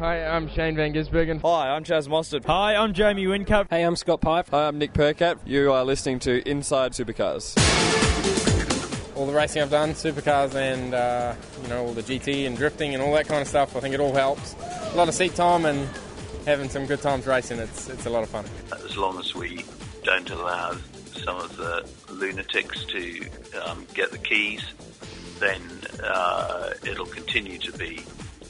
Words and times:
Hi, 0.00 0.24
I'm 0.24 0.48
Shane 0.48 0.76
Van 0.76 0.94
Gisbergen. 0.94 1.42
Hi, 1.42 1.68
I'm 1.68 1.84
Chaz 1.84 2.08
Mostert. 2.08 2.46
Hi, 2.46 2.74
I'm 2.74 2.94
Jamie 2.94 3.26
Whincup. 3.26 3.66
Hey, 3.68 3.82
I'm 3.82 3.96
Scott 3.96 4.22
Pye. 4.22 4.42
Hi, 4.50 4.66
I'm 4.66 4.78
Nick 4.78 4.94
Percat. 4.94 5.36
You 5.44 5.72
are 5.72 5.84
listening 5.84 6.20
to 6.20 6.40
Inside 6.48 6.92
Supercars. 6.92 7.54
All 9.14 9.26
the 9.26 9.34
racing 9.34 9.60
I've 9.60 9.68
done, 9.68 9.90
supercars 9.90 10.54
and 10.54 10.94
uh, 10.94 11.34
you 11.62 11.68
know 11.68 11.84
all 11.84 11.92
the 11.92 12.02
GT 12.02 12.46
and 12.46 12.56
drifting 12.56 12.94
and 12.94 13.02
all 13.02 13.12
that 13.12 13.28
kind 13.28 13.42
of 13.42 13.46
stuff. 13.46 13.76
I 13.76 13.80
think 13.80 13.92
it 13.92 14.00
all 14.00 14.14
helps. 14.14 14.56
A 14.94 14.96
lot 14.96 15.08
of 15.08 15.12
seat 15.12 15.34
time 15.34 15.66
and 15.66 15.86
having 16.46 16.70
some 16.70 16.86
good 16.86 17.02
times 17.02 17.26
racing. 17.26 17.58
It's 17.58 17.90
it's 17.90 18.06
a 18.06 18.10
lot 18.10 18.22
of 18.22 18.30
fun. 18.30 18.46
As 18.72 18.96
long 18.96 19.18
as 19.18 19.34
we 19.34 19.66
don't 20.02 20.30
allow 20.30 20.78
some 21.12 21.36
of 21.36 21.54
the 21.58 21.86
lunatics 22.08 22.86
to 22.86 23.28
um, 23.66 23.84
get 23.92 24.12
the 24.12 24.18
keys, 24.18 24.64
then 25.40 25.60
uh, 26.02 26.70
it'll 26.86 27.04
continue 27.04 27.58
to 27.58 27.72
be 27.76 28.00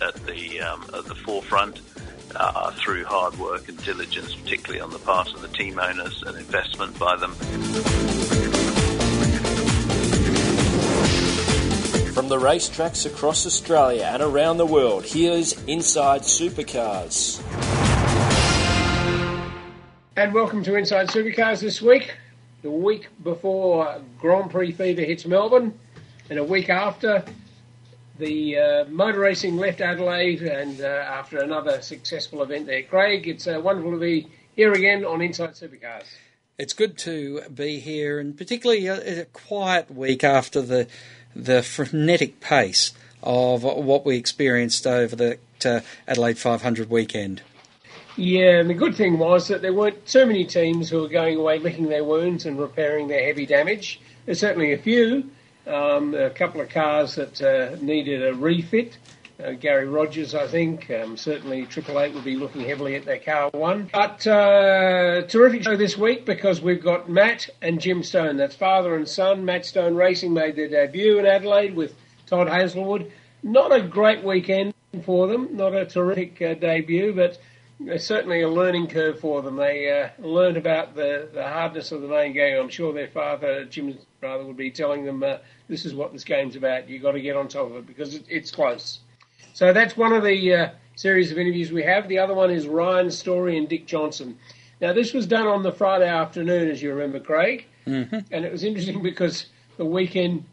at 0.02 0.14
the 0.26 0.60
um, 0.60 0.82
at 0.94 1.04
the 1.04 1.14
forefront 1.14 1.80
uh, 2.34 2.70
through 2.72 3.04
hard 3.04 3.38
work 3.38 3.68
and 3.68 3.82
diligence, 3.84 4.34
particularly 4.34 4.80
on 4.80 4.90
the 4.90 4.98
part 4.98 5.32
of 5.34 5.42
the 5.42 5.48
team 5.48 5.78
owners 5.78 6.22
and 6.26 6.36
investment 6.36 6.98
by 6.98 7.16
them. 7.16 7.32
From 12.12 12.28
the 12.28 12.38
racetracks 12.38 13.06
across 13.06 13.46
Australia 13.46 14.08
and 14.12 14.22
around 14.22 14.56
the 14.58 14.66
world, 14.66 15.04
here's 15.04 15.52
Inside 15.64 16.22
Supercars. 16.22 17.40
And 20.16 20.34
welcome 20.34 20.62
to 20.64 20.74
Inside 20.74 21.08
Supercars 21.08 21.60
this 21.60 21.80
week, 21.80 22.14
the 22.62 22.70
week 22.70 23.08
before 23.22 24.02
Grand 24.18 24.50
Prix 24.50 24.72
fever 24.72 25.02
hits 25.02 25.24
Melbourne, 25.24 25.72
and 26.28 26.38
a 26.38 26.44
week 26.44 26.68
after 26.68 27.24
the 28.20 28.58
uh, 28.58 28.84
motor 28.88 29.20
racing 29.20 29.56
left 29.56 29.80
Adelaide, 29.80 30.42
and 30.42 30.80
uh, 30.80 30.84
after 30.84 31.38
another 31.38 31.82
successful 31.82 32.42
event 32.42 32.66
there. 32.66 32.82
Craig, 32.82 33.26
it's 33.26 33.46
uh, 33.46 33.60
wonderful 33.62 33.92
to 33.92 33.98
be 33.98 34.28
here 34.54 34.72
again 34.72 35.04
on 35.04 35.20
Inside 35.20 35.54
Supercars. 35.54 36.06
It's 36.58 36.74
good 36.74 36.98
to 36.98 37.42
be 37.52 37.80
here, 37.80 38.20
and 38.20 38.36
particularly 38.36 38.86
a, 38.86 39.22
a 39.22 39.24
quiet 39.24 39.90
week 39.90 40.22
after 40.22 40.60
the 40.60 40.86
the 41.34 41.62
frenetic 41.62 42.40
pace 42.40 42.92
of 43.22 43.62
what 43.62 44.04
we 44.04 44.16
experienced 44.16 44.86
over 44.86 45.14
the 45.14 45.38
uh, 45.64 45.80
Adelaide 46.08 46.38
500 46.38 46.90
weekend. 46.90 47.42
Yeah, 48.16 48.60
and 48.60 48.68
the 48.68 48.74
good 48.74 48.94
thing 48.94 49.18
was 49.18 49.48
that 49.48 49.62
there 49.62 49.72
weren't 49.72 50.06
too 50.06 50.26
many 50.26 50.44
teams 50.44 50.90
who 50.90 51.00
were 51.00 51.08
going 51.08 51.38
away 51.38 51.58
licking 51.58 51.88
their 51.88 52.04
wounds 52.04 52.44
and 52.44 52.58
repairing 52.58 53.08
their 53.08 53.24
heavy 53.24 53.46
damage. 53.46 54.00
There's 54.26 54.40
certainly 54.40 54.72
a 54.72 54.78
few, 54.78 55.30
um, 55.70 56.14
a 56.14 56.30
couple 56.30 56.60
of 56.60 56.68
cars 56.68 57.14
that 57.14 57.40
uh, 57.40 57.76
needed 57.80 58.26
a 58.26 58.34
refit. 58.34 58.98
Uh, 59.42 59.52
Garry 59.52 59.86
Rogers, 59.86 60.34
I 60.34 60.46
think. 60.46 60.90
Um, 60.90 61.16
certainly, 61.16 61.64
Triple 61.64 61.98
Eight 62.00 62.12
will 62.12 62.20
be 62.20 62.36
looking 62.36 62.60
heavily 62.60 62.94
at 62.96 63.06
their 63.06 63.18
car 63.18 63.48
one. 63.52 63.88
But 63.92 64.26
uh, 64.26 65.22
terrific 65.28 65.62
show 65.62 65.76
this 65.76 65.96
week 65.96 66.26
because 66.26 66.60
we've 66.60 66.82
got 66.82 67.08
Matt 67.08 67.48
and 67.62 67.80
Jim 67.80 68.02
Stone. 68.02 68.36
That's 68.36 68.54
father 68.54 68.96
and 68.96 69.08
son. 69.08 69.46
Matt 69.46 69.64
Stone 69.64 69.94
Racing 69.94 70.34
made 70.34 70.56
their 70.56 70.68
debut 70.68 71.18
in 71.18 71.24
Adelaide 71.24 71.74
with 71.74 71.94
Todd 72.26 72.48
Hazelwood. 72.48 73.10
Not 73.42 73.72
a 73.72 73.80
great 73.80 74.22
weekend 74.22 74.74
for 75.04 75.26
them. 75.26 75.56
Not 75.56 75.74
a 75.74 75.86
terrific 75.86 76.42
uh, 76.42 76.54
debut, 76.54 77.14
but 77.14 77.38
certainly 77.98 78.42
a 78.42 78.48
learning 78.48 78.88
curve 78.88 79.20
for 79.20 79.42
them. 79.42 79.56
They 79.56 79.90
uh, 79.90 80.26
learned 80.26 80.56
about 80.56 80.94
the, 80.94 81.28
the 81.32 81.42
hardness 81.42 81.92
of 81.92 82.02
the 82.02 82.08
main 82.08 82.32
game. 82.32 82.60
I'm 82.60 82.68
sure 82.68 82.92
their 82.92 83.08
father, 83.08 83.64
Jim's 83.64 83.96
rather, 84.20 84.44
would 84.44 84.56
be 84.56 84.70
telling 84.70 85.04
them 85.04 85.22
uh, 85.22 85.38
this 85.68 85.84
is 85.84 85.94
what 85.94 86.12
this 86.12 86.24
game's 86.24 86.56
about. 86.56 86.88
You've 86.88 87.02
got 87.02 87.12
to 87.12 87.20
get 87.20 87.36
on 87.36 87.48
top 87.48 87.70
of 87.70 87.76
it 87.76 87.86
because 87.86 88.14
it, 88.14 88.24
it's 88.28 88.50
close. 88.50 89.00
So 89.54 89.72
that's 89.72 89.96
one 89.96 90.12
of 90.12 90.22
the 90.22 90.54
uh, 90.54 90.68
series 90.96 91.32
of 91.32 91.38
interviews 91.38 91.72
we 91.72 91.82
have. 91.82 92.08
The 92.08 92.18
other 92.18 92.34
one 92.34 92.50
is 92.50 92.66
Ryan 92.66 93.10
Story 93.10 93.56
and 93.56 93.68
Dick 93.68 93.86
Johnson. 93.86 94.38
Now, 94.80 94.92
this 94.92 95.12
was 95.12 95.26
done 95.26 95.46
on 95.46 95.62
the 95.62 95.72
Friday 95.72 96.08
afternoon, 96.08 96.70
as 96.70 96.80
you 96.82 96.90
remember, 96.92 97.20
Craig. 97.20 97.66
Mm-hmm. 97.86 98.18
And 98.30 98.44
it 98.44 98.52
was 98.52 98.64
interesting 98.64 99.02
because 99.02 99.46
the 99.76 99.84
weekend 99.84 100.44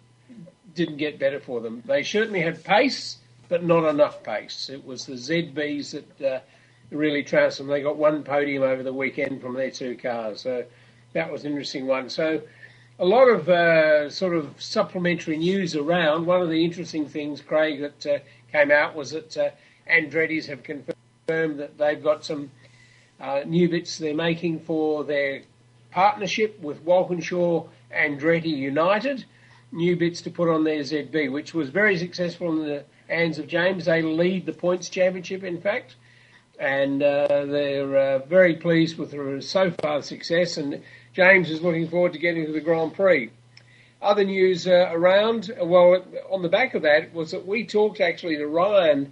didn't 0.75 0.97
get 0.97 1.19
better 1.19 1.39
for 1.39 1.61
them. 1.61 1.83
They 1.85 2.03
certainly 2.03 2.41
had 2.41 2.63
pace, 2.63 3.17
but 3.49 3.63
not 3.63 3.87
enough 3.89 4.23
pace. 4.23 4.69
It 4.69 4.85
was 4.85 5.05
the 5.05 5.13
ZBs 5.13 6.01
that 6.17 6.35
uh, 6.35 6.39
really 6.91 7.23
trounced 7.23 7.57
them. 7.57 7.67
They 7.67 7.81
got 7.81 7.97
one 7.97 8.23
podium 8.23 8.63
over 8.63 8.83
the 8.83 8.93
weekend 8.93 9.41
from 9.41 9.53
their 9.53 9.71
two 9.71 9.97
cars. 9.97 10.41
So 10.41 10.65
that 11.13 11.31
was 11.31 11.43
an 11.43 11.51
interesting 11.51 11.87
one. 11.87 12.09
So 12.09 12.41
a 12.99 13.05
lot 13.05 13.27
of 13.27 13.49
uh, 13.49 14.09
sort 14.09 14.35
of 14.35 14.61
supplementary 14.61 15.37
news 15.37 15.75
around. 15.75 16.25
One 16.25 16.41
of 16.41 16.49
the 16.49 16.63
interesting 16.63 17.07
things, 17.07 17.41
Craig, 17.41 17.81
that 17.81 18.05
uh, 18.05 18.19
came 18.51 18.71
out 18.71 18.95
was 18.95 19.11
that 19.11 19.37
uh, 19.37 19.49
Andretti's 19.89 20.47
have 20.47 20.63
confirmed 20.63 21.59
that 21.59 21.77
they've 21.77 22.01
got 22.01 22.25
some 22.25 22.51
uh, 23.19 23.41
new 23.45 23.69
bits 23.69 23.97
they're 23.97 24.15
making 24.15 24.59
for 24.61 25.03
their 25.03 25.41
partnership 25.91 26.59
with 26.61 26.81
Walkinshaw 26.83 27.65
Andretti 27.93 28.55
United. 28.55 29.25
New 29.71 29.95
bits 29.95 30.21
to 30.21 30.29
put 30.29 30.49
on 30.49 30.63
their 30.63 30.79
ZB, 30.79 31.31
which 31.31 31.53
was 31.53 31.69
very 31.69 31.97
successful 31.97 32.51
in 32.51 32.67
the 32.67 32.83
hands 33.09 33.37
of 33.37 33.47
James. 33.47 33.85
They 33.85 34.01
lead 34.01 34.45
the 34.45 34.53
points 34.53 34.89
championship, 34.89 35.43
in 35.43 35.59
fact, 35.59 35.95
and 36.59 37.03
uh, 37.03 37.45
they're 37.45 37.97
uh, 37.97 38.19
very 38.19 38.55
pleased 38.55 38.97
with 38.97 39.11
the 39.11 39.41
so 39.41 39.71
far 39.81 40.01
success. 40.01 40.57
And 40.57 40.81
James 41.13 41.49
is 41.49 41.61
looking 41.61 41.87
forward 41.87 42.13
to 42.13 42.19
getting 42.19 42.45
to 42.45 42.51
the 42.51 42.61
Grand 42.61 42.93
Prix. 42.93 43.29
Other 44.01 44.23
news 44.23 44.67
uh, 44.67 44.89
around, 44.91 45.51
well, 45.61 46.03
on 46.29 46.41
the 46.41 46.49
back 46.49 46.75
of 46.75 46.83
that 46.83 47.13
was 47.13 47.31
that 47.31 47.47
we 47.47 47.65
talked 47.65 47.99
actually 47.99 48.37
to 48.37 48.47
Ryan 48.47 49.11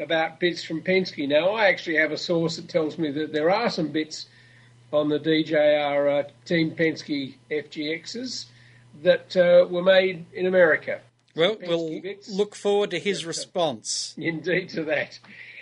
about 0.00 0.38
bits 0.38 0.62
from 0.62 0.82
Penske. 0.82 1.28
Now, 1.28 1.50
I 1.50 1.66
actually 1.66 1.96
have 1.96 2.12
a 2.12 2.16
source 2.16 2.56
that 2.56 2.68
tells 2.68 2.96
me 2.96 3.10
that 3.10 3.32
there 3.32 3.50
are 3.50 3.70
some 3.70 3.88
bits 3.88 4.26
on 4.92 5.08
the 5.08 5.18
DJR 5.18 6.24
uh, 6.24 6.28
Team 6.44 6.72
Penske 6.72 7.34
FGXs 7.50 8.46
that 9.02 9.36
uh, 9.36 9.66
were 9.68 9.82
made 9.82 10.26
in 10.32 10.46
America. 10.46 11.00
Well, 11.34 11.56
we'll 11.60 12.00
bits. 12.00 12.28
look 12.28 12.54
forward 12.54 12.90
to 12.90 12.98
his 12.98 13.24
response. 13.24 14.14
Indeed, 14.16 14.70
to 14.70 14.84
that. 14.84 15.18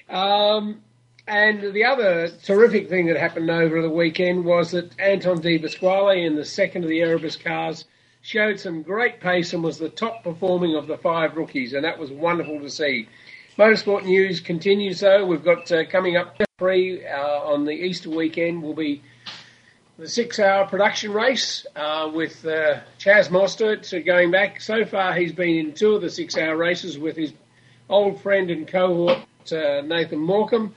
Um, 0.09 0.83
and 1.29 1.75
the 1.75 1.85
other 1.85 2.29
terrific 2.43 2.89
thing 2.89 3.07
that 3.07 3.17
happened 3.17 3.51
over 3.51 3.83
the 3.83 3.91
weekend 3.91 4.45
was 4.45 4.71
that 4.71 4.99
Anton 4.99 5.41
De 5.41 5.59
Pasquale 5.59 6.25
in 6.25 6.37
the 6.37 6.45
second 6.45 6.85
of 6.85 6.89
the 6.89 7.01
Erebus 7.01 7.37
cars 7.37 7.85
showed 8.23 8.59
some 8.59 8.83
great 8.83 9.21
pace 9.21 9.53
and 9.53 9.63
was 9.63 9.79
the 9.79 9.89
top 9.91 10.25
performing 10.25 10.75
of 10.75 10.87
the 10.87 10.97
five 10.97 11.37
rookies, 11.37 11.75
and 11.75 11.85
that 11.85 11.99
was 11.99 12.11
wonderful 12.11 12.61
to 12.61 12.71
see. 12.71 13.09
Motorsport 13.59 14.05
news 14.05 14.41
continues 14.41 15.01
though. 15.01 15.27
We've 15.27 15.45
got 15.45 15.71
uh, 15.71 15.85
coming 15.87 16.17
up 16.17 16.37
free 16.59 17.07
uh, 17.07 17.21
on 17.21 17.65
the 17.65 17.73
Easter 17.73 18.11
weekend 18.11 18.63
will 18.63 18.75
be 18.75 19.03
the 19.99 20.09
six-hour 20.09 20.67
production 20.67 21.13
race 21.13 21.67
uh, 21.77 22.11
with 22.13 22.45
uh, 22.47 22.81
Chaz 22.99 23.29
Mostert 23.29 24.05
going 24.07 24.31
back. 24.31 24.61
So 24.61 24.85
far, 24.85 25.15
he's 25.15 25.33
been 25.33 25.57
in 25.57 25.75
two 25.75 25.95
of 25.95 26.03
the 26.03 26.11
six-hour 26.11 26.57
races 26.57 26.99
with 26.99 27.17
his 27.17 27.33
old 27.89 28.21
friend 28.23 28.51
and 28.51 28.67
cohort 28.67 29.19
uh, 29.53 29.83
Nathan 29.83 30.19
Morcom, 30.19 30.73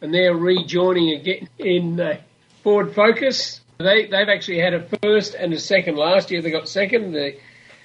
and 0.00 0.12
they're 0.12 0.34
rejoining 0.34 1.18
again 1.18 1.48
in 1.58 2.00
uh, 2.00 2.18
Ford 2.62 2.94
Focus. 2.94 3.60
They 3.78 4.06
they've 4.06 4.28
actually 4.28 4.58
had 4.58 4.74
a 4.74 4.88
first 5.02 5.34
and 5.34 5.52
a 5.52 5.58
second 5.58 5.96
last 5.96 6.30
year. 6.30 6.42
They 6.42 6.50
got 6.50 6.68
second. 6.68 7.12
The 7.12 7.36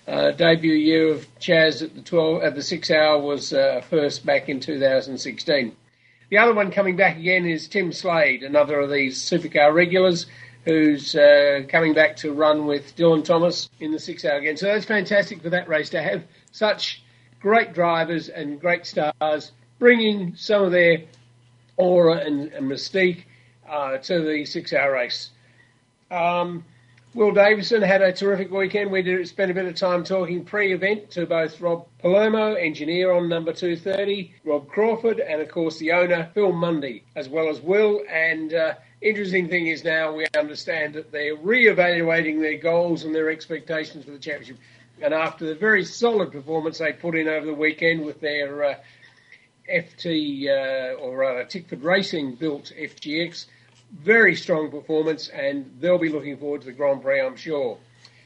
uh, 0.08 0.32
debut 0.32 0.74
year 0.74 1.14
of 1.14 1.28
Chaz 1.40 1.82
at 1.82 1.96
the 1.96 2.02
twelve 2.02 2.44
at 2.44 2.56
the 2.56 2.64
six 2.64 2.90
hour 2.90 3.20
was 3.20 3.54
uh, 3.54 3.82
first 3.90 4.26
back 4.26 4.50
in 4.50 4.60
2016. 4.60 5.76
The 6.30 6.38
other 6.38 6.54
one 6.54 6.72
coming 6.72 6.96
back 6.96 7.18
again 7.18 7.46
is 7.46 7.68
Tim 7.68 7.92
Slade, 7.92 8.44
another 8.44 8.80
of 8.80 8.90
these 8.90 9.22
supercar 9.22 9.74
regulars 9.74 10.28
who's 10.64 11.16
uh, 11.16 11.64
coming 11.68 11.94
back 11.94 12.16
to 12.18 12.32
run 12.32 12.68
with 12.68 12.96
Dylan 12.96 13.26
Thomas 13.26 13.70
in 13.80 13.92
the 13.92 14.00
six 14.00 14.24
hour 14.24 14.38
again. 14.38 14.58
So 14.58 14.68
that's 14.68 14.86
fantastic 14.86 15.42
for 15.42 15.50
that 15.50 15.68
race 15.68 15.90
to 15.90 16.02
have 16.02 16.24
such 16.52 17.04
great 17.42 17.74
drivers 17.74 18.30
and 18.30 18.62
great 18.62 18.86
stars 18.86 19.52
bringing 19.80 20.36
some 20.36 20.64
of 20.64 20.72
their 20.72 21.00
aura 21.82 22.18
and, 22.18 22.52
mystique 22.52 23.24
uh, 23.68 23.98
to 23.98 24.22
the 24.22 24.46
six 24.46 24.72
hour 24.72 24.94
race. 24.94 25.32
Um, 26.12 26.64
Will 27.14 27.34
Davison 27.34 27.82
had 27.82 28.02
a 28.02 28.14
terrific 28.14 28.52
weekend. 28.52 28.90
We 28.90 29.02
did 29.02 29.28
spend 29.28 29.52
a 29.52 29.54
bit 29.54 29.66
of 29.66 29.76
time 29.76 30.06
talking 30.06 30.46
pre-event 30.46 31.12
to 31.12 31.26
both 31.26 31.60
Rob 31.60 31.86
Palermo, 32.00 32.54
engineer 32.54 33.12
on 33.12 33.28
number 33.28 33.52
230, 33.52 34.34
Rob 34.46 34.70
Crawford, 34.70 35.20
and 35.20 35.42
of 35.42 35.50
course 35.50 35.78
the 35.78 35.92
owner, 35.92 36.30
Phil 36.34 36.54
Munday, 36.54 37.04
as 37.18 37.28
well 37.28 37.50
as 37.50 37.60
Will. 37.60 38.02
And 38.10 38.54
uh, 38.54 38.76
interesting 39.02 39.50
thing 39.50 39.68
is 39.68 39.84
now 39.84 40.14
we 40.14 40.26
understand 40.38 40.94
that 40.94 41.12
they're 41.12 41.36
re-evaluating 41.36 42.40
their 42.40 42.58
goals 42.58 43.04
and 43.04 43.14
their 43.14 43.30
expectations 43.30 44.06
for 44.06 44.12
the 44.12 44.20
championship. 44.20 44.58
And 45.02 45.14
after 45.14 45.46
the 45.46 45.56
very 45.56 45.84
solid 45.84 46.32
performance 46.32 46.78
they 46.78 46.94
put 46.94 47.16
in 47.16 47.28
over 47.28 47.46
the 47.46 47.54
weekend 47.54 48.06
with 48.06 48.22
their 48.22 48.64
uh, 48.64 48.76
FT, 49.72 50.48
uh, 50.48 51.00
or 51.00 51.18
rather 51.18 51.46
Tickford 51.46 51.84
Racing 51.84 52.36
built 52.36 52.72
FGX, 52.78 53.46
very 53.92 54.36
strong 54.36 54.72
performance, 54.72 55.30
and 55.30 55.72
they'll 55.80 55.98
be 55.98 56.10
looking 56.10 56.38
forward 56.38 56.62
to 56.62 56.68
the 56.68 56.74
Grand 56.74 57.02
Prix, 57.02 57.22
I'm 57.22 57.36
sure. 57.36 57.78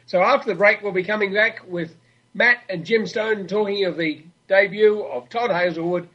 So 0.06 0.22
after 0.22 0.50
the 0.50 0.56
break, 0.56 0.82
we'll 0.82 0.92
be 0.92 1.04
coming 1.04 1.34
back 1.34 1.62
with 1.68 1.96
Matt 2.34 2.60
and 2.70 2.86
Jim 2.86 3.08
Stone 3.08 3.48
talking 3.48 3.86
of 3.86 3.98
the 3.98 4.24
debut 4.48 5.02
of 5.02 5.30
Todd 5.30 5.52
Hazelwood 5.52 6.08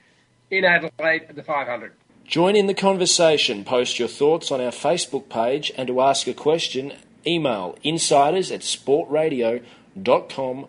in 0.50 0.64
Adelaide 0.64 1.26
at 1.28 1.34
the 1.34 1.42
500. 1.42 1.92
Join 2.24 2.54
in 2.54 2.66
the 2.66 2.74
conversation. 2.74 3.64
Post 3.64 3.98
your 3.98 4.08
thoughts 4.08 4.52
on 4.52 4.60
our 4.60 4.70
Facebook 4.70 5.28
page 5.28 5.72
and 5.76 5.88
to 5.88 6.00
ask 6.00 6.28
a 6.28 6.34
question, 6.34 6.92
email 7.26 7.76
insiders 7.82 8.52
at 8.52 8.60
sportradio.com.au. 8.60 10.68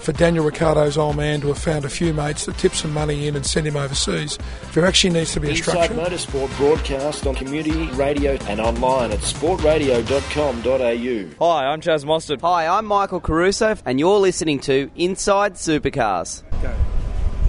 For 0.00 0.12
Daniel 0.12 0.44
Ricciardo's 0.46 0.96
old 0.96 1.16
man 1.16 1.42
to 1.42 1.48
have 1.48 1.58
found 1.58 1.84
a 1.84 1.90
few 1.90 2.14
mates 2.14 2.46
to 2.46 2.54
tip 2.54 2.74
some 2.74 2.94
money 2.94 3.28
in 3.28 3.36
and 3.36 3.44
send 3.44 3.66
him 3.66 3.76
overseas, 3.76 4.38
there 4.72 4.86
actually 4.86 5.10
needs 5.10 5.34
to 5.34 5.40
be 5.40 5.50
a 5.50 5.56
structure. 5.56 5.92
Inside 5.92 5.94
structure. 5.94 6.08
Motorsport 6.48 6.56
broadcast 6.56 7.26
on 7.26 7.34
community 7.34 7.86
radio 7.92 8.38
and 8.48 8.60
online 8.60 9.12
at 9.12 9.18
sportradio.com.au. 9.18 11.46
Hi, 11.46 11.66
I'm 11.66 11.82
Chaz 11.82 12.06
Mostert. 12.06 12.40
Hi, 12.40 12.66
I'm 12.66 12.86
Michael 12.86 13.20
Caruso, 13.20 13.76
and 13.84 14.00
you're 14.00 14.18
listening 14.18 14.58
to 14.60 14.90
Inside 14.96 15.52
Supercars. 15.54 16.44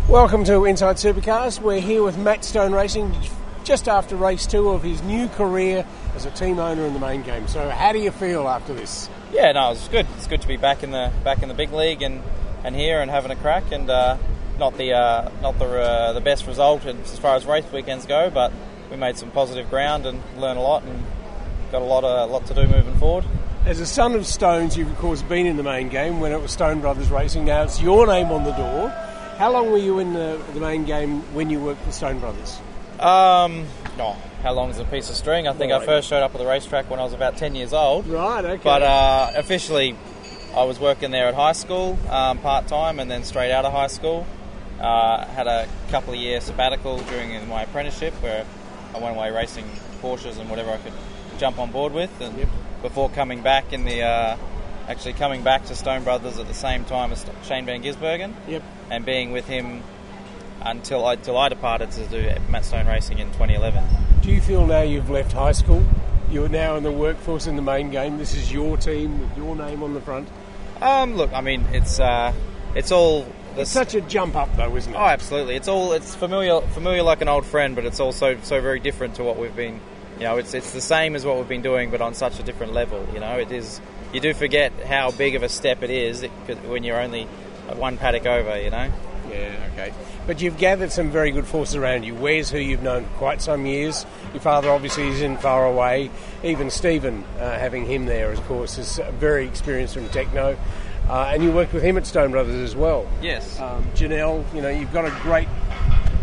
Welcome 0.10 0.44
to 0.44 0.66
Inside 0.66 0.98
Supercars. 0.98 1.62
We're 1.62 1.80
here 1.80 2.04
with 2.04 2.18
Matt 2.18 2.44
Stone 2.44 2.74
Racing 2.74 3.16
just 3.64 3.88
after 3.88 4.18
race 4.18 4.46
two 4.46 4.72
of 4.72 4.84
his 4.84 5.02
new 5.04 5.30
career 5.30 5.86
as 6.16 6.26
a 6.26 6.32
team 6.32 6.60
owner 6.60 6.86
in 6.86 6.92
the 6.94 7.00
main 7.00 7.22
game. 7.22 7.48
So, 7.48 7.70
how 7.70 7.94
do 7.94 8.00
you 8.00 8.12
feel 8.12 8.50
after 8.50 8.74
this? 8.74 9.08
Yeah, 9.32 9.54
no, 9.54 9.72
it's 9.72 9.88
good. 9.88 10.08
It's 10.18 10.28
good 10.28 10.42
to 10.42 10.48
be 10.48 10.58
back 10.58 10.84
in 10.84 10.92
the 10.92 11.12
back 11.24 11.42
in 11.42 11.48
the 11.48 11.56
big 11.56 11.72
league 11.72 12.02
and, 12.02 12.22
and 12.64 12.76
here 12.76 13.02
and 13.02 13.10
having 13.10 13.32
a 13.32 13.36
crack. 13.36 13.72
And 13.72 13.90
uh, 13.90 14.18
not 14.60 14.78
the 14.78 14.94
uh, 14.94 15.32
not 15.42 15.58
the 15.58 15.66
uh, 15.66 16.14
the 16.14 16.22
best 16.22 16.48
result 16.48 16.86
as 16.86 17.18
far 17.18 17.36
as 17.36 17.46
race 17.46 17.66
weekends 17.72 18.06
go, 18.06 18.30
but 18.30 18.52
we 18.90 18.98
made 18.98 19.18
some 19.18 19.32
positive 19.32 19.70
ground 19.70 20.06
and 20.06 20.22
learned 20.38 20.60
a 20.60 20.62
lot 20.62 20.84
and 20.84 21.04
got 21.72 21.82
a 21.82 21.86
lot 21.86 22.04
of 22.04 22.30
lot 22.30 22.46
to 22.48 22.54
do 22.54 22.68
moving 22.68 22.96
forward. 22.96 23.26
As 23.66 23.80
a 23.80 23.86
son 23.86 24.16
of 24.16 24.26
Stones, 24.26 24.76
you've 24.76 24.92
of 24.92 24.98
course 24.98 25.22
been 25.22 25.46
in 25.46 25.56
the 25.56 25.64
main 25.64 25.88
game 25.90 26.20
when 26.20 26.32
it 26.32 26.42
was 26.42 26.52
Stone 26.52 26.82
Brothers 26.82 27.10
Racing. 27.10 27.46
Now 27.46 27.64
it's 27.64 27.82
your 27.82 28.08
name 28.08 28.32
on 28.32 28.44
the 28.44 28.52
door. 28.52 28.90
How 29.38 29.52
long 29.52 29.72
were 29.72 29.78
you 29.78 30.00
in 30.00 30.14
the, 30.14 30.40
the 30.54 30.60
main 30.60 30.84
game 30.84 31.22
when 31.34 31.50
you 31.50 31.60
worked 31.60 31.82
for 31.84 31.92
Stone 31.92 32.20
Brothers? 32.20 32.60
Um, 33.00 33.66
oh, 34.00 34.16
how 34.44 34.54
long 34.54 34.70
is 34.70 34.80
a 34.80 34.86
piece 34.86 35.10
of 35.10 35.16
string? 35.16 35.48
I 35.48 35.54
think 35.54 35.72
Right. 35.72 35.82
I 35.82 35.86
first 35.86 36.08
showed 36.10 36.24
up 36.24 36.34
at 36.34 36.38
the 36.40 36.46
racetrack 36.48 36.90
when 36.90 37.00
I 37.00 37.04
was 37.04 37.14
about 37.14 37.38
ten 37.38 37.56
years 37.56 37.74
old. 37.74 38.08
Right, 38.08 38.44
okay. 38.44 38.62
But 38.64 38.82
uh, 38.84 39.32
officially, 39.36 39.96
I 40.56 40.64
was 40.64 40.80
working 40.80 41.12
there 41.12 41.28
at 41.28 41.34
high 41.36 41.54
school 41.54 41.98
um, 42.10 42.38
part 42.40 42.68
time, 42.68 43.00
and 43.00 43.10
then 43.10 43.24
straight 43.24 43.52
out 43.52 43.66
of 43.66 43.72
high 43.74 43.88
school, 43.88 44.26
uh, 44.80 45.26
had 45.28 45.48
a 45.48 45.68
couple 45.90 46.14
of 46.14 46.20
year 46.20 46.42
sabbatical 46.42 46.98
during 47.00 47.48
my 47.48 47.64
apprenticeship 47.64 48.14
where 48.22 48.46
I 48.96 49.00
went 49.00 49.16
away 49.16 49.32
racing 49.32 49.66
Porsches 50.02 50.40
and 50.40 50.50
whatever 50.50 50.72
I 50.72 50.78
could 50.78 50.94
jump 51.38 51.60
on 51.60 51.72
board 51.72 51.94
with, 51.94 52.10
and 52.22 52.48
before 52.82 53.10
coming 53.10 53.42
back 53.42 53.72
in 53.74 53.86
the 53.86 54.02
uh, 54.02 54.38
actually 54.88 55.14
coming 55.14 55.44
back 55.44 55.64
to 55.66 55.76
Stone 55.76 56.04
Brothers 56.04 56.40
at 56.40 56.48
the 56.48 56.54
same 56.54 56.84
time 56.86 57.12
as 57.12 57.26
Shane 57.46 57.66
Van 57.66 57.82
Gisbergen, 57.84 58.34
Yep. 58.48 58.64
and 58.90 59.06
being 59.06 59.32
with 59.32 59.48
him 59.48 59.84
until 60.64 61.06
I, 61.06 61.14
until 61.14 61.38
I 61.38 61.50
departed 61.50 61.92
to 61.92 62.06
do 62.08 62.32
Matt 62.50 62.66
Stone 62.66 62.88
Racing 62.88 63.20
in 63.20 63.28
2011. 63.28 63.84
Do 64.22 64.32
you 64.32 64.42
feel 64.42 64.66
now 64.66 64.82
you've 64.82 65.10
left 65.10 65.32
high 65.32 65.52
school? 65.52 65.84
You're 66.30 66.50
now 66.50 66.76
in 66.76 66.84
the 66.84 66.92
workforce 66.92 67.48
in 67.48 67.56
the 67.56 67.62
main 67.62 67.92
game. 67.92 68.18
This 68.18 68.34
is 68.34 68.54
your 68.54 68.78
team 68.78 69.20
with 69.20 69.38
your 69.38 69.56
name 69.56 69.84
on 69.84 69.94
the 69.94 70.02
front. 70.02 70.30
Um, 70.82 71.16
look, 71.16 71.34
I 71.34 71.42
mean, 71.42 71.66
it's 71.72 72.00
uh, 72.00 72.34
it's 72.76 72.92
all. 72.92 73.26
It's 73.58 73.70
such 73.70 73.96
a 73.96 74.02
jump 74.02 74.38
up, 74.38 74.56
though, 74.56 74.74
isn't 74.78 74.94
it? 74.94 74.98
Oh, 74.98 75.06
absolutely. 75.06 75.56
It's 75.58 75.68
all 75.68 75.92
it's 75.92 76.16
familiar, 76.16 76.62
familiar 76.68 77.04
like 77.04 77.22
an 77.22 77.28
old 77.28 77.46
friend, 77.46 77.76
but 77.76 77.86
it's 77.86 78.00
also 78.00 78.38
so 78.44 78.62
very 78.62 78.80
different 78.80 79.16
to 79.16 79.24
what 79.24 79.38
we've 79.38 79.56
been. 79.56 79.82
You 80.18 80.24
know, 80.24 80.38
it's 80.38 80.54
it's 80.54 80.72
the 80.72 80.82
same 80.82 81.16
as 81.16 81.26
what 81.26 81.38
we've 81.38 81.50
been 81.50 81.62
doing, 81.62 81.92
but 81.92 82.00
on 82.02 82.14
such 82.14 82.40
a 82.40 82.44
different 82.44 82.74
level. 82.74 83.06
You 83.14 83.20
know, 83.20 83.38
it 83.38 83.52
is. 83.52 83.82
You 84.14 84.22
do 84.22 84.34
forget 84.34 84.72
how 84.86 85.12
big 85.12 85.36
of 85.36 85.44
a 85.44 85.50
step 85.50 85.84
it 85.84 85.90
is 85.90 86.24
when 86.66 86.84
you're 86.84 87.00
only 87.00 87.26
one 87.76 87.98
paddock 87.98 88.26
over. 88.26 88.62
You 88.62 88.70
know. 88.70 88.92
Yeah, 89.30 89.70
okay. 89.74 89.94
But 90.28 90.42
you've 90.42 90.58
gathered 90.58 90.92
some 90.92 91.10
very 91.10 91.32
good 91.32 91.48
forces 91.48 91.76
around 91.76 92.04
you. 92.04 92.14
Where's 92.14 92.50
who 92.50 92.60
you've 92.60 92.84
known 92.84 93.06
for 93.06 93.18
quite 93.18 93.42
some 93.42 93.66
years. 93.66 94.06
Your 94.34 94.42
father 94.42 94.70
obviously 94.70 95.08
is 95.08 95.22
in 95.22 95.38
far 95.38 95.66
away. 95.66 96.12
Even 96.44 96.70
Stephen, 96.70 97.24
uh, 97.40 97.58
having 97.58 97.86
him 97.86 98.06
there, 98.06 98.32
of 98.32 98.42
course, 98.44 98.78
is 98.78 99.00
very 99.14 99.48
experienced 99.48 99.96
from 99.96 100.08
Tekno. 100.10 100.58
Uh, 101.10 101.32
and 101.34 101.44
you 101.44 101.52
worked 101.52 101.74
with 101.74 101.84
him 101.84 101.98
at 101.98 102.06
Stone 102.06 102.32
Brothers 102.32 102.56
as 102.56 102.76
well. 102.76 103.08
Yes. 103.22 103.60
Um, 103.60 103.84
Janelle, 103.96 104.46
you 104.54 104.62
know, 104.62 104.70
you've 104.70 104.94
got 104.94 105.06
a 105.06 105.12
great. 105.22 105.48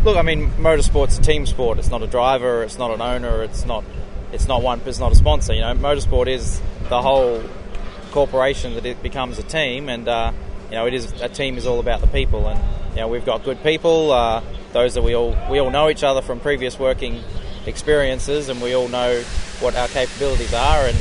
Look, 0.03 0.15
I 0.15 0.21
mean, 0.21 0.49
motorsport's 0.51 1.17
a 1.17 1.21
team 1.21 1.45
sport. 1.45 1.77
It's 1.77 1.89
not 1.89 2.01
a 2.01 2.07
driver. 2.07 2.63
It's 2.63 2.77
not 2.77 2.91
an 2.91 3.01
owner. 3.01 3.43
It's 3.43 3.65
not. 3.65 3.83
It's 4.31 4.47
not 4.47 4.63
one. 4.63 4.81
It's 4.85 4.99
not 4.99 5.11
a 5.11 5.15
sponsor. 5.15 5.53
You 5.53 5.61
know, 5.61 5.73
motorsport 5.73 6.27
is 6.27 6.61
the 6.87 7.01
whole 7.01 7.43
corporation 8.11 8.75
that 8.75 8.85
it 8.85 9.03
becomes 9.03 9.37
a 9.39 9.43
team, 9.43 9.89
and 9.89 10.07
uh, 10.07 10.31
you 10.69 10.75
know, 10.75 10.85
it 10.85 10.93
is 10.93 11.11
a 11.21 11.29
team 11.29 11.57
is 11.57 11.65
all 11.65 11.79
about 11.79 12.01
the 12.01 12.07
people, 12.07 12.47
and 12.47 12.59
you 12.91 12.97
know, 12.97 13.07
we've 13.07 13.25
got 13.25 13.43
good 13.43 13.61
people. 13.63 14.11
Uh, 14.11 14.43
those 14.73 14.93
that 14.93 15.03
we 15.03 15.15
all 15.15 15.35
we 15.49 15.59
all 15.59 15.71
know 15.71 15.89
each 15.89 16.03
other 16.03 16.21
from 16.21 16.39
previous 16.39 16.77
working 16.77 17.23
experiences, 17.65 18.49
and 18.49 18.61
we 18.61 18.75
all 18.75 18.87
know 18.87 19.21
what 19.59 19.75
our 19.75 19.87
capabilities 19.87 20.53
are, 20.53 20.87
and 20.87 20.97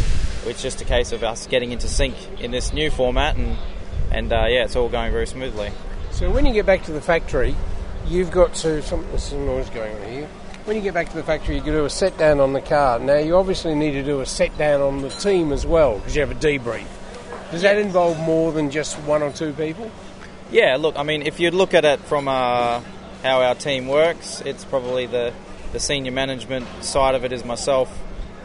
it's 0.46 0.62
just 0.62 0.80
a 0.80 0.84
case 0.84 1.12
of 1.12 1.22
us 1.22 1.46
getting 1.46 1.72
into 1.72 1.88
sync 1.88 2.14
in 2.40 2.50
this 2.50 2.72
new 2.72 2.90
format, 2.90 3.36
and 3.36 3.58
and 4.10 4.32
uh, 4.32 4.46
yeah, 4.48 4.64
it's 4.64 4.76
all 4.76 4.88
going 4.88 5.12
very 5.12 5.26
smoothly. 5.26 5.70
So 6.12 6.30
when 6.30 6.46
you 6.46 6.52
get 6.52 6.66
back 6.66 6.84
to 6.84 6.92
the 6.92 7.00
factory, 7.00 7.54
you've 8.06 8.30
got 8.30 8.54
to. 8.54 8.82
Some, 8.82 9.06
there's 9.10 9.24
some 9.24 9.44
noise 9.44 9.68
going 9.70 9.94
on 9.94 10.10
here. 10.10 10.28
When 10.64 10.76
you 10.76 10.82
get 10.82 10.94
back 10.94 11.08
to 11.10 11.16
the 11.16 11.22
factory, 11.22 11.56
you 11.56 11.62
can 11.62 11.72
do 11.72 11.84
a 11.84 11.90
set 11.90 12.18
down 12.18 12.40
on 12.40 12.52
the 12.52 12.60
car. 12.60 12.98
Now, 12.98 13.16
you 13.16 13.36
obviously 13.36 13.74
need 13.74 13.92
to 13.92 14.02
do 14.02 14.20
a 14.20 14.26
set 14.26 14.56
down 14.58 14.82
on 14.82 15.00
the 15.00 15.08
team 15.08 15.50
as 15.52 15.64
well 15.64 15.96
because 15.98 16.14
you 16.14 16.20
have 16.20 16.30
a 16.30 16.34
debrief. 16.34 16.86
Does 17.50 17.62
that 17.62 17.78
involve 17.78 18.18
more 18.20 18.52
than 18.52 18.70
just 18.70 18.96
one 19.00 19.22
or 19.22 19.32
two 19.32 19.52
people? 19.54 19.90
Yeah, 20.50 20.76
look, 20.76 20.98
I 20.98 21.02
mean, 21.02 21.22
if 21.22 21.40
you 21.40 21.50
look 21.50 21.74
at 21.74 21.84
it 21.84 22.00
from 22.00 22.28
uh, 22.28 22.80
how 23.22 23.42
our 23.42 23.54
team 23.54 23.88
works, 23.88 24.42
it's 24.42 24.64
probably 24.64 25.06
the, 25.06 25.32
the 25.72 25.80
senior 25.80 26.12
management 26.12 26.66
side 26.82 27.14
of 27.14 27.24
it 27.24 27.32
is 27.32 27.44
myself, 27.44 27.90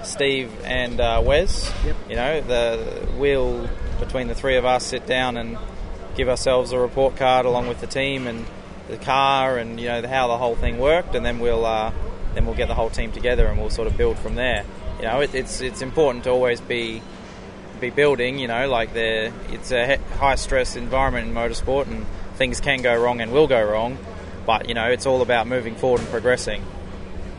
Steve, 0.03 0.51
and 0.63 0.99
uh, 0.99 1.21
Wes. 1.23 1.71
Yep. 1.85 1.95
You 2.09 2.15
know, 2.15 2.41
the 2.41 3.07
we'll 3.17 3.69
between 3.99 4.27
the 4.27 4.35
three 4.35 4.57
of 4.57 4.65
us 4.65 4.85
sit 4.85 5.05
down 5.05 5.37
and 5.37 5.57
give 6.15 6.29
ourselves 6.29 6.71
a 6.71 6.79
report 6.79 7.15
card 7.15 7.45
along 7.45 7.67
with 7.67 7.79
the 7.81 7.87
team 7.87 8.27
and 8.27 8.45
the 8.89 8.97
car 8.97 9.57
and 9.57 9.79
you 9.79 9.87
know 9.87 10.05
how 10.05 10.27
the 10.27 10.37
whole 10.37 10.55
thing 10.55 10.77
worked, 10.77 11.15
and 11.15 11.25
then 11.25 11.39
we'll 11.39 11.65
uh, 11.65 11.91
then 12.33 12.45
we'll 12.45 12.55
get 12.55 12.67
the 12.67 12.75
whole 12.75 12.89
team 12.89 13.11
together 13.11 13.47
and 13.47 13.59
we'll 13.59 13.69
sort 13.69 13.87
of 13.87 13.97
build 13.97 14.17
from 14.19 14.35
there. 14.35 14.65
You 14.97 15.03
know, 15.03 15.21
it, 15.21 15.33
it's 15.33 15.61
it's 15.61 15.81
important 15.81 16.25
to 16.25 16.31
always 16.31 16.59
be 16.61 17.01
be 17.83 17.89
building. 17.89 18.39
You 18.39 18.47
know, 18.47 18.67
like 18.69 18.93
the 18.93 19.31
it's 19.49 19.71
a 19.71 19.97
high 20.17 20.35
stress 20.35 20.75
environment 20.75 21.27
in 21.27 21.33
motorsport, 21.33 21.87
and 21.87 22.05
things 22.35 22.59
can 22.59 22.81
go 22.81 22.95
wrong 22.95 23.21
and 23.21 23.31
will 23.31 23.47
go 23.47 23.63
wrong. 23.63 23.97
But 24.45 24.67
you 24.67 24.73
know, 24.73 24.89
it's 24.89 25.05
all 25.05 25.21
about 25.21 25.47
moving 25.47 25.75
forward 25.75 26.01
and 26.01 26.09
progressing. 26.09 26.63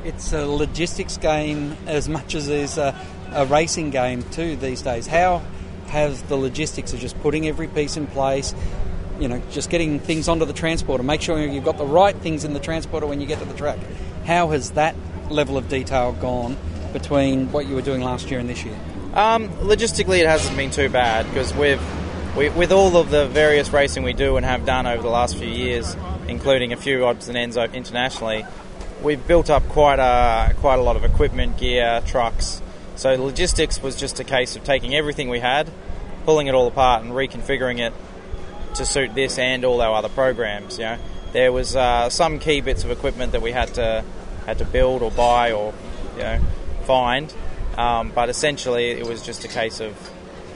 It's 0.04 0.32
a 0.32 0.46
logistics 0.46 1.16
game 1.16 1.76
as 1.86 2.08
much 2.08 2.34
as 2.34 2.48
it's 2.48 2.76
a, 2.76 2.94
a 3.32 3.46
racing 3.46 3.90
game 3.90 4.22
too 4.22 4.56
these 4.56 4.82
days. 4.82 5.06
How 5.06 5.42
have 5.88 6.28
the 6.28 6.36
logistics 6.36 6.92
of 6.92 7.00
just 7.00 7.18
putting 7.20 7.46
every 7.46 7.68
piece 7.68 7.96
in 7.96 8.06
place, 8.06 8.54
you 9.18 9.28
know, 9.28 9.40
just 9.50 9.70
getting 9.70 10.00
things 10.00 10.28
onto 10.28 10.44
the 10.44 10.52
transporter, 10.52 11.02
make 11.02 11.22
sure 11.22 11.38
you've 11.38 11.64
got 11.64 11.78
the 11.78 11.86
right 11.86 12.16
things 12.16 12.44
in 12.44 12.52
the 12.52 12.60
transporter 12.60 13.06
when 13.06 13.20
you 13.20 13.26
get 13.26 13.38
to 13.38 13.44
the 13.44 13.54
track. 13.54 13.78
How 14.24 14.48
has 14.50 14.72
that 14.72 14.94
level 15.30 15.56
of 15.56 15.68
detail 15.68 16.12
gone 16.12 16.56
between 16.92 17.50
what 17.52 17.66
you 17.66 17.74
were 17.74 17.82
doing 17.82 18.02
last 18.02 18.30
year 18.30 18.40
and 18.40 18.48
this 18.48 18.64
year? 18.64 18.78
Um, 19.14 19.48
logistically, 19.60 20.18
it 20.18 20.26
hasn't 20.26 20.56
been 20.56 20.72
too 20.72 20.88
bad 20.88 21.26
because 21.28 21.54
we've 21.54 21.80
we, 22.36 22.48
with 22.48 22.72
all 22.72 22.96
of 22.96 23.10
the 23.10 23.28
various 23.28 23.72
racing 23.72 24.02
we 24.02 24.12
do 24.12 24.36
and 24.36 24.44
have 24.44 24.66
done 24.66 24.88
over 24.88 25.00
the 25.00 25.08
last 25.08 25.36
few 25.36 25.46
years, 25.46 25.96
including 26.26 26.72
a 26.72 26.76
few 26.76 27.04
odds 27.06 27.28
and 27.28 27.38
ends 27.38 27.56
internationally, 27.56 28.44
we've 29.04 29.24
built 29.24 29.50
up 29.50 29.62
quite 29.68 30.00
a 30.00 30.52
quite 30.54 30.80
a 30.80 30.82
lot 30.82 30.96
of 30.96 31.04
equipment, 31.04 31.58
gear, 31.58 32.02
trucks. 32.06 32.60
So 32.96 33.14
logistics 33.14 33.80
was 33.80 33.94
just 33.94 34.18
a 34.18 34.24
case 34.24 34.56
of 34.56 34.64
taking 34.64 34.96
everything 34.96 35.28
we 35.28 35.38
had, 35.38 35.70
pulling 36.24 36.48
it 36.48 36.54
all 36.54 36.66
apart, 36.66 37.04
and 37.04 37.12
reconfiguring 37.12 37.78
it 37.78 37.92
to 38.74 38.84
suit 38.84 39.14
this 39.14 39.38
and 39.38 39.64
all 39.64 39.80
our 39.80 39.94
other 39.94 40.08
programs. 40.08 40.78
You 40.78 40.84
know, 40.86 40.98
there 41.32 41.52
was 41.52 41.76
uh, 41.76 42.10
some 42.10 42.40
key 42.40 42.60
bits 42.62 42.82
of 42.82 42.90
equipment 42.90 43.30
that 43.30 43.42
we 43.42 43.52
had 43.52 43.74
to 43.74 44.04
had 44.46 44.58
to 44.58 44.64
build 44.64 45.02
or 45.02 45.12
buy 45.12 45.52
or 45.52 45.72
you 46.16 46.22
know 46.22 46.40
find, 46.82 47.32
um, 47.76 48.12
but 48.14 48.28
essentially 48.28 48.90
it 48.90 49.06
was 49.06 49.22
just 49.22 49.44
a 49.44 49.48
case 49.48 49.80
of 49.80 49.94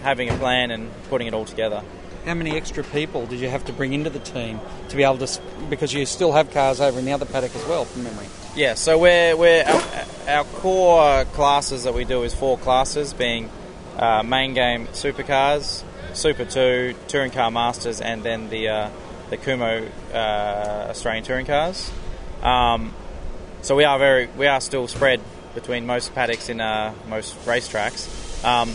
having 0.03 0.29
a 0.29 0.37
plan 0.37 0.71
and 0.71 0.91
putting 1.09 1.27
it 1.27 1.35
all 1.35 1.45
together. 1.45 1.83
How 2.25 2.35
many 2.35 2.57
extra 2.57 2.85
people 2.85 3.27
did 3.27 3.41
you 3.41 3.49
have 3.49 3.65
to 3.67 3.73
bring 3.73 3.93
into 3.93 4.11
the 4.11 4.19
team 4.19 4.61
to 4.89 4.97
be 4.97 5.03
able 5.03 5.19
to? 5.19 5.41
Because 5.71 5.95
you 5.95 6.05
still 6.05 6.33
have 6.33 6.51
cars 6.51 6.81
over 6.81 6.99
in 6.99 7.05
the 7.05 7.13
other 7.13 7.25
paddock 7.25 7.55
as 7.55 7.65
well, 7.67 7.85
from 7.85 8.05
memory. 8.05 8.27
Yeah, 8.55 8.75
so 8.75 8.99
we're, 8.99 9.37
we're 9.37 9.65
our, 9.65 10.39
our 10.39 10.45
core 10.45 11.25
classes 11.27 11.85
that 11.85 11.95
we 11.95 12.05
do 12.05 12.25
is 12.25 12.35
four 12.35 12.59
classes, 12.59 13.15
being 13.15 13.51
uh, 13.97 14.23
main 14.23 14.53
game 14.53 14.89
supercars, 14.89 15.85
Super 16.13 16.45
Two, 16.45 16.95
Touring 17.07 17.31
Car 17.31 17.51
Masters, 17.51 18.01
and 18.01 18.23
then 18.23 18.51
the 18.51 18.69
uh, 18.69 18.91
the 19.31 19.37
Kumho 19.37 19.89
uh, 20.13 20.91
Australian 20.91 21.25
touring 21.25 21.47
cars. 21.47 21.91
Um, 22.43 22.95
so 23.63 23.77
we 23.77 23.85
are 23.85 23.99
very 23.99 24.27
we 24.37 24.47
are 24.47 24.61
still 24.61 24.89
spread 24.89 25.21
between 25.59 25.87
most 25.87 26.15
paddocks 26.15 26.49
in 26.49 26.61
uh, 26.61 26.95
most 27.09 27.35
racetracks. 27.45 28.07
Um, 28.45 28.71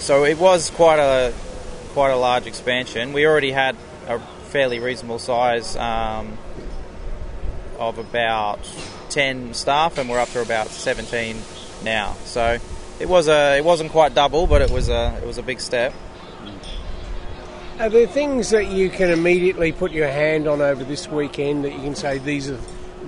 so 0.00 0.24
it 0.24 0.38
was 0.38 0.70
quite 0.70 0.98
a 0.98 1.34
quite 1.92 2.10
a 2.10 2.16
large 2.16 2.46
expansion. 2.46 3.12
We 3.12 3.26
already 3.26 3.52
had 3.52 3.76
a 4.08 4.18
fairly 4.48 4.78
reasonable 4.78 5.18
size 5.18 5.76
um, 5.76 6.38
of 7.78 7.98
about 7.98 8.60
ten 9.10 9.52
staff, 9.52 9.98
and 9.98 10.08
we're 10.08 10.18
up 10.18 10.30
to 10.30 10.40
about 10.40 10.68
seventeen 10.68 11.36
now. 11.84 12.14
So 12.24 12.58
it 12.98 13.08
was 13.08 13.28
a 13.28 13.58
it 13.58 13.64
wasn't 13.64 13.92
quite 13.92 14.14
double, 14.14 14.46
but 14.46 14.62
it 14.62 14.70
was 14.70 14.88
a 14.88 15.18
it 15.22 15.26
was 15.26 15.36
a 15.36 15.42
big 15.42 15.60
step. 15.60 15.92
Are 17.78 17.90
there 17.90 18.06
things 18.06 18.50
that 18.50 18.70
you 18.70 18.90
can 18.90 19.10
immediately 19.10 19.72
put 19.72 19.92
your 19.92 20.08
hand 20.08 20.46
on 20.46 20.60
over 20.60 20.84
this 20.84 21.08
weekend 21.08 21.64
that 21.64 21.72
you 21.72 21.80
can 21.80 21.94
say 21.94 22.18
these 22.18 22.50
are 22.50 22.58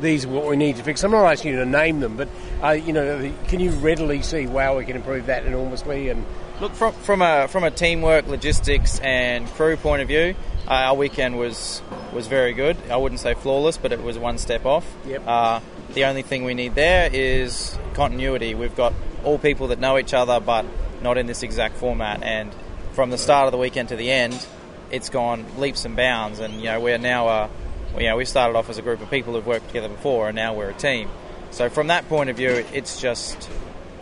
these 0.01 0.25
are 0.25 0.29
what 0.29 0.47
we 0.47 0.57
need 0.57 0.77
to 0.77 0.83
fix? 0.83 1.03
I'm 1.05 1.11
not 1.11 1.25
asking 1.25 1.53
you 1.53 1.59
to 1.59 1.67
name 1.67 2.01
them, 2.01 2.17
but 2.17 2.29
uh, 2.63 2.71
you 2.71 2.93
know, 2.93 3.33
can 3.49 3.61
you 3.61 3.71
readily 3.71 4.23
see, 4.23 4.47
wow, 4.47 4.77
we 4.77 4.85
can 4.85 4.97
improve 4.97 5.27
that 5.27 5.47
enormously? 5.47 6.09
And 6.09 6.25
look 6.61 6.73
from 6.73 6.93
from 6.93 7.23
a 7.23 7.49
from 7.49 7.65
a 7.65 7.71
teamwork, 7.71 8.27
logistics, 8.27 8.99
and 9.01 9.47
crew 9.49 9.77
point 9.77 10.03
of 10.03 10.09
view, 10.09 10.35
uh, 10.67 10.71
our 10.71 10.95
weekend 10.95 11.39
was 11.39 11.83
was 12.13 12.27
very 12.27 12.53
good. 12.53 12.77
I 12.91 12.97
wouldn't 12.97 13.21
say 13.21 13.35
flawless, 13.35 13.77
but 13.77 13.93
it 13.93 14.03
was 14.03 14.19
one 14.19 14.39
step 14.39 14.65
off. 14.65 14.91
Yep. 15.07 15.23
Uh, 15.27 15.61
the 15.93 16.07
only 16.07 16.23
thing 16.23 16.45
we 16.45 16.55
need 16.55 16.75
there 16.75 17.09
is 17.13 17.79
continuity. 17.95 18.55
We've 18.55 18.75
got 18.75 18.93
all 19.25 19.39
people 19.39 19.69
that 19.69 19.79
know 19.79 19.99
each 19.99 20.15
other, 20.15 20.41
but 20.41 20.65
not 21.03 21.19
in 21.19 21.27
this 21.27 21.43
exact 21.43 21.77
format. 21.77 22.23
And 22.23 22.53
from 22.93 23.11
the 23.11 23.19
start 23.19 23.47
of 23.47 23.53
the 23.53 23.59
weekend 23.59 23.91
to 23.91 23.97
the 23.97 24.11
end, 24.11 24.47
it's 24.91 25.09
gone 25.11 25.45
leaps 25.59 25.85
and 25.85 25.97
bounds. 25.97 26.41
And 26.41 26.55
you 26.55 26.65
know, 26.65 26.81
we're 26.81 26.99
now 26.99 27.29
a, 27.29 27.51
you 27.99 28.09
know, 28.09 28.17
we 28.17 28.25
started 28.25 28.57
off 28.57 28.69
as 28.71 28.79
a 28.79 28.83
group 28.83 29.01
of 29.01 29.11
people 29.11 29.35
who've 29.35 29.47
worked 29.47 29.69
together 29.69 29.89
before, 29.89 30.29
and 30.29 30.37
now 30.37 30.55
we're 30.55 30.71
a 30.71 30.75
team. 30.75 31.09
So 31.51 31.69
from 31.69 31.87
that 31.89 32.09
point 32.09 32.31
of 32.31 32.37
view, 32.37 32.65
it's 32.73 33.01
just 33.01 33.49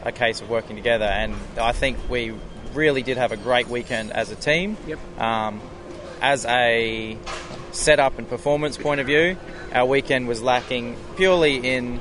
a 0.03 0.13
case 0.13 0.41
of 0.41 0.49
working 0.49 0.77
together. 0.77 1.05
And 1.05 1.35
I 1.59 1.73
think 1.73 1.99
we 2.09 2.35
really 2.73 3.03
did 3.03 3.19
have 3.19 3.33
a 3.33 3.37
great 3.37 3.69
weekend 3.69 4.13
as 4.13 4.31
a 4.31 4.37
team. 4.37 4.77
Yep. 4.87 5.21
Um, 5.21 5.61
as 6.21 6.47
a 6.47 7.19
setup 7.73 8.19
and 8.19 8.29
performance 8.29 8.77
point 8.77 9.01
of 9.01 9.07
view, 9.07 9.37
our 9.73 9.87
weekend 9.87 10.29
was 10.29 10.43
lacking 10.43 10.97
purely 11.17 11.57
in 11.57 12.01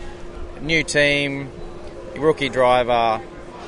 new 0.61 0.83
team, 0.83 1.49
rookie 2.15 2.49
driver. 2.49 3.21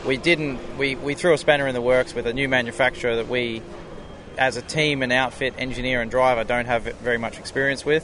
We 0.06 0.18
didn't. 0.18 0.77
We, 0.77 0.96
we 0.96 1.15
threw 1.15 1.34
a 1.34 1.38
spanner 1.38 1.68
in 1.68 1.74
the 1.74 1.82
works 1.82 2.13
with 2.13 2.27
a 2.27 2.34
new 2.34 2.50
manufacturer 2.50 3.15
that 3.18 3.27
we, 3.27 3.62
as 4.37 4.57
a 4.57 4.61
team 4.61 5.03
and 5.03 5.11
outfit, 5.11 5.53
engineer 5.57 6.01
and 6.01 6.09
driver, 6.09 6.43
don't 6.43 6.65
have 6.65 6.83
very 6.83 7.17
much 7.17 7.39
experience 7.39 7.85
with. 7.85 8.03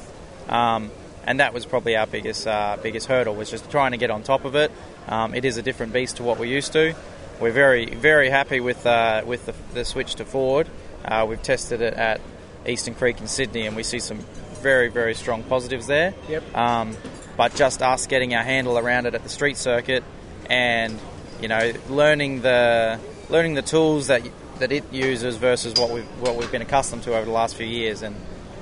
Um, 0.49 0.91
and 1.25 1.39
that 1.39 1.53
was 1.53 1.65
probably 1.65 1.95
our 1.95 2.07
biggest 2.07 2.47
uh, 2.47 2.77
biggest 2.81 3.07
hurdle 3.07 3.35
was 3.35 3.51
just 3.51 3.69
trying 3.69 3.91
to 3.91 3.97
get 3.97 4.09
on 4.09 4.23
top 4.23 4.45
of 4.45 4.55
it. 4.55 4.71
Um, 5.07 5.33
it 5.33 5.45
is 5.45 5.57
a 5.57 5.61
different 5.61 5.93
beast 5.93 6.17
to 6.17 6.23
what 6.23 6.39
we're 6.39 6.45
used 6.45 6.73
to. 6.73 6.95
We're 7.39 7.51
very 7.51 7.85
very 7.85 8.29
happy 8.29 8.59
with 8.59 8.85
uh, 8.85 9.23
with 9.25 9.45
the, 9.45 9.53
the, 9.73 9.85
switch 9.85 10.15
to 10.15 10.25
Ford. 10.25 10.67
Uh, 11.05 11.25
we've 11.29 11.41
tested 11.41 11.81
it 11.81 11.93
at 11.93 12.19
Eastern 12.65 12.95
Creek 12.95 13.21
in 13.21 13.27
Sydney, 13.27 13.67
and 13.67 13.75
we 13.75 13.83
see 13.83 13.99
some 13.99 14.19
very 14.61 14.89
very 14.89 15.13
strong 15.13 15.43
positives 15.43 15.87
there. 15.87 16.13
Yep. 16.27 16.55
Um, 16.55 16.97
but 17.37 17.55
just 17.55 17.81
us 17.81 18.07
getting 18.07 18.33
our 18.33 18.43
handle 18.43 18.77
around 18.77 19.05
it 19.05 19.13
at 19.13 19.23
the 19.23 19.29
street 19.29 19.57
circuit, 19.57 20.03
and 20.49 20.99
you 21.41 21.47
know 21.47 21.73
learning 21.89 22.41
the 22.41 22.99
learning 23.29 23.53
the 23.53 23.61
tools 23.61 24.07
that 24.07 24.23
that 24.59 24.71
it 24.71 24.91
uses 24.91 25.37
versus 25.37 25.73
what 25.79 25.89
we've 25.89 26.05
what 26.21 26.35
we've 26.35 26.51
been 26.51 26.61
accustomed 26.61 27.03
to 27.03 27.15
over 27.15 27.25
the 27.25 27.31
last 27.31 27.55
few 27.55 27.65
years, 27.65 28.01
and 28.01 28.15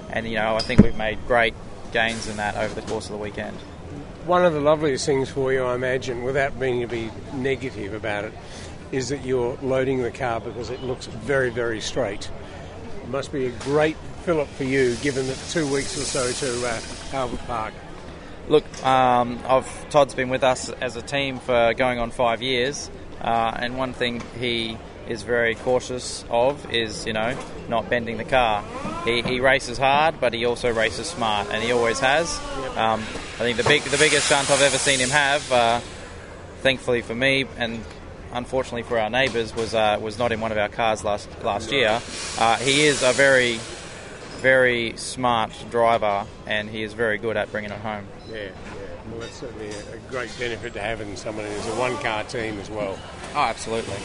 and 0.09 0.27
you 0.27 0.35
know 0.35 0.55
I 0.55 0.59
think 0.59 0.81
we've 0.81 0.97
made 0.97 1.19
great 1.27 1.53
gains 1.91 2.27
in 2.27 2.37
that 2.37 2.55
over 2.55 2.73
the 2.73 2.87
course 2.87 3.05
of 3.05 3.11
the 3.11 3.17
weekend. 3.17 3.55
One 4.25 4.45
of 4.45 4.53
the 4.53 4.59
loveliest 4.59 5.05
things 5.05 5.29
for 5.29 5.53
you, 5.53 5.63
I 5.63 5.75
imagine, 5.75 6.23
without 6.23 6.59
being 6.59 6.81
to 6.81 6.87
be 6.87 7.09
negative 7.33 7.93
about 7.93 8.25
it, 8.25 8.33
is 8.91 9.09
that 9.09 9.25
you're 9.25 9.57
loading 9.61 10.01
the 10.01 10.11
car 10.11 10.41
because 10.41 10.69
it 10.69 10.83
looks 10.83 11.05
very, 11.05 11.49
very 11.49 11.79
straight. 11.79 12.29
It 13.03 13.09
must 13.09 13.31
be 13.31 13.45
a 13.45 13.51
great 13.51 13.95
fillip 14.23 14.49
for 14.49 14.65
you, 14.65 14.95
given 14.97 15.27
that 15.27 15.37
two 15.49 15.71
weeks 15.71 15.97
or 15.97 16.01
so 16.01 16.29
to 16.29 16.67
uh, 16.67 16.79
Albert 17.13 17.39
Park. 17.47 17.73
Look, 18.49 18.65
um, 18.85 19.39
I've, 19.47 19.89
Todd's 19.89 20.13
been 20.13 20.29
with 20.29 20.43
us 20.43 20.69
as 20.69 20.97
a 20.97 21.01
team 21.01 21.39
for 21.39 21.73
going 21.73 21.99
on 21.99 22.11
five 22.11 22.41
years, 22.41 22.89
uh, 23.21 23.53
and 23.55 23.77
one 23.77 23.93
thing 23.93 24.21
he 24.39 24.77
is 25.09 25.23
very 25.23 25.55
cautious 25.55 26.25
of 26.29 26.71
is, 26.71 27.05
you 27.05 27.13
know, 27.13 27.37
not 27.69 27.89
bending 27.89 28.17
the 28.17 28.23
car. 28.23 28.63
He, 29.03 29.21
he 29.21 29.39
races 29.39 29.77
hard, 29.77 30.19
but 30.19 30.33
he 30.33 30.45
also 30.45 30.73
races 30.73 31.07
smart, 31.07 31.47
and 31.51 31.63
he 31.63 31.71
always 31.71 31.99
has. 31.99 32.37
Um, 32.75 33.01
I 33.01 33.43
think 33.43 33.57
the 33.57 33.63
big 33.63 33.83
the 33.83 33.97
biggest 33.97 34.29
shunt 34.29 34.49
I've 34.51 34.61
ever 34.61 34.77
seen 34.77 34.99
him 34.99 35.09
have, 35.09 35.51
uh, 35.51 35.79
thankfully 36.61 37.01
for 37.01 37.15
me 37.15 37.45
and 37.57 37.83
unfortunately 38.33 38.83
for 38.83 38.99
our 38.99 39.09
neighbours, 39.09 39.55
was 39.55 39.73
uh, 39.73 39.97
was 40.01 40.17
not 40.19 40.31
in 40.31 40.41
one 40.41 40.51
of 40.51 40.57
our 40.57 40.69
cars 40.69 41.03
last 41.03 41.29
last 41.43 41.71
year. 41.71 42.01
Uh, 42.37 42.57
he 42.57 42.85
is 42.85 43.03
a 43.03 43.13
very 43.13 43.59
very 44.41 44.95
smart 44.97 45.51
driver, 45.71 46.25
and 46.45 46.69
he 46.69 46.83
is 46.83 46.93
very 46.93 47.17
good 47.17 47.37
at 47.37 47.51
bringing 47.51 47.71
it 47.71 47.79
home. 47.79 48.07
Yeah, 48.29 48.35
yeah. 48.35 48.51
Well, 49.09 49.21
that's 49.21 49.35
certainly 49.35 49.69
a, 49.69 49.95
a 49.95 49.97
great 50.09 50.31
benefit 50.37 50.73
to 50.73 50.79
having 50.79 51.15
someone 51.15 51.45
who's 51.45 51.65
a 51.67 51.75
one-car 51.79 52.25
team 52.25 52.59
as 52.59 52.69
well. 52.69 52.99
Oh, 53.33 53.39
absolutely. 53.39 53.95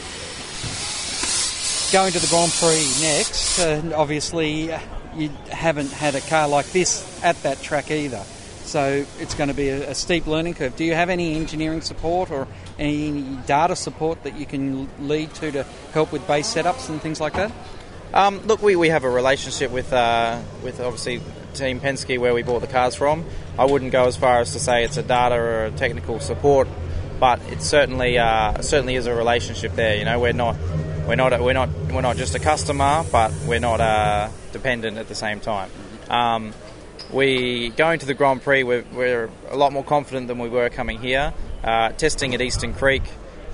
Going 1.93 2.11
to 2.11 2.19
the 2.19 2.27
Grand 2.29 2.51
Prix 2.53 2.91
next, 3.03 3.59
uh, 3.59 3.93
obviously 3.95 4.73
uh, 4.73 4.81
you 5.15 5.29
haven't 5.51 5.93
had 5.93 6.15
a 6.15 6.23
car 6.23 6.49
like 6.49 6.65
this 6.73 7.23
at 7.23 7.37
that 7.43 7.61
track 7.61 7.91
either. 7.91 8.25
So 8.65 9.05
it's 9.21 9.35
going 9.35 9.49
to 9.49 9.55
be 9.55 9.69
a, 9.69 9.91
a, 9.91 9.95
steep 9.95 10.27
learning 10.27 10.55
curve. 10.55 10.75
Do 10.75 10.85
you 10.85 10.95
have 10.95 11.11
any 11.11 11.35
engineering 11.35 11.83
support 11.83 12.31
or 12.31 12.49
any 12.79 13.21
data 13.47 13.77
support 13.77 14.23
that 14.23 14.39
you 14.39 14.47
can 14.47 14.89
lead 15.07 15.35
to 15.35 15.53
to 15.53 15.65
help 15.93 16.13
with 16.13 16.27
base 16.27 16.55
setups 16.55 16.89
and 16.89 16.99
things 16.99 17.21
like 17.21 17.35
that? 17.35 17.53
Um, 18.15 18.41
look, 18.47 18.63
we, 18.63 18.75
we 18.75 18.89
have 18.89 19.05
a 19.05 19.11
relationship 19.11 19.71
with 19.71 19.93
uh, 19.93 20.41
with 20.63 20.81
obviously 20.81 21.21
Team 21.53 21.79
Penske 21.79 22.19
where 22.19 22.33
we 22.33 22.43
bought 22.43 22.63
the 22.63 22.69
cars 22.69 22.95
from. 22.95 23.23
I 23.59 23.67
wouldn't 23.67 23.93
go 23.93 24.07
as 24.07 24.17
far 24.17 24.41
as 24.41 24.55
to 24.55 24.61
say 24.61 24.85
it's 24.85 24.97
a 24.97 25.03
data 25.03 25.35
or 25.35 25.65
a 25.67 25.71
technical 25.73 26.21
support, 26.21 26.69
but 27.21 27.39
it 27.51 27.61
certainly 27.61 28.17
uh, 28.17 28.63
certainly 28.63 28.95
is 28.95 29.07
a 29.07 29.15
relationship 29.15 29.75
there. 29.75 29.97
You 29.97 30.07
know, 30.07 30.19
we're 30.19 30.33
not 30.33 30.57
we're 31.07 31.17
not 31.17 31.41
we're 31.41 31.53
not 31.53 31.69
we're 31.91 32.01
not 32.01 32.17
just 32.17 32.35
a 32.35 32.39
customer, 32.39 33.05
but 33.11 33.33
we're 33.47 33.59
not 33.59 33.81
uh, 33.81 34.29
dependent 34.53 34.99
at 34.99 35.09
the 35.09 35.15
same 35.15 35.41
time. 35.41 35.71
Um, 36.09 36.55
we 37.13 37.71
going 37.71 37.99
to 37.99 38.07
the 38.07 38.15
Grand 38.15 38.43
Prix, 38.43 38.63
we're, 38.63 38.85
we're, 38.93 39.31
a 39.51 39.57
lot 39.57 39.73
more 39.73 39.85
confident 39.85 40.29
than 40.29 40.39
we 40.39 40.49
were 40.49 40.71
coming 40.71 40.99
here. 40.99 41.35
Uh, 41.63 41.91
testing 41.91 42.35
at 42.35 42.41
Eastern 42.41 42.73
Creek, 42.75 43.03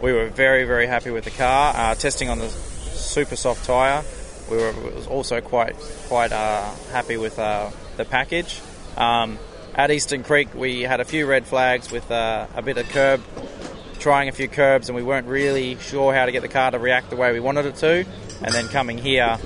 we 0.02 0.12
were 0.12 0.28
very 0.28 0.64
very 0.64 0.86
happy 0.86 1.10
with 1.10 1.24
the 1.24 1.30
car. 1.30 1.74
Uh, 1.76 1.94
testing 1.94 2.28
on 2.28 2.38
the 2.38 2.48
super 2.48 3.36
soft 3.36 3.64
tyre, 3.64 4.04
we 4.50 4.56
were 4.56 4.74
also 5.08 5.40
quite 5.40 5.74
quite 6.08 6.32
uh, 6.32 6.70
happy 6.92 7.16
with 7.16 7.38
uh, 7.38 7.70
the 7.96 8.04
package. 8.04 8.60
Um, 8.96 9.38
at 9.74 9.90
Eastern 9.90 10.24
Creek, 10.24 10.54
we 10.54 10.82
had 10.82 11.00
a 11.00 11.04
few 11.04 11.26
red 11.26 11.46
flags 11.46 11.90
with 11.90 12.10
uh, 12.10 12.46
a 12.54 12.62
bit 12.62 12.78
of 12.78 12.88
curb 12.88 13.22
trying 13.98 14.28
a 14.28 14.32
few 14.32 14.48
curbs 14.48 14.88
and 14.88 14.96
we 14.96 15.02
weren't 15.02 15.26
really 15.26 15.76
sure 15.76 16.14
how 16.14 16.26
to 16.26 16.32
get 16.32 16.42
the 16.42 16.48
car 16.48 16.70
to 16.70 16.78
react 16.78 17.10
the 17.10 17.16
way 17.16 17.32
we 17.32 17.40
wanted 17.40 17.66
it 17.66 17.76
to. 17.76 18.06
And 18.42 18.54
then 18.54 18.68
coming 18.68 18.98
here, 18.98 19.38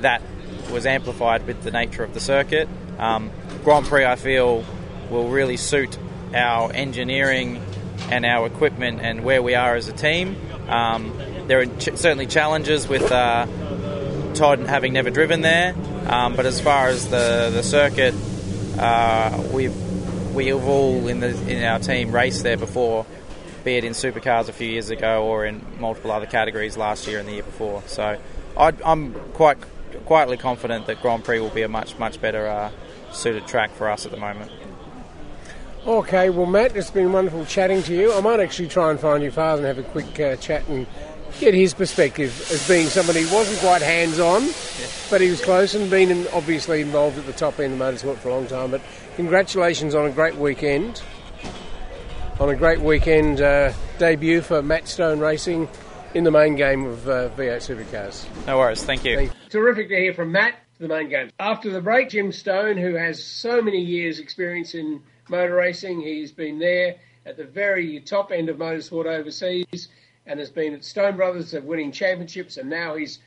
that 0.00 0.22
was 0.70 0.86
amplified 0.86 1.46
with 1.46 1.62
the 1.62 1.70
nature 1.70 2.02
of 2.02 2.14
the 2.14 2.20
circuit. 2.20 2.68
Um, 2.98 3.30
Grand 3.64 3.86
Prix, 3.86 4.04
I 4.04 4.16
feel, 4.16 4.64
will 5.10 5.28
really 5.28 5.56
suit 5.56 5.98
our 6.34 6.72
engineering 6.72 7.62
and 8.10 8.24
our 8.24 8.46
equipment 8.46 9.00
and 9.00 9.24
where 9.24 9.42
we 9.42 9.54
are 9.54 9.74
as 9.74 9.88
a 9.88 9.92
team. 9.92 10.36
Um, 10.68 11.12
there 11.46 11.60
are 11.60 11.66
ch- 11.66 11.96
certainly 11.96 12.26
challenges 12.26 12.88
with 12.88 13.10
uh, 13.10 13.46
Todd 14.34 14.60
having 14.60 14.92
never 14.92 15.10
driven 15.10 15.42
there, 15.42 15.74
um, 16.06 16.36
but 16.36 16.46
as 16.46 16.60
far 16.60 16.88
as 16.88 17.08
the 17.08 17.50
the 17.52 17.62
circuit, 17.62 18.14
uh, 18.78 19.42
we've 19.52 19.74
we 20.32 20.46
have 20.46 20.66
all 20.66 21.08
in 21.08 21.20
the 21.20 21.30
in 21.50 21.64
our 21.64 21.80
team 21.80 22.12
raced 22.12 22.42
there 22.44 22.56
before, 22.56 23.04
be 23.64 23.76
it 23.76 23.84
in 23.84 23.92
supercars 23.92 24.48
a 24.48 24.52
few 24.52 24.68
years 24.68 24.90
ago 24.90 25.24
or 25.24 25.44
in 25.44 25.64
multiple 25.78 26.10
other 26.10 26.26
categories 26.26 26.76
last 26.76 27.06
year 27.06 27.18
and 27.18 27.28
the 27.28 27.32
year 27.32 27.42
before. 27.42 27.82
So 27.86 28.18
i 28.56 28.72
am 28.84 29.14
quite 29.34 29.58
quietly 30.06 30.36
confident 30.36 30.86
that 30.86 31.00
Grand 31.02 31.24
Prix 31.24 31.40
will 31.40 31.50
be 31.50 31.62
a 31.62 31.68
much 31.68 31.98
much 31.98 32.20
better 32.20 32.46
uh, 32.46 32.70
suited 33.12 33.46
track 33.46 33.70
for 33.72 33.88
us 33.88 34.06
at 34.06 34.12
the 34.12 34.18
moment. 34.18 34.50
Okay, 35.86 36.28
well, 36.28 36.46
Matt, 36.46 36.76
it's 36.76 36.90
been 36.90 37.10
wonderful 37.10 37.46
chatting 37.46 37.82
to 37.84 37.94
you. 37.94 38.12
I 38.12 38.20
might 38.20 38.38
actually 38.38 38.68
try 38.68 38.90
and 38.90 39.00
find 39.00 39.22
your 39.22 39.32
father 39.32 39.66
and 39.66 39.78
have 39.78 39.78
a 39.78 39.88
quick 39.88 40.20
uh, 40.20 40.36
chat 40.36 40.68
and 40.68 40.86
get 41.38 41.54
his 41.54 41.72
perspective 41.72 42.38
as 42.50 42.68
being 42.68 42.86
somebody 42.86 43.22
who 43.22 43.34
wasn't 43.34 43.58
quite 43.60 43.80
hands 43.80 44.18
on, 44.18 44.42
but 45.08 45.22
he 45.22 45.30
was 45.30 45.40
close 45.40 45.74
and 45.74 45.90
been 45.90 46.26
obviously 46.34 46.82
involved 46.82 47.18
at 47.18 47.24
the 47.24 47.32
top 47.32 47.58
end 47.60 47.72
of 47.72 47.78
motorsport 47.78 48.18
for 48.18 48.28
a 48.28 48.34
long 48.34 48.46
time. 48.46 48.70
But 48.70 48.82
congratulations 49.16 49.94
on 49.94 50.06
a 50.06 50.10
great 50.10 50.36
weekend 50.36 51.02
on 52.40 52.48
a 52.48 52.56
great 52.56 52.80
weekend 52.80 53.42
uh, 53.42 53.70
debut 53.98 54.40
for 54.40 54.62
Matt 54.62 54.88
Stone 54.88 55.20
Racing 55.20 55.68
in 56.14 56.24
the 56.24 56.30
main 56.30 56.56
game 56.56 56.86
of 56.86 57.06
uh, 57.06 57.28
V8 57.36 57.58
Supercars. 57.58 58.46
No 58.46 58.56
worries, 58.56 58.82
thank 58.82 59.04
you. 59.04 59.30
Terrific 59.50 59.90
to 59.90 59.96
hear 59.96 60.14
from 60.14 60.32
Matt. 60.32 60.54
the 60.78 60.88
main 60.88 61.10
game. 61.10 61.28
After 61.38 61.70
the 61.70 61.82
break, 61.82 62.08
Jim 62.08 62.32
Stone, 62.32 62.78
who 62.78 62.94
has 62.94 63.22
so 63.22 63.60
many 63.60 63.78
years' 63.82 64.18
experience 64.18 64.74
in 64.74 65.02
motor 65.28 65.54
racing, 65.54 66.00
he's 66.00 66.32
been 66.32 66.58
there 66.58 66.96
at 67.26 67.36
the 67.36 67.44
very 67.44 68.00
top 68.00 68.32
end 68.32 68.48
of 68.48 68.56
motorsport 68.56 69.04
overseas 69.04 69.88
and 70.24 70.40
has 70.40 70.48
been 70.48 70.72
at 70.72 70.82
Stone 70.82 71.16
Brothers 71.16 71.52
of 71.52 71.64
winning 71.64 71.92
championships, 71.92 72.56
and 72.56 72.70
now 72.70 72.96
he's 72.96 73.18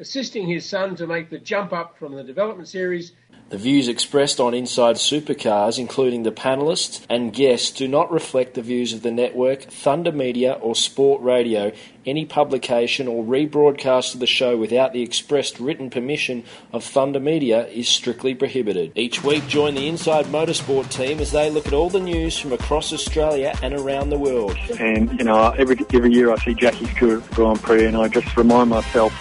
assisting 0.00 0.48
his 0.48 0.66
son 0.66 0.96
to 0.96 1.06
make 1.06 1.30
the 1.30 1.38
jump 1.38 1.72
up 1.72 1.98
from 1.98 2.14
the 2.14 2.24
development 2.24 2.66
series 2.68 3.12
The 3.50 3.58
views 3.58 3.88
expressed 3.88 4.38
on 4.38 4.54
Inside 4.54 4.94
Supercars, 4.94 5.76
including 5.76 6.22
the 6.22 6.30
panelists 6.30 7.04
and 7.10 7.32
guests, 7.32 7.72
do 7.72 7.88
not 7.88 8.12
reflect 8.12 8.54
the 8.54 8.62
views 8.62 8.92
of 8.92 9.02
the 9.02 9.10
network, 9.10 9.62
Thunder 9.62 10.12
Media, 10.12 10.52
or 10.52 10.76
Sport 10.76 11.20
Radio. 11.20 11.72
Any 12.06 12.24
publication 12.24 13.08
or 13.08 13.24
rebroadcast 13.24 14.14
of 14.14 14.20
the 14.20 14.26
show 14.28 14.56
without 14.56 14.92
the 14.92 15.02
expressed 15.02 15.58
written 15.58 15.90
permission 15.90 16.44
of 16.72 16.84
Thunder 16.84 17.18
Media 17.18 17.66
is 17.66 17.88
strictly 17.88 18.36
prohibited. 18.36 18.92
Each 18.94 19.24
week, 19.24 19.48
join 19.48 19.74
the 19.74 19.88
Inside 19.88 20.26
Motorsport 20.26 20.88
team 20.88 21.18
as 21.18 21.32
they 21.32 21.50
look 21.50 21.66
at 21.66 21.72
all 21.72 21.90
the 21.90 21.98
news 21.98 22.38
from 22.38 22.52
across 22.52 22.92
Australia 22.92 23.52
and 23.64 23.74
around 23.74 24.10
the 24.10 24.18
world. 24.18 24.56
And, 24.78 25.10
you 25.18 25.24
know, 25.24 25.50
every, 25.58 25.76
every 25.92 26.12
year 26.12 26.32
I 26.32 26.36
see 26.36 26.54
Jackie's 26.54 26.94
Grand 26.94 27.60
Prix 27.62 27.84
and 27.84 27.96
I 27.96 28.06
just 28.06 28.36
remind 28.36 28.70
myself 28.70 29.12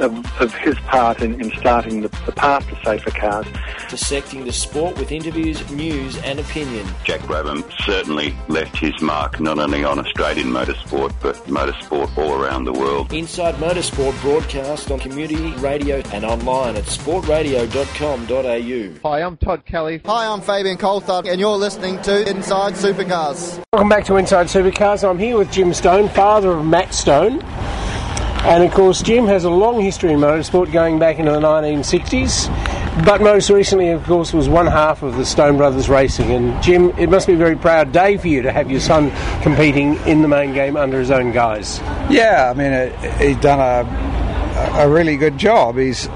of, 0.00 0.40
of 0.40 0.54
his 0.54 0.76
part 0.80 1.22
in, 1.22 1.40
in 1.40 1.50
starting 1.52 2.02
the, 2.02 2.08
the 2.26 2.32
path 2.32 2.68
to 2.68 2.76
safer 2.84 3.10
cars. 3.10 3.46
Dissecting 3.88 4.44
the 4.44 4.52
sport 4.52 4.98
with 4.98 5.12
interviews, 5.12 5.68
news, 5.70 6.18
and 6.18 6.38
opinion. 6.38 6.86
Jack 7.04 7.20
Brabham 7.20 7.64
certainly 7.84 8.34
left 8.48 8.76
his 8.76 9.00
mark 9.00 9.40
not 9.40 9.58
only 9.58 9.84
on 9.84 9.98
Australian 9.98 10.48
motorsport 10.48 11.14
but 11.20 11.36
motorsport 11.46 12.16
all 12.16 12.40
around 12.40 12.64
the 12.64 12.72
world. 12.72 13.12
Inside 13.12 13.54
Motorsport 13.56 14.18
broadcast 14.22 14.90
on 14.90 14.98
community 14.98 15.52
radio 15.56 16.02
and 16.12 16.24
online 16.24 16.76
at 16.76 16.84
sportradio.com.au. 16.84 19.08
Hi, 19.08 19.22
I'm 19.22 19.36
Todd 19.36 19.64
Kelly. 19.66 20.00
Hi, 20.04 20.26
I'm 20.26 20.40
Fabian 20.40 20.76
Coulthard, 20.76 21.28
and 21.28 21.40
you're 21.40 21.56
listening 21.56 22.00
to 22.02 22.28
Inside 22.28 22.74
Supercars. 22.74 23.62
Welcome 23.72 23.88
back 23.88 24.04
to 24.06 24.16
Inside 24.16 24.46
Supercars. 24.46 25.08
I'm 25.08 25.18
here 25.18 25.38
with 25.38 25.52
Jim 25.52 25.72
Stone, 25.74 26.08
father 26.10 26.52
of 26.52 26.64
Matt 26.64 26.94
Stone. 26.94 27.40
And 28.42 28.64
of 28.64 28.72
course, 28.72 29.02
Jim 29.02 29.26
has 29.26 29.44
a 29.44 29.50
long 29.50 29.80
history 29.80 30.12
in 30.12 30.18
motorsport 30.18 30.72
going 30.72 30.98
back 30.98 31.18
into 31.18 31.30
the 31.30 31.40
1960s. 31.40 32.48
But 33.04 33.20
most 33.20 33.50
recently, 33.50 33.90
of 33.90 34.02
course, 34.04 34.32
was 34.32 34.48
one 34.48 34.66
half 34.66 35.02
of 35.02 35.16
the 35.16 35.26
Stone 35.26 35.58
Brothers 35.58 35.88
Racing. 35.88 36.32
And 36.32 36.62
Jim, 36.62 36.90
it 36.98 37.10
must 37.10 37.26
be 37.26 37.34
a 37.34 37.36
very 37.36 37.54
proud 37.54 37.92
day 37.92 38.16
for 38.16 38.28
you 38.28 38.42
to 38.42 38.50
have 38.50 38.70
your 38.70 38.80
son 38.80 39.10
competing 39.42 39.96
in 40.06 40.22
the 40.22 40.28
main 40.28 40.54
game 40.54 40.76
under 40.76 40.98
his 40.98 41.10
own 41.10 41.32
guise. 41.32 41.80
Yeah, 42.08 42.50
I 42.50 42.54
mean, 42.54 42.72
uh, 42.72 43.18
he's 43.18 43.36
done 43.36 43.60
a, 43.60 44.82
a 44.84 44.88
really 44.88 45.16
good 45.16 45.36
job. 45.36 45.76
He's 45.76 46.08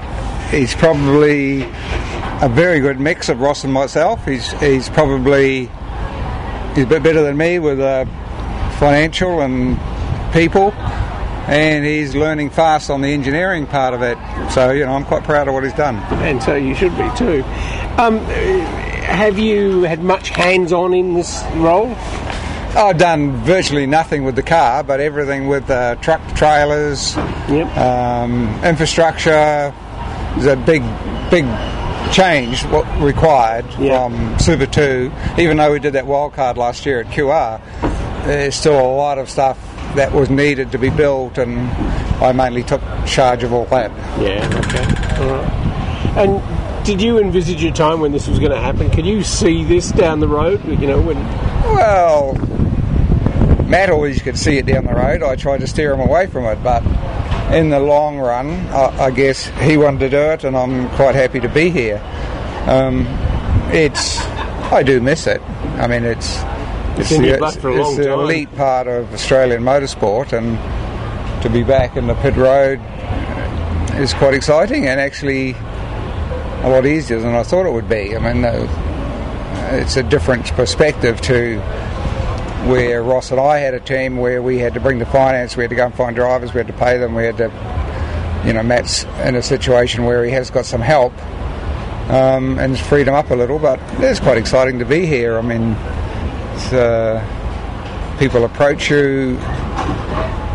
he's 0.49 0.73
probably 0.75 1.61
a 2.41 2.49
very 2.51 2.79
good 2.79 2.99
mix 2.99 3.29
of 3.29 3.39
Ross 3.39 3.63
and 3.63 3.71
myself. 3.71 4.25
He's 4.25 4.51
he's 4.59 4.89
probably 4.89 5.69
he's 6.73 6.85
a 6.85 6.87
bit 6.87 7.03
better 7.03 7.21
than 7.21 7.37
me 7.37 7.59
with 7.59 7.79
uh, 7.79 8.05
financial 8.79 9.41
and 9.41 9.79
people 10.33 10.73
and 11.47 11.85
he's 11.85 12.15
learning 12.15 12.49
fast 12.49 12.89
on 12.89 13.01
the 13.01 13.09
engineering 13.09 13.67
part 13.67 13.93
of 13.93 14.01
it. 14.01 14.17
So, 14.51 14.71
you 14.71 14.85
know, 14.85 14.93
I'm 14.93 15.05
quite 15.05 15.23
proud 15.23 15.47
of 15.47 15.53
what 15.53 15.63
he's 15.63 15.73
done. 15.73 15.97
And 16.23 16.41
so 16.41 16.55
you 16.55 16.73
should 16.73 16.97
be 16.97 17.09
too. 17.15 17.43
Um, 17.97 18.19
have 19.05 19.37
you 19.37 19.83
had 19.83 20.03
much 20.03 20.29
hands 20.29 20.73
on 20.73 20.93
in 20.93 21.13
this 21.13 21.43
role? 21.55 21.95
I've 22.75 22.97
done 22.97 23.37
virtually 23.43 23.85
nothing 23.85 24.25
with 24.25 24.35
the 24.35 24.43
car, 24.43 24.83
but 24.83 24.99
everything 24.99 25.47
with 25.47 25.69
uh, 25.69 25.95
truck 25.95 26.21
trailers, 26.35 27.15
yep. 27.47 27.77
um, 27.77 28.47
infrastructure. 28.65 29.73
There's 30.35 30.47
a 30.47 30.57
big, 30.57 30.81
big 31.31 31.45
change 32.11 32.63
what 32.65 32.85
required 33.01 33.65
yep. 33.79 34.11
from 34.11 34.39
Super 34.39 34.65
2. 34.65 35.11
Even 35.37 35.57
though 35.57 35.71
we 35.71 35.79
did 35.79 35.93
that 35.93 36.05
wildcard 36.05 36.57
last 36.57 36.85
year 36.85 36.99
at 36.99 37.07
QR, 37.07 37.61
there's 38.25 38.55
still 38.55 38.79
a 38.79 38.95
lot 38.95 39.19
of 39.19 39.29
stuff 39.29 39.57
that 39.95 40.11
was 40.13 40.29
needed 40.29 40.71
to 40.71 40.77
be 40.77 40.89
built, 40.89 41.37
and 41.37 41.59
I 42.23 42.31
mainly 42.31 42.63
took 42.63 42.81
charge 43.05 43.43
of 43.43 43.53
all 43.53 43.65
that. 43.65 43.91
Yeah, 44.21 44.47
okay. 44.65 45.23
All 45.23 45.31
right. 45.31 45.65
And 46.17 46.85
did 46.85 47.01
you 47.01 47.19
envisage 47.19 47.63
a 47.63 47.71
time 47.71 47.99
when 47.99 48.11
this 48.11 48.27
was 48.27 48.39
going 48.39 48.51
to 48.51 48.59
happen? 48.59 48.89
Could 48.91 49.05
you 49.05 49.23
see 49.23 49.63
this 49.63 49.91
down 49.91 50.19
the 50.19 50.27
road? 50.27 50.63
You 50.65 50.87
know, 50.87 51.01
when. 51.01 51.17
Well, 51.65 52.35
Matt 53.65 53.89
always 53.89 54.21
could 54.21 54.37
see 54.37 54.57
it 54.57 54.65
down 54.65 54.85
the 54.85 54.93
road. 54.93 55.23
I 55.23 55.35
tried 55.35 55.61
to 55.61 55.67
steer 55.67 55.93
him 55.93 55.99
away 55.99 56.27
from 56.27 56.45
it, 56.45 56.63
but 56.63 56.83
in 57.51 57.69
the 57.69 57.79
long 57.79 58.17
run, 58.19 58.51
I, 58.67 59.05
I 59.05 59.11
guess 59.11 59.45
he 59.61 59.77
wanted 59.77 59.99
to 60.01 60.09
do 60.09 60.17
it, 60.17 60.43
and 60.43 60.55
I'm 60.55 60.89
quite 60.91 61.15
happy 61.15 61.39
to 61.39 61.49
be 61.49 61.69
here. 61.69 62.01
Um, 62.67 63.05
it's. 63.71 64.19
I 64.71 64.83
do 64.83 64.99
miss 65.01 65.27
it. 65.27 65.41
I 65.41 65.87
mean, 65.87 66.03
it's 66.03 66.43
it's, 66.97 67.09
the, 67.09 67.33
it's, 67.33 67.55
it's 67.55 67.97
the 67.97 68.13
elite 68.13 68.53
part 68.55 68.87
of 68.87 69.13
Australian 69.13 69.61
motorsport, 69.61 70.33
and 70.33 70.57
to 71.43 71.49
be 71.49 71.63
back 71.63 71.95
in 71.97 72.07
the 72.07 72.15
pit 72.15 72.35
road 72.35 72.79
is 73.99 74.13
quite 74.13 74.33
exciting 74.33 74.87
and 74.87 74.99
actually 74.99 75.51
a 75.51 76.69
lot 76.69 76.85
easier 76.85 77.19
than 77.19 77.35
I 77.35 77.43
thought 77.43 77.65
it 77.65 77.71
would 77.71 77.87
be. 77.87 78.15
I 78.15 78.19
mean, 78.19 78.43
it's 79.79 79.97
a 79.97 80.03
different 80.03 80.45
perspective 80.53 81.21
to 81.21 81.59
where 82.67 83.03
Ross 83.03 83.31
and 83.31 83.39
I 83.39 83.59
had 83.59 83.73
a 83.73 83.79
team 83.79 84.17
where 84.17 84.41
we 84.41 84.57
had 84.57 84.73
to 84.73 84.79
bring 84.79 84.97
the 84.97 85.05
finance, 85.05 85.55
we 85.55 85.63
had 85.63 85.69
to 85.69 85.75
go 85.75 85.85
and 85.85 85.93
find 85.93 86.15
drivers, 86.15 86.53
we 86.53 86.57
had 86.57 86.67
to 86.67 86.73
pay 86.73 86.97
them, 86.97 87.13
we 87.13 87.23
had 87.23 87.37
to, 87.37 88.43
you 88.45 88.53
know, 88.53 88.63
Matt's 88.63 89.03
in 89.23 89.35
a 89.35 89.43
situation 89.43 90.05
where 90.05 90.25
he 90.25 90.31
has 90.31 90.49
got 90.49 90.65
some 90.65 90.81
help 90.81 91.13
um, 92.09 92.57
and 92.57 92.77
freed 92.77 93.07
him 93.07 93.13
up 93.13 93.29
a 93.29 93.35
little, 93.35 93.59
but 93.59 93.79
it's 93.99 94.19
quite 94.19 94.37
exciting 94.37 94.79
to 94.79 94.85
be 94.85 95.05
here. 95.05 95.37
I 95.37 95.41
mean, 95.41 95.75
uh, 96.73 98.17
people 98.19 98.45
approach 98.45 98.89
you 98.89 99.37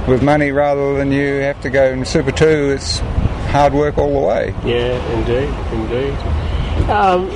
with 0.08 0.22
money 0.22 0.50
rather 0.50 0.96
than 0.96 1.12
you 1.12 1.40
have 1.40 1.60
to 1.62 1.70
go 1.70 1.86
in 1.86 2.04
Super 2.04 2.32
2. 2.32 2.46
It's 2.72 2.98
hard 3.50 3.72
work 3.72 3.98
all 3.98 4.20
the 4.20 4.26
way. 4.26 4.54
Yeah, 4.64 4.96
indeed, 5.14 5.48
indeed. 5.72 6.59
Um, 6.90 7.30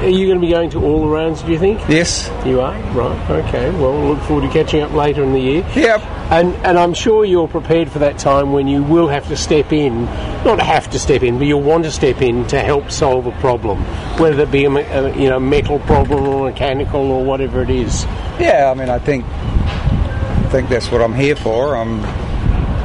are 0.00 0.08
you 0.08 0.26
going 0.26 0.40
to 0.40 0.46
be 0.46 0.50
going 0.50 0.70
to 0.70 0.82
all 0.82 1.02
the 1.02 1.08
rounds, 1.08 1.42
do 1.42 1.52
you 1.52 1.58
think? 1.58 1.78
Yes. 1.88 2.30
You 2.46 2.60
are? 2.60 2.74
Right, 2.92 3.30
okay. 3.30 3.70
Well, 3.70 3.92
we'll 3.92 4.14
look 4.14 4.22
forward 4.22 4.46
to 4.46 4.48
catching 4.48 4.80
up 4.80 4.92
later 4.92 5.22
in 5.22 5.34
the 5.34 5.40
year. 5.40 5.66
Yep. 5.74 6.00
And, 6.30 6.54
and 6.64 6.78
I'm 6.78 6.94
sure 6.94 7.24
you're 7.24 7.48
prepared 7.48 7.90
for 7.90 7.98
that 7.98 8.18
time 8.18 8.52
when 8.52 8.66
you 8.66 8.82
will 8.82 9.08
have 9.08 9.28
to 9.28 9.36
step 9.36 9.72
in, 9.72 10.04
not 10.44 10.60
have 10.60 10.88
to 10.90 10.98
step 10.98 11.22
in, 11.22 11.36
but 11.36 11.46
you'll 11.46 11.60
want 11.60 11.84
to 11.84 11.90
step 11.90 12.22
in 12.22 12.46
to 12.46 12.60
help 12.60 12.90
solve 12.90 13.26
a 13.26 13.32
problem, 13.32 13.82
whether 14.18 14.44
it 14.44 14.50
be 14.50 14.64
a, 14.64 14.70
a 14.70 15.16
you 15.18 15.28
know 15.28 15.38
metal 15.38 15.80
problem 15.80 16.26
or 16.26 16.50
mechanical 16.50 17.10
or 17.10 17.24
whatever 17.24 17.62
it 17.62 17.70
is. 17.70 18.04
Yeah, 18.38 18.70
I 18.70 18.78
mean, 18.78 18.88
I 18.88 18.98
think 18.98 19.24
I 19.26 20.48
think 20.50 20.70
that's 20.70 20.90
what 20.90 21.02
I'm 21.02 21.14
here 21.14 21.36
for. 21.36 21.76
I'm 21.76 22.00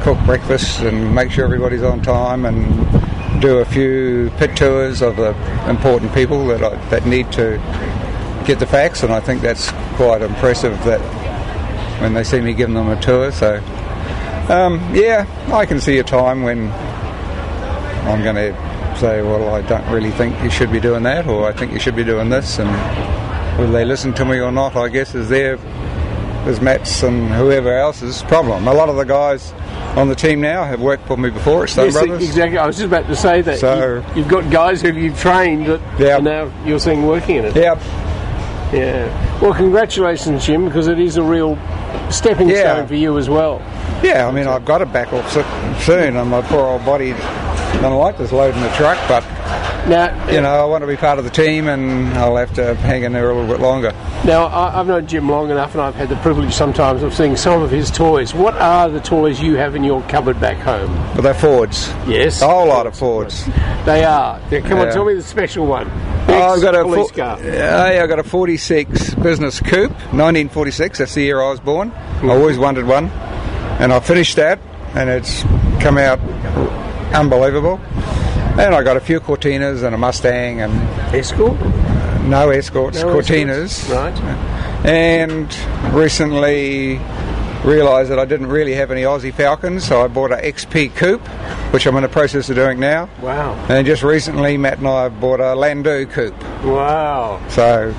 cook 0.02 0.18
breakfast 0.26 0.80
and 0.80 1.14
make 1.14 1.30
sure 1.30 1.44
everybody's 1.44 1.82
on 1.82 2.02
time 2.02 2.44
and 2.44 3.05
do 3.40 3.58
a 3.58 3.64
few 3.64 4.30
pit 4.38 4.56
tours 4.56 5.02
of 5.02 5.16
the 5.16 5.34
important 5.68 6.12
people 6.14 6.46
that 6.48 6.62
I, 6.62 6.76
that 6.90 7.06
need 7.06 7.30
to 7.32 7.58
get 8.46 8.58
the 8.58 8.66
facts, 8.66 9.02
and 9.02 9.12
I 9.12 9.20
think 9.20 9.42
that's 9.42 9.70
quite 9.96 10.22
impressive 10.22 10.82
that 10.84 11.00
when 12.00 12.14
they 12.14 12.24
see 12.24 12.40
me 12.40 12.54
giving 12.54 12.74
them 12.74 12.88
a 12.88 13.00
tour. 13.00 13.32
So, 13.32 13.56
um, 14.48 14.94
yeah, 14.94 15.26
I 15.52 15.66
can 15.66 15.80
see 15.80 15.98
a 15.98 16.04
time 16.04 16.42
when 16.42 16.70
I'm 18.06 18.22
going 18.22 18.36
to 18.36 18.96
say, 18.98 19.22
well, 19.22 19.54
I 19.54 19.62
don't 19.62 19.86
really 19.90 20.12
think 20.12 20.40
you 20.42 20.50
should 20.50 20.70
be 20.70 20.80
doing 20.80 21.02
that, 21.02 21.26
or 21.26 21.48
I 21.48 21.52
think 21.52 21.72
you 21.72 21.80
should 21.80 21.96
be 21.96 22.04
doing 22.04 22.28
this, 22.28 22.58
and 22.58 22.68
whether 23.58 23.72
they 23.72 23.84
listen 23.84 24.12
to 24.14 24.24
me 24.24 24.38
or 24.38 24.52
not, 24.52 24.76
I 24.76 24.88
guess, 24.88 25.14
is 25.14 25.28
their 25.28 25.58
is 26.46 26.60
Matt's 26.60 27.02
and 27.02 27.28
whoever 27.30 27.76
else's 27.76 28.22
problem. 28.22 28.68
A 28.68 28.72
lot 28.72 28.88
of 28.88 28.94
the 28.94 29.04
guys 29.04 29.52
on 29.96 30.08
the 30.08 30.14
team 30.14 30.40
now 30.40 30.64
have 30.64 30.80
worked 30.80 31.06
for 31.06 31.16
me 31.16 31.30
before 31.30 31.64
at 31.64 31.70
Stone 31.70 31.86
yes, 31.86 31.94
Brothers. 31.94 32.22
Exactly. 32.22 32.58
I 32.58 32.66
was 32.66 32.76
just 32.76 32.86
about 32.86 33.06
to 33.06 33.16
say 33.16 33.40
that. 33.40 33.58
So, 33.58 34.04
you, 34.14 34.22
have 34.22 34.28
got 34.28 34.50
guys 34.50 34.82
who 34.82 34.92
you've 34.92 35.18
trained 35.18 35.66
that 35.66 36.22
now 36.22 36.52
you're 36.64 36.78
seeing 36.78 37.06
working 37.06 37.36
in 37.36 37.46
it. 37.46 37.56
Yep. 37.56 37.78
Yeah. 38.72 39.40
Well, 39.40 39.54
congratulations, 39.54 40.44
Jim, 40.44 40.66
because 40.66 40.88
it 40.88 40.98
is 40.98 41.16
a 41.16 41.22
real 41.22 41.56
stepping 42.10 42.48
Yeah. 42.48 42.74
stone 42.74 42.86
for 42.88 42.94
you 42.94 43.16
as 43.16 43.28
well. 43.28 43.62
Yeah, 44.02 44.28
I 44.28 44.30
mean, 44.30 44.46
I've 44.46 44.64
got 44.64 44.78
to 44.78 44.86
back 44.86 45.12
off 45.12 45.30
so- 45.32 45.44
soon, 45.80 46.16
and 46.16 46.30
my 46.30 46.42
poor 46.42 46.66
old 46.66 46.84
body 46.84 47.12
don't 47.80 47.98
like 47.98 48.18
this 48.18 48.32
loading 48.32 48.60
the 48.60 48.68
truck, 48.70 48.98
but 49.08 49.22
now 49.88 50.30
you 50.30 50.40
know, 50.40 50.50
I 50.50 50.64
want 50.64 50.82
to 50.82 50.86
be 50.86 50.96
part 50.96 51.18
of 51.18 51.24
the 51.24 51.30
team, 51.30 51.68
and 51.68 52.08
I'll 52.18 52.36
have 52.36 52.52
to 52.54 52.74
hang 52.74 53.04
in 53.04 53.12
there 53.12 53.30
a 53.30 53.34
little 53.34 53.50
bit 53.50 53.60
longer. 53.60 53.92
Now, 54.24 54.46
I, 54.46 54.80
I've 54.80 54.86
known 54.86 55.06
Jim 55.06 55.28
long 55.28 55.50
enough, 55.50 55.72
and 55.72 55.80
I've 55.80 55.94
had 55.94 56.08
the 56.08 56.16
privilege 56.16 56.52
sometimes 56.52 57.02
of 57.02 57.14
seeing 57.14 57.36
some 57.36 57.62
of 57.62 57.70
his 57.70 57.90
toys. 57.90 58.34
What 58.34 58.54
are 58.54 58.88
the 58.88 59.00
toys 59.00 59.40
you 59.40 59.54
have 59.54 59.76
in 59.76 59.84
your 59.84 60.02
cupboard 60.02 60.40
back 60.40 60.56
home? 60.58 60.92
But 61.14 61.22
they're 61.22 61.34
Fords. 61.34 61.88
Yes. 62.06 62.42
A 62.42 62.48
whole 62.48 62.66
lot 62.66 62.86
of 62.86 62.98
Fords. 62.98 63.44
They 63.84 64.04
are. 64.04 64.40
Yeah, 64.50 64.60
come 64.60 64.78
on, 64.78 64.92
tell 64.92 65.04
me 65.04 65.14
the 65.14 65.22
special 65.22 65.66
one. 65.66 65.88
Oh, 66.28 66.54
I've 66.54 66.62
got 66.62 66.74
a 66.74 66.82
police 66.82 67.12
car. 67.12 67.40
Yeah, 67.42 68.00
I've 68.02 68.08
got 68.08 68.18
a 68.18 68.24
46 68.24 69.14
business 69.14 69.60
coupe, 69.60 69.92
1946. 69.92 70.98
That's 70.98 71.14
the 71.14 71.22
year 71.22 71.40
I 71.40 71.50
was 71.50 71.60
born. 71.60 71.92
I 71.92 72.20
mm. 72.20 72.30
always 72.30 72.58
wanted 72.58 72.86
one, 72.86 73.06
and 73.78 73.92
I 73.92 74.00
finished 74.00 74.36
that, 74.36 74.58
and 74.94 75.08
it's 75.08 75.42
come 75.80 75.98
out 75.98 76.18
unbelievable. 77.14 77.80
And 78.58 78.74
I 78.74 78.82
got 78.82 78.96
a 78.96 79.00
few 79.00 79.20
Cortinas 79.20 79.82
and 79.84 79.94
a 79.94 79.98
Mustang 79.98 80.60
and 80.62 80.72
escort. 81.14 81.60
Uh, 81.60 82.22
no 82.26 82.48
escorts, 82.50 83.02
No 83.02 83.08
Cortinas. 83.14 83.64
escorts, 83.88 84.20
right. 84.20 84.86
And 84.86 85.54
recently 85.94 86.98
realised 87.64 88.10
that 88.10 88.18
I 88.18 88.24
didn't 88.24 88.46
really 88.46 88.74
have 88.74 88.90
any 88.90 89.02
Aussie 89.02 89.34
Falcons, 89.34 89.84
so 89.84 90.02
I 90.02 90.08
bought 90.08 90.32
a 90.32 90.36
XP 90.36 90.94
Coupe, 90.94 91.26
which 91.72 91.84
I'm 91.86 91.96
in 91.96 92.02
the 92.02 92.08
process 92.08 92.48
of 92.48 92.56
doing 92.56 92.78
now. 92.80 93.08
Wow. 93.20 93.54
And 93.68 93.86
just 93.86 94.02
recently, 94.02 94.56
Matt 94.56 94.78
and 94.78 94.88
I 94.88 95.08
bought 95.08 95.40
a 95.40 95.54
Landau 95.54 96.04
Coupe. 96.04 96.40
Wow. 96.64 97.40
So 97.48 97.94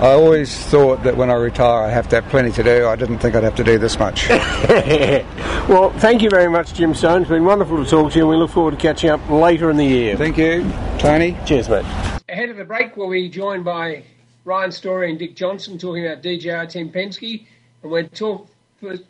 I 0.00 0.12
always 0.12 0.58
thought 0.58 1.02
that 1.02 1.14
when 1.14 1.28
I 1.28 1.34
retire, 1.34 1.84
I'd 1.84 1.92
have 1.92 2.08
to 2.08 2.22
have 2.22 2.30
plenty 2.30 2.50
to 2.52 2.62
do. 2.62 2.86
I 2.86 2.96
didn't 2.96 3.18
think 3.18 3.34
I'd 3.34 3.42
have 3.42 3.56
to 3.56 3.64
do 3.64 3.76
this 3.76 3.98
much. 3.98 4.26
well, 4.30 5.90
thank 5.98 6.22
you 6.22 6.30
very 6.30 6.48
much, 6.48 6.72
Jim 6.72 6.94
Stone. 6.94 7.20
It's 7.20 7.30
been 7.30 7.44
wonderful 7.44 7.84
to 7.84 7.90
talk 7.90 8.12
to 8.12 8.18
you, 8.18 8.24
and 8.24 8.30
we 8.30 8.36
look 8.36 8.48
forward 8.48 8.70
to 8.70 8.76
catching 8.78 9.10
up 9.10 9.28
later 9.28 9.68
in 9.68 9.76
the 9.76 9.84
year. 9.84 10.16
Thank 10.16 10.38
you, 10.38 10.62
Tony. 10.98 11.36
Cheers, 11.44 11.68
mate. 11.68 11.84
Ahead 12.30 12.48
of 12.48 12.56
the 12.56 12.64
break, 12.64 12.96
we'll 12.96 13.10
be 13.10 13.28
joined 13.28 13.62
by 13.62 14.02
Ryan 14.46 14.72
Story 14.72 15.10
and 15.10 15.18
Dick 15.18 15.36
Johnson 15.36 15.76
talking 15.76 16.06
about 16.06 16.22
DJR 16.22 16.70
Team 16.70 16.90
Penske, 16.90 17.44
and 17.82 17.92
we'll 17.92 18.08
talk. 18.08 18.48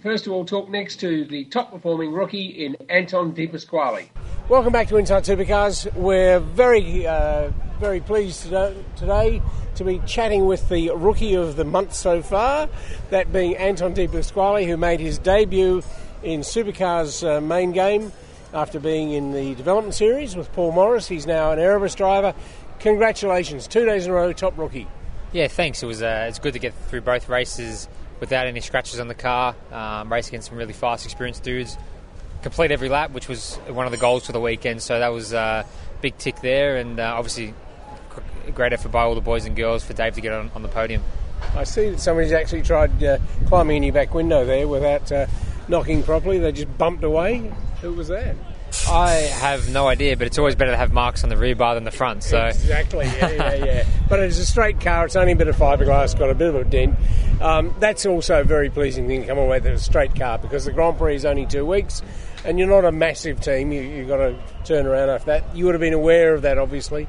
First 0.03 0.27
of 0.27 0.33
all, 0.33 0.45
talk 0.45 0.69
next 0.71 0.97
to 0.97 1.25
the 1.25 1.45
top 1.45 1.71
performing 1.71 2.11
rookie 2.13 2.65
in 2.65 2.77
Anton 2.89 3.33
De 3.33 3.47
Pasquale. 3.47 4.11
Welcome 4.49 4.73
back 4.73 4.89
to 4.89 4.97
Inside 4.97 5.23
Supercars. 5.23 5.95
We're 5.95 6.41
very, 6.41 7.07
uh, 7.07 7.53
very 7.79 8.01
pleased 8.01 8.43
today, 8.43 8.75
today 8.97 9.41
to 9.81 9.85
be 9.85 9.99
chatting 10.07 10.45
with 10.45 10.69
the 10.69 10.91
rookie 10.91 11.35
of 11.35 11.57
the 11.57 11.65
month 11.65 11.95
so 11.95 12.21
far, 12.21 12.69
that 13.09 13.33
being 13.33 13.57
Anton 13.57 13.95
De 13.95 14.07
Pasquale, 14.07 14.67
who 14.67 14.77
made 14.77 15.01
his 15.01 15.17
debut 15.17 15.83
in 16.23 16.41
Supercars' 16.41 17.27
uh, 17.27 17.41
main 17.41 17.73
game 17.73 18.13
after 18.53 18.79
being 18.79 19.13
in 19.13 19.33
the 19.33 19.55
development 19.55 19.95
series 19.95 20.37
with 20.37 20.53
Paul 20.53 20.73
Morris. 20.73 21.09
He's 21.09 21.27
now 21.27 21.53
an 21.53 21.59
Erebus 21.59 21.95
driver. 21.95 22.35
Congratulations, 22.81 23.67
two 23.67 23.87
days 23.87 24.05
in 24.05 24.13
a 24.13 24.15
row, 24.15 24.35
top 24.35 24.59
rookie. 24.59 24.87
Yeah, 25.33 25.49
thanks. 25.49 25.83
It 25.83 25.87
was 25.87 26.03
uh, 26.03 26.27
it's 26.29 26.39
good 26.39 26.53
to 26.53 26.59
get 26.59 26.75
through 26.89 27.01
both 27.01 27.31
races 27.31 27.89
without 28.21 28.47
any 28.47 28.61
scratches 28.61 29.01
on 29.01 29.09
the 29.09 29.15
car. 29.15 29.55
Um, 29.73 30.13
race 30.13 30.29
against 30.29 30.51
some 30.51 30.59
really 30.59 30.75
fast, 30.75 31.07
experienced 31.07 31.43
dudes. 31.43 31.79
Complete 32.43 32.71
every 32.71 32.91
lap, 32.91 33.13
which 33.13 33.29
was 33.29 33.57
one 33.69 33.87
of 33.87 33.93
the 33.93 33.99
goals 33.99 34.27
for 34.27 34.33
the 34.33 34.41
weekend. 34.41 34.83
So 34.83 34.99
that 34.99 35.09
was 35.09 35.33
a 35.33 35.39
uh, 35.39 35.63
big 36.03 36.19
tick 36.19 36.43
there, 36.43 36.77
and 36.77 37.01
uh, 37.01 37.15
obviously 37.17 37.55
great 38.55 38.73
effort 38.73 38.91
by 38.91 39.03
all 39.03 39.15
the 39.15 39.21
boys 39.21 39.45
and 39.47 39.57
girls 39.57 39.85
for 39.85 39.93
Dave 39.93 40.15
to 40.15 40.21
get 40.21 40.33
on, 40.33 40.51
on 40.55 40.63
the 40.63 40.69
podium. 40.69 41.03
I 41.55 41.65
see 41.65 41.91
that 41.91 42.01
somebody's 42.01 42.33
actually 42.33 42.63
tried 42.63 43.03
uh, 43.03 43.19
climbing 43.47 43.79
in 43.79 43.83
your 43.83 43.93
back 43.93 44.15
window 44.15 44.45
there 44.45 44.69
without 44.69 45.11
uh, 45.11 45.27
knocking 45.69 46.03
properly. 46.03 46.39
They 46.39 46.53
just 46.53 46.77
bumped 46.79 47.05
away. 47.05 47.53
Who 47.81 47.93
was 47.93 48.09
that? 48.09 48.37
I 48.89 49.11
have 49.11 49.69
no 49.71 49.89
idea, 49.89 50.17
but 50.17 50.27
it's 50.27 50.39
always 50.39 50.55
better 50.55 50.71
to 50.71 50.77
have 50.77 50.93
marks 50.93 51.25
on 51.25 51.31
the 51.31 51.37
rear 51.37 51.57
bar 51.57 51.75
than 51.75 51.85
the 51.85 51.91
front. 51.91 52.23
So 52.23 52.47
exactly, 52.47 53.07
yeah, 53.07 53.31
yeah, 53.31 53.55
yeah. 53.55 53.87
but 54.09 54.21
it's 54.21 54.39
a 54.39 54.47
straight 54.47 54.81
car. 54.81 55.07
It's 55.07 55.17
only 55.17 55.33
a 55.33 55.37
bit 55.37 55.49
of 55.49 55.57
fiberglass, 55.57 56.17
got 56.19 56.31
a 56.31 56.35
bit 56.35 56.49
of 56.49 56.55
a 56.55 56.65
dent. 56.65 56.95
Um, 57.41 57.75
that's 57.81 58.07
also 58.07 58.41
a 58.41 58.45
very 58.45 58.71
pleasing 58.71 59.09
thing 59.09 59.23
to 59.23 59.27
come 59.27 59.39
away 59.39 59.59
with 59.59 59.73
a 59.73 59.79
straight 59.79 60.15
car 60.15 60.39
because 60.39 60.67
the 60.67 60.73
Grand 60.73 60.99
Prix 60.99 61.17
is 61.17 61.25
only 61.25 61.47
two 61.47 61.67
weeks, 61.67 62.03
and 62.45 62.59
you're 62.59 62.69
not 62.69 62.85
a 62.85 62.93
massive 62.93 63.41
team. 63.41 63.73
You, 63.73 63.83
you've 63.83 64.09
got 64.09 64.19
to 64.19 64.39
turn 64.65 64.87
around 64.87 65.09
after 65.09 65.27
that. 65.27 65.57
You 65.57 65.65
would 65.65 65.75
have 65.75 65.81
been 65.81 65.95
aware 65.95 66.35
of 66.35 66.43
that, 66.43 66.59
obviously. 66.59 67.09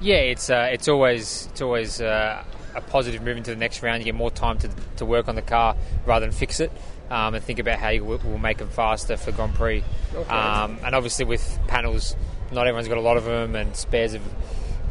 Yeah, 0.00 0.16
it's 0.16 0.48
uh, 0.48 0.68
it's 0.72 0.88
always 0.88 1.48
it's 1.50 1.60
always 1.60 2.00
uh, 2.00 2.42
a 2.74 2.80
positive 2.80 3.22
move 3.22 3.36
into 3.36 3.50
the 3.50 3.56
next 3.56 3.82
round. 3.82 4.00
You 4.00 4.06
get 4.06 4.14
more 4.14 4.30
time 4.30 4.58
to, 4.58 4.70
to 4.96 5.04
work 5.04 5.28
on 5.28 5.34
the 5.34 5.42
car 5.42 5.76
rather 6.06 6.26
than 6.26 6.34
fix 6.34 6.60
it. 6.60 6.72
Um, 7.10 7.34
and 7.34 7.42
think 7.42 7.58
about 7.58 7.80
how 7.80 7.88
you 7.88 8.04
will, 8.04 8.18
will 8.18 8.38
make 8.38 8.58
them 8.58 8.68
faster 8.68 9.16
for 9.16 9.32
Grand 9.32 9.52
Prix. 9.54 9.82
Okay. 10.14 10.30
Um, 10.30 10.78
and 10.84 10.94
obviously, 10.94 11.24
with 11.24 11.58
panels, 11.66 12.14
not 12.52 12.68
everyone's 12.68 12.86
got 12.86 12.98
a 12.98 13.00
lot 13.00 13.16
of 13.16 13.24
them, 13.24 13.56
and 13.56 13.74
spares 13.74 14.12
have 14.12 14.22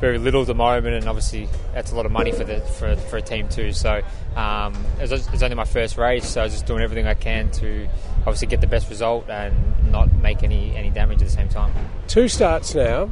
very 0.02 0.18
little 0.18 0.42
at 0.42 0.48
the 0.48 0.54
moment. 0.54 0.96
And 0.96 1.08
obviously, 1.08 1.48
that's 1.74 1.94
a 1.94 1.96
lot 1.96 2.06
of 2.06 2.12
money 2.12 2.34
for 2.34 2.44
the 2.44 2.60
for, 2.60 2.98
for 2.98 3.18
a 3.18 3.22
team 3.22 3.48
too. 3.48 3.72
So 3.72 4.02
um, 4.36 4.74
it, 5.00 5.10
was, 5.10 5.34
it 5.34 5.42
only 5.42 5.56
my 5.56 5.64
first 5.64 5.98
race, 5.98 6.28
so 6.28 6.42
I 6.42 6.44
was 6.44 6.54
just 6.54 6.66
doing 6.66 6.82
everything 6.82 7.08
I 7.08 7.14
can 7.14 7.52
to 7.52 7.88
obviously 8.20 8.48
get 8.48 8.60
the 8.60 8.68
best 8.68 8.90
result 8.90 9.30
and 9.30 9.90
not 9.90 10.14
make 10.16 10.44
any 10.44 10.76
any 10.76 10.90
damage 10.90 11.22
at 11.22 11.30
the 11.30 11.34
same 11.34 11.48
time. 11.48 11.74
Two 12.08 12.28
starts 12.28 12.76
now, 12.76 13.12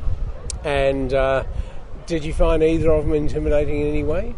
and 0.66 1.14
uh, 1.14 1.46
did 2.08 2.24
you 2.24 2.34
find 2.34 2.64
either 2.64 2.90
of 2.92 3.06
them 3.06 3.14
intimidating 3.14 3.82
in 3.82 3.88
any 3.88 4.04
way? 4.04 4.34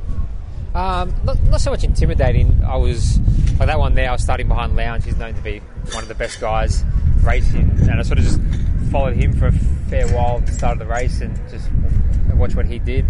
Um, 0.73 1.13
not, 1.23 1.41
not 1.43 1.61
so 1.61 1.71
much 1.71 1.83
intimidating. 1.83 2.63
I 2.63 2.75
was 2.75 3.19
like 3.59 3.67
that 3.67 3.79
one 3.79 3.95
there. 3.95 4.09
I 4.09 4.11
was 4.11 4.23
starting 4.23 4.47
behind 4.47 4.75
Lowndes. 4.75 5.05
He's 5.05 5.17
known 5.17 5.35
to 5.35 5.41
be 5.41 5.59
one 5.91 6.03
of 6.03 6.09
the 6.09 6.15
best 6.15 6.41
guys 6.41 6.83
racing, 7.21 7.69
and 7.81 7.91
I 7.91 8.01
sort 8.01 8.19
of 8.19 8.25
just 8.25 8.39
followed 8.91 9.15
him 9.15 9.33
for 9.33 9.47
a 9.47 9.51
fair 9.51 10.07
while 10.09 10.37
at 10.37 10.47
the 10.47 10.51
start 10.51 10.73
of 10.73 10.79
the 10.79 10.85
race 10.91 11.21
and 11.21 11.35
just 11.49 11.69
watch 12.33 12.55
what 12.55 12.65
he 12.65 12.79
did. 12.79 13.05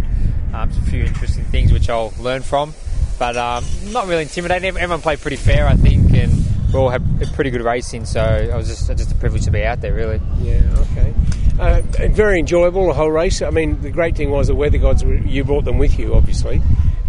Um, 0.54 0.69
a 0.69 0.82
few 0.89 1.04
interesting 1.04 1.43
things 1.45 1.72
which 1.72 1.89
I'll 1.89 2.13
learn 2.19 2.41
from, 2.41 2.74
but 3.17 3.38
um, 3.38 3.63
not 3.86 4.08
really 4.08 4.24
intimidating. 4.24 4.69
Everyone 4.69 5.02
played 5.02 5.19
pretty 5.19 5.38
fair, 5.38 5.67
I 5.67 5.76
think, 5.76 6.12
and 6.13 6.32
we 6.71 6.79
all 6.79 6.89
had 6.89 7.03
pretty 7.34 7.49
good 7.49 7.62
racing. 7.62 8.05
So 8.05 8.21
I 8.21 8.55
was 8.55 8.67
just 8.67 8.88
just 8.88 9.12
a 9.12 9.15
privilege 9.15 9.45
to 9.45 9.51
be 9.51 9.63
out 9.63 9.82
there, 9.82 9.93
really. 9.93 10.21
Yeah. 10.41 10.62
Okay. 10.91 11.13
Uh, 11.60 11.82
very 12.12 12.39
enjoyable 12.39 12.88
the 12.88 12.93
whole 12.93 13.12
race. 13.12 13.41
I 13.41 13.49
mean, 13.49 13.82
the 13.82 13.91
great 13.91 14.15
thing 14.15 14.29
was 14.29 14.47
the 14.47 14.55
weather 14.55 14.77
gods. 14.77 15.03
You 15.03 15.43
brought 15.43 15.65
them 15.65 15.77
with 15.77 15.99
you, 15.99 16.15
obviously. 16.15 16.62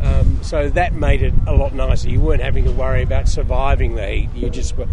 Um, 0.02 0.42
so 0.42 0.70
that 0.70 0.94
made 0.94 1.22
it 1.22 1.34
a 1.46 1.52
lot 1.54 1.74
nicer. 1.74 2.08
You 2.08 2.20
weren't 2.20 2.42
having 2.42 2.64
to 2.64 2.72
worry 2.72 3.02
about 3.02 3.28
surviving 3.28 3.94
the 3.94 4.08
heat. 4.08 4.30
You 4.34 4.50
just 4.50 4.76
were. 4.76 4.88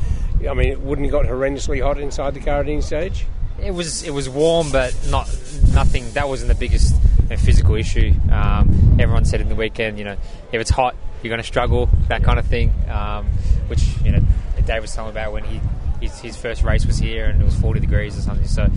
I 0.48 0.54
mean, 0.54 0.70
it 0.70 0.82
wouldn't 0.82 1.06
have 1.06 1.12
got 1.12 1.26
horrendously 1.26 1.82
hot 1.82 1.98
inside 1.98 2.34
the 2.36 2.40
car 2.40 2.60
at 2.60 2.68
any 2.68 2.82
stage. 2.82 3.26
It 3.62 3.72
was 3.72 4.04
it 4.04 4.12
was 4.12 4.30
warm, 4.30 4.72
but 4.72 4.96
not 5.10 5.28
nothing. 5.74 6.12
That 6.14 6.28
wasn't 6.28 6.50
the 6.50 6.56
biggest 6.56 6.96
you 7.24 7.30
know, 7.30 7.38
physical 7.38 7.76
issue. 7.76 8.14
Um, 8.32 8.98
everyone 9.00 9.26
said 9.26 9.42
in 9.42 9.50
the 9.50 9.56
weekend, 9.56 9.98
you 9.98 10.06
know, 10.06 10.18
if 10.52 10.62
it's 10.62 10.70
hot, 10.70 10.96
you're 11.22 11.30
going 11.30 11.42
to 11.42 11.48
struggle, 11.48 11.90
that 12.08 12.24
kind 12.24 12.40
of 12.40 12.46
thing. 12.46 12.74
Um, 12.90 13.26
which 13.68 13.84
you 14.04 14.12
know, 14.12 14.20
Dave 14.66 14.82
was 14.82 14.94
telling 14.94 15.12
about 15.12 15.34
when 15.34 15.44
he 15.44 15.60
his, 16.02 16.20
his, 16.20 16.38
first 16.38 16.62
race 16.62 16.86
was 16.86 17.00
here 17.00 17.26
and 17.26 17.42
it 17.42 17.46
was 17.46 17.56
40 17.56 17.80
degrees 17.80 18.18
or 18.18 18.22
something. 18.22 18.48
So 18.48 18.68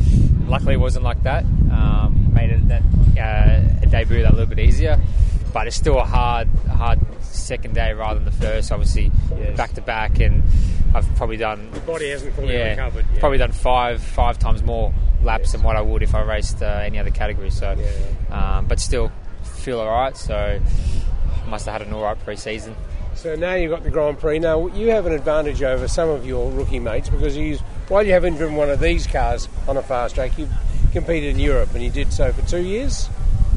luckily 0.46 0.74
it 0.74 0.80
wasn't 0.80 1.04
like 1.04 1.22
that. 1.24 1.44
Um, 1.44 2.32
made 2.32 2.50
it 2.50 2.68
that 2.68 2.82
uh, 3.18 3.86
debut 3.86 4.22
that 4.22 4.30
a 4.30 4.34
little 4.34 4.46
bit 4.46 4.60
easier, 4.60 4.98
but 5.52 5.66
it's 5.66 5.76
still 5.76 5.98
a 5.98 6.04
hard 6.04 6.48
hard 6.70 7.00
second 7.22 7.74
day 7.74 7.92
rather 7.92 8.18
than 8.18 8.24
the 8.24 8.30
first. 8.30 8.72
Obviously 8.72 9.10
back 9.56 9.74
to 9.74 9.82
back, 9.82 10.20
and 10.20 10.42
I've 10.94 11.06
probably 11.16 11.36
done 11.36 11.70
The 11.72 11.80
body 11.80 12.10
hasn't 12.10 12.34
fully 12.34 12.52
yeah, 12.54 12.70
recovered. 12.70 13.06
Yeah. 13.14 13.20
probably 13.20 13.38
done 13.38 13.52
five 13.52 14.02
five 14.02 14.38
times 14.38 14.62
more 14.62 14.92
laps 15.22 15.52
than 15.52 15.62
what 15.62 15.76
I 15.76 15.82
would 15.82 16.02
if 16.02 16.14
I 16.14 16.22
raced 16.22 16.62
uh, 16.62 16.66
any 16.66 16.98
other 16.98 17.10
category. 17.10 17.50
So, 17.50 17.76
um, 18.30 18.66
but 18.66 18.80
still 18.80 19.12
feel 19.44 19.80
alright. 19.80 20.16
So 20.16 20.60
must 21.46 21.66
have 21.66 21.80
had 21.80 21.88
an 21.88 21.92
alright 21.94 22.18
pre-season. 22.24 22.74
So 23.14 23.34
now 23.34 23.54
you've 23.54 23.70
got 23.70 23.82
the 23.82 23.90
Grand 23.90 24.18
Prix. 24.18 24.38
Now 24.38 24.68
you 24.68 24.90
have 24.90 25.06
an 25.06 25.12
advantage 25.12 25.62
over 25.62 25.88
some 25.88 26.08
of 26.08 26.24
your 26.26 26.50
rookie 26.52 26.78
mates 26.78 27.08
because 27.08 27.36
while 27.88 28.04
you 28.04 28.12
haven't 28.12 28.36
driven 28.36 28.56
one 28.56 28.70
of 28.70 28.80
these 28.80 29.06
cars 29.06 29.48
on 29.68 29.76
a 29.76 29.82
fast 29.82 30.14
track, 30.14 30.38
you've 30.38 30.52
competed 30.92 31.34
in 31.34 31.38
Europe 31.40 31.70
and 31.74 31.82
you 31.82 31.90
did 31.90 32.12
so 32.12 32.32
for 32.32 32.42
two 32.48 32.62
years. 32.62 33.08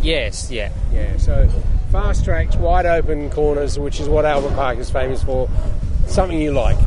Yes, 0.02 0.52
yeah, 0.52 0.72
Yeah. 0.92 1.16
So 1.18 1.48
fast 1.92 2.26
tracks, 2.26 2.56
wide 2.58 2.86
open 2.86 3.30
corners, 3.30 3.80
which 3.80 4.00
is 4.02 4.10
what 4.10 4.26
Albert 4.26 4.54
Park 4.56 4.78
is 4.80 4.90
famous 4.90 5.24
for. 5.24 5.50
Something 6.08 6.42
you 6.42 6.52
like. 6.52 6.78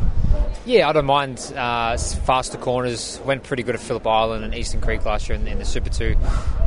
Yeah, 0.66 0.88
I 0.88 0.92
don't 0.92 1.06
mind 1.06 1.38
uh, 1.54 1.96
faster 1.96 2.58
corners. 2.58 3.20
Went 3.24 3.44
pretty 3.44 3.62
good 3.62 3.76
at 3.76 3.80
Phillip 3.80 4.04
Island 4.04 4.44
and 4.44 4.52
Eastern 4.52 4.80
Creek 4.80 5.04
last 5.04 5.28
year 5.28 5.38
in, 5.38 5.46
in 5.46 5.60
the 5.60 5.64
Super 5.64 5.90
Two. 5.90 6.16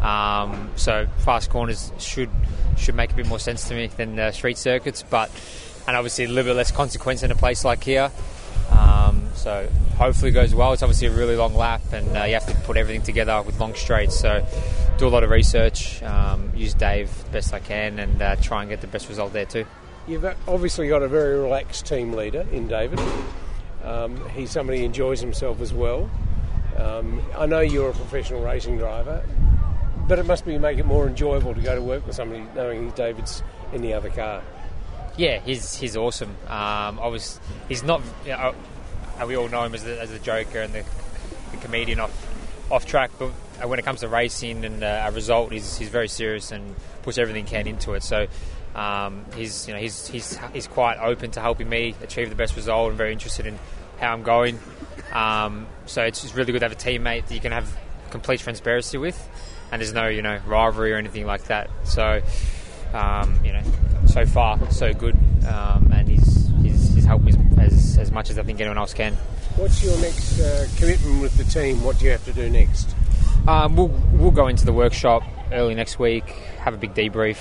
Um, 0.02 0.72
so 0.78 1.06
fast 1.18 1.50
corners 1.50 1.92
should 2.00 2.30
should 2.78 2.96
make 2.96 3.12
a 3.12 3.16
bit 3.16 3.28
more 3.28 3.40
sense 3.40 3.68
to 3.68 3.74
me 3.76 3.88
than 3.88 4.18
uh, 4.18 4.32
street 4.32 4.58
circuits, 4.58 5.04
but 5.04 5.30
and 5.86 5.98
obviously 5.98 6.24
a 6.24 6.28
little 6.30 6.52
bit 6.52 6.56
less 6.56 6.72
consequence 6.72 7.24
in 7.24 7.32
a 7.32 7.36
place 7.36 7.66
like 7.66 7.84
here. 7.84 8.10
Um, 8.72 9.28
so 9.36 9.68
hopefully 9.98 10.32
it 10.32 10.34
goes 10.34 10.56
well. 10.56 10.72
It's 10.72 10.82
obviously 10.82 11.08
a 11.08 11.12
really 11.12 11.36
long 11.36 11.54
lap, 11.54 11.82
and 11.92 12.08
uh, 12.16 12.24
you 12.24 12.36
have 12.36 12.46
to 12.46 12.56
put 12.62 12.78
everything 12.78 13.02
together 13.02 13.42
with 13.42 13.60
long 13.60 13.76
straights. 13.76 14.18
So 14.18 14.48
do 14.98 15.08
a 15.08 15.10
lot 15.10 15.26
of 15.26 15.30
research, 15.30 16.02
um, 16.04 16.54
use 16.56 16.74
Dave 16.74 17.12
best 17.34 17.54
I 17.54 17.60
can, 17.60 18.00
and 18.00 18.22
uh, 18.22 18.38
try 18.38 18.62
and 18.62 18.70
get 18.70 18.80
the 18.80 18.88
best 18.88 19.10
result 19.10 19.34
there 19.34 19.46
too. 19.46 19.66
You've 20.08 20.24
obviously 20.48 20.88
got 20.88 21.04
a 21.04 21.10
very 21.10 21.38
relaxed 21.38 21.86
team 21.86 22.14
leader 22.14 22.48
in 22.54 22.70
David. 22.70 23.02
Um, 23.90 24.30
he's 24.30 24.52
somebody 24.52 24.80
who 24.80 24.86
enjoys 24.86 25.20
himself 25.20 25.62
as 25.62 25.74
well. 25.74 26.10
Um, 26.78 27.22
I 27.36 27.48
know 27.48 27.62
you're 27.62 27.90
a 27.90 27.94
professional 27.94 28.42
racing 28.42 28.78
driver, 28.78 29.24
but 30.08 30.20
it 30.20 30.26
must 30.26 30.46
be 30.46 30.58
make 30.60 30.78
it 30.78 30.86
more 30.86 31.08
enjoyable 31.08 31.56
to 31.56 31.62
go 31.62 31.74
to 31.74 31.82
work 31.82 32.06
with 32.06 32.16
somebody 32.16 32.46
knowing 32.56 32.92
David's 32.92 33.42
in 33.74 33.82
the 33.82 33.94
other 33.94 34.10
car. 34.10 34.44
Yeah, 35.18 35.40
he's 35.40 35.76
he's 35.76 35.98
awesome. 35.98 36.30
Um, 36.48 37.00
I 37.00 37.08
was 37.08 37.40
he's 37.68 37.84
not. 37.84 38.02
You 38.26 38.32
know, 38.32 38.56
uh, 39.20 39.26
we 39.26 39.36
all 39.36 39.50
know 39.50 39.64
him 39.64 39.74
as 39.74 39.84
the, 39.84 40.00
as 40.00 40.12
the 40.12 40.20
joker 40.20 40.60
and 40.60 40.74
the, 40.74 40.86
the 41.52 41.58
comedian 41.58 42.00
off 42.00 42.72
off 42.72 42.86
track, 42.86 43.10
but 43.18 43.32
uh, 43.62 43.68
when 43.68 43.80
it 43.80 43.86
comes 43.86 44.02
to 44.02 44.08
racing 44.08 44.66
and 44.66 44.84
uh, 44.84 45.06
a 45.08 45.12
result, 45.12 45.52
he's 45.52 45.78
he's 45.78 45.90
very 45.90 46.08
serious 46.08 46.52
and 46.52 46.76
puts 47.02 47.18
everything 47.18 47.46
he 47.46 47.52
can 47.52 47.68
into 47.68 47.94
it. 47.94 48.04
So. 48.04 48.28
Um, 48.76 49.26
he's 49.36 49.68
you 49.68 49.74
know 49.74 49.80
he's, 49.80 50.08
he's 50.08 50.38
he's 50.54 50.68
quite 50.68 51.00
open 51.00 51.32
to 51.32 51.42
helping 51.42 51.68
me 51.68 51.96
achieve 52.04 52.30
the 52.30 52.36
best 52.36 52.56
result 52.56 52.90
and 52.90 52.98
very 53.00 53.12
interested 53.12 53.48
in 53.48 53.58
how 54.00 54.14
I'm 54.14 54.24
going. 54.24 54.60
Um, 55.14 55.68
so 55.86 56.04
it's 56.04 56.22
just 56.22 56.36
really 56.36 56.52
good 56.52 56.60
to 56.60 56.66
have 56.66 56.72
a 56.72 56.76
teammate 56.76 57.28
that 57.28 57.34
you 57.34 57.42
can 57.42 57.52
have 57.52 57.76
complete 58.12 58.40
transparency 58.40 58.98
with. 58.98 59.18
and 59.72 59.82
there's 59.82 59.94
no 59.94 60.08
you 60.08 60.22
know 60.22 60.40
rivalry 60.48 60.94
or 60.94 60.98
anything 60.98 61.26
like 61.26 61.46
that. 61.46 61.70
So 61.84 62.22
um, 62.94 63.40
you 63.44 63.54
know, 63.54 63.62
so 64.08 64.26
far 64.26 64.60
so 64.72 64.94
good, 64.94 65.16
um, 65.48 65.92
and 65.94 66.08
he's, 66.08 66.50
he's 66.64 66.94
he's 66.94 67.06
helped 67.06 67.24
me 67.26 67.34
as 67.60 67.98
as 67.98 68.12
much 68.12 68.30
as 68.30 68.40
I 68.40 68.44
think 68.44 68.60
anyone 68.60 68.78
else 68.78 68.94
can. 68.94 69.14
What's 69.56 69.84
your 69.84 70.00
next 70.00 70.40
uh, 70.40 70.68
commitment 70.78 71.22
with 71.22 71.38
the 71.38 71.44
team? 71.44 71.84
What 71.84 72.00
do 72.00 72.06
you 72.06 72.12
have 72.12 72.26
to 72.26 72.34
do 72.34 72.50
next? 72.50 72.96
Um, 73.48 73.76
we'll 73.76 73.94
we'll 74.14 74.32
go 74.32 74.48
into 74.48 74.66
the 74.66 74.74
workshop 74.74 75.24
early 75.52 75.76
next 75.76 76.00
week, 76.00 76.28
have 76.60 76.74
a 76.74 76.78
big 76.78 76.94
debrief, 76.94 77.40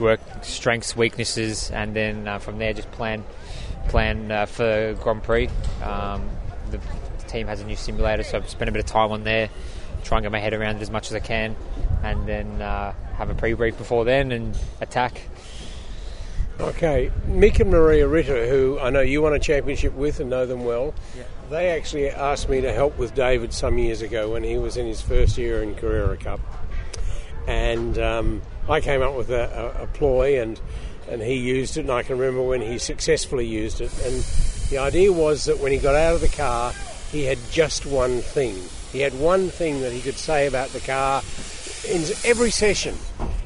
work 0.00 0.20
strengths, 0.42 0.96
weaknesses, 0.96 1.70
and 1.70 1.94
then 1.94 2.26
uh, 2.26 2.38
from 2.38 2.58
there 2.58 2.72
just 2.72 2.90
plan 2.92 3.24
plan 3.88 4.30
uh, 4.30 4.46
for 4.46 4.94
Grand 5.02 5.22
Prix. 5.22 5.48
Um, 5.82 6.28
the, 6.70 6.78
the 6.78 7.24
team 7.28 7.46
has 7.46 7.60
a 7.60 7.64
new 7.64 7.76
simulator, 7.76 8.22
so 8.22 8.38
I've 8.38 8.48
spent 8.48 8.68
a 8.68 8.72
bit 8.72 8.80
of 8.80 8.86
time 8.86 9.12
on 9.12 9.24
there, 9.24 9.50
try 10.04 10.18
and 10.18 10.24
get 10.24 10.32
my 10.32 10.38
head 10.38 10.54
around 10.54 10.76
it 10.76 10.82
as 10.82 10.90
much 10.90 11.08
as 11.10 11.14
I 11.14 11.20
can, 11.20 11.56
and 12.02 12.26
then 12.26 12.62
uh, 12.62 12.92
have 13.14 13.30
a 13.30 13.34
pre-brief 13.34 13.76
before 13.78 14.04
then 14.04 14.32
and 14.32 14.56
attack. 14.80 15.22
Okay, 16.60 17.10
Mick 17.26 17.60
and 17.60 17.70
Maria 17.70 18.06
Ritter, 18.06 18.46
who 18.46 18.78
I 18.78 18.90
know 18.90 19.00
you 19.00 19.22
won 19.22 19.32
a 19.32 19.38
championship 19.38 19.94
with 19.94 20.20
and 20.20 20.30
know 20.30 20.46
them 20.46 20.64
well, 20.64 20.94
they 21.50 21.70
actually 21.70 22.08
asked 22.08 22.48
me 22.48 22.60
to 22.60 22.72
help 22.72 22.96
with 22.98 23.14
David 23.14 23.52
some 23.52 23.78
years 23.78 24.00
ago 24.02 24.30
when 24.30 24.44
he 24.44 24.58
was 24.58 24.76
in 24.76 24.86
his 24.86 25.00
first 25.00 25.38
year 25.38 25.62
in 25.62 25.74
Carrera 25.74 26.16
Cup. 26.16 26.40
And 27.48 27.98
um, 27.98 28.42
I 28.68 28.80
came 28.80 29.02
up 29.02 29.16
with 29.16 29.30
a, 29.30 29.74
a, 29.80 29.84
a 29.84 29.86
ploy 29.88 30.40
and, 30.40 30.60
and 31.12 31.20
he 31.22 31.34
used 31.34 31.76
it, 31.76 31.80
and 31.80 31.90
I 31.90 32.02
can 32.02 32.18
remember 32.18 32.42
when 32.42 32.62
he 32.62 32.78
successfully 32.78 33.46
used 33.46 33.80
it. 33.82 33.92
And 34.04 34.22
the 34.70 34.78
idea 34.78 35.12
was 35.12 35.44
that 35.44 35.58
when 35.58 35.70
he 35.70 35.78
got 35.78 35.94
out 35.94 36.14
of 36.14 36.22
the 36.22 36.28
car, 36.28 36.72
he 37.10 37.24
had 37.24 37.38
just 37.50 37.84
one 37.84 38.22
thing. 38.22 38.56
He 38.92 39.00
had 39.00 39.12
one 39.18 39.50
thing 39.50 39.82
that 39.82 39.92
he 39.92 40.00
could 40.00 40.16
say 40.16 40.46
about 40.46 40.70
the 40.70 40.80
car 40.80 41.22
in 41.86 42.02
every 42.24 42.50
session. 42.50 42.96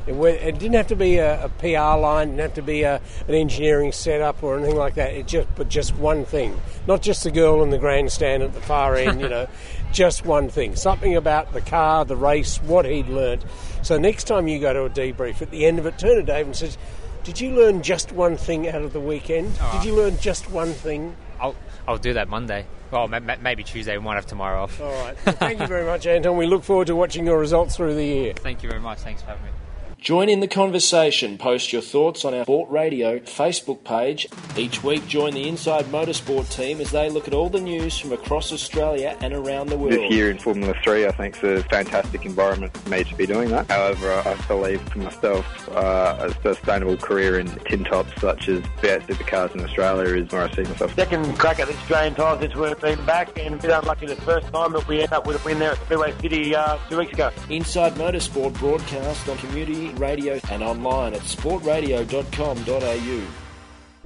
It, 0.07 0.14
went, 0.14 0.40
it 0.40 0.61
didn't 0.61 0.76
have 0.76 0.87
to 0.88 0.96
be 0.96 1.16
a, 1.16 1.46
a 1.46 1.48
PR 1.48 1.98
line, 1.98 2.29
didn't 2.29 2.40
have 2.40 2.55
to 2.55 2.62
be 2.62 2.83
a, 2.83 3.00
an 3.26 3.35
engineering 3.35 3.90
setup 3.90 4.40
or 4.44 4.57
anything 4.57 4.76
like 4.76 4.94
that. 4.94 5.14
It 5.14 5.26
just, 5.26 5.48
but 5.57 5.68
just 5.68 5.96
one 5.96 6.24
thing, 6.24 6.57
not 6.87 7.02
just 7.02 7.24
the 7.24 7.33
girl 7.33 7.64
in 7.64 7.70
the 7.70 7.79
grandstand 7.79 8.44
at 8.44 8.55
the 8.55 8.61
far 8.61 8.94
end. 8.94 9.20
You 9.20 9.29
know, 9.29 9.48
just 9.92 10.24
one 10.24 10.48
thing, 10.48 10.76
something 10.76 11.16
about 11.16 11.52
the 11.52 11.61
car, 11.61 12.05
the 12.05 12.16
race, 12.16 12.59
what 12.59 12.85
he'd 12.85 13.09
learnt. 13.09 13.44
So 13.83 13.98
next 13.98 14.24
time 14.24 14.46
you 14.46 14.61
go 14.61 14.72
to 14.72 14.85
a 14.85 14.90
debrief, 14.90 15.42
at 15.42 15.50
the 15.50 15.66
end 15.66 15.81
of 15.81 15.87
it, 15.87 15.98
turn 15.98 16.16
to 16.16 16.22
Dave 16.22 16.46
and 16.46 16.55
says, 16.55 16.79
"Did 17.26 17.40
you 17.40 17.50
learn 17.50 17.82
just 17.82 18.12
one 18.12 18.36
thing 18.36 18.68
out 18.68 18.82
of 18.82 18.92
the 18.92 19.00
weekend? 19.00 19.52
Oh. 19.60 19.72
Did 19.76 19.84
you 19.86 19.94
learn 19.94 20.16
just 20.18 20.48
one 20.50 20.72
thing?" 20.72 21.14
I'll 21.40 21.54
I'll 21.86 21.98
do 21.98 22.14
that 22.14 22.28
Monday. 22.28 22.66
Well, 22.90 23.08
ma- 23.08 23.20
ma- 23.20 23.36
maybe 23.40 23.64
Tuesday. 23.64 23.98
We 23.98 24.04
might 24.04 24.14
have 24.14 24.26
tomorrow 24.26 24.62
off. 24.62 24.80
All 24.80 24.90
right. 25.04 25.16
Well, 25.26 25.34
thank 25.46 25.60
you 25.60 25.66
very 25.66 25.84
much, 25.84 26.06
Anton. 26.06 26.36
We 26.36 26.46
look 26.46 26.62
forward 26.62 26.86
to 26.86 26.96
watching 26.96 27.26
your 27.26 27.38
results 27.38 27.76
through 27.76 27.94
the 27.96 28.04
year. 28.04 28.32
Thank 28.34 28.62
you 28.62 28.68
very 28.68 28.80
much. 28.80 28.98
Thanks 29.00 29.22
for 29.22 29.28
having 29.28 29.44
me. 29.44 29.50
Join 29.98 30.28
in 30.28 30.40
the 30.40 30.46
conversation. 30.46 31.37
Post 31.37 31.72
your 31.72 31.82
thoughts 31.82 32.24
on 32.24 32.32
our 32.32 32.44
Sport 32.44 32.70
Radio 32.70 33.18
Facebook 33.20 33.82
page. 33.82 34.28
Each 34.56 34.85
week, 34.85 35.06
join 35.09 35.32
the 35.35 35.48
Inside 35.48 35.87
Motorsport 35.87 36.48
team 36.54 36.80
as 36.80 36.92
they 36.92 37.11
look 37.11 37.26
at 37.26 37.35
all 37.35 37.48
the 37.48 37.61
news 37.61 37.98
from 37.98 38.12
across 38.12 38.52
Australia 38.52 39.16
and 39.20 39.32
around 39.32 39.68
the 39.68 39.76
world. 39.76 39.92
This 39.94 40.12
year 40.12 40.30
in 40.30 40.38
Formula 40.38 40.74
3, 40.85 41.06
I 41.06 41.11
think, 41.12 41.42
is 41.42 41.61
a 41.61 41.62
fantastic 41.64 42.24
environment 42.24 42.76
for 42.76 42.88
me 42.88 43.02
to 43.02 43.14
be 43.16 43.26
doing 43.26 43.48
that. 43.48 43.68
However, 43.68 44.12
I 44.12 44.35
believe 44.46 44.80
for 44.90 44.98
myself, 44.98 45.68
uh, 45.70 46.30
a 46.30 46.42
sustainable 46.42 46.98
career 46.98 47.40
in 47.40 47.48
tin 47.64 47.82
tops 47.82 48.12
such 48.20 48.48
as 48.48 48.61
V8 48.82 49.06
supercars 49.09 49.54
in 49.54 49.64
Australia 49.64 50.14
is 50.22 50.30
where 50.30 50.42
I 50.42 50.52
see 50.54 50.62
myself. 50.62 50.94
Second 50.94 51.37
crack 51.38 51.59
at 51.59 51.68
the 51.68 51.74
Australian 51.74 52.14
time 52.14 52.40
since 52.40 52.54
we've 52.54 52.80
been 52.80 53.04
back, 53.06 53.37
and 53.38 53.54
a 53.54 53.59
bit 53.59 53.70
unlucky 53.70 54.06
the 54.06 54.16
first 54.16 54.46
time 54.52 54.72
that 54.72 54.87
we 54.87 55.02
end 55.02 55.12
up 55.12 55.26
with 55.26 55.42
a 55.42 55.44
win 55.44 55.59
there 55.59 55.72
at 55.72 55.78
Speedway 55.78 56.12
City 56.20 56.54
uh, 56.54 56.78
two 56.88 56.98
weeks 56.98 57.12
ago. 57.12 57.32
Inside 57.50 57.94
Motorsport 57.94 58.56
broadcast 58.59 59.28
on 59.28 59.37
community 59.38 59.86
radio 59.94 60.40
and 60.51 60.62
online 60.62 61.14
at 61.14 61.20
sportradio.com.au. 61.20 63.27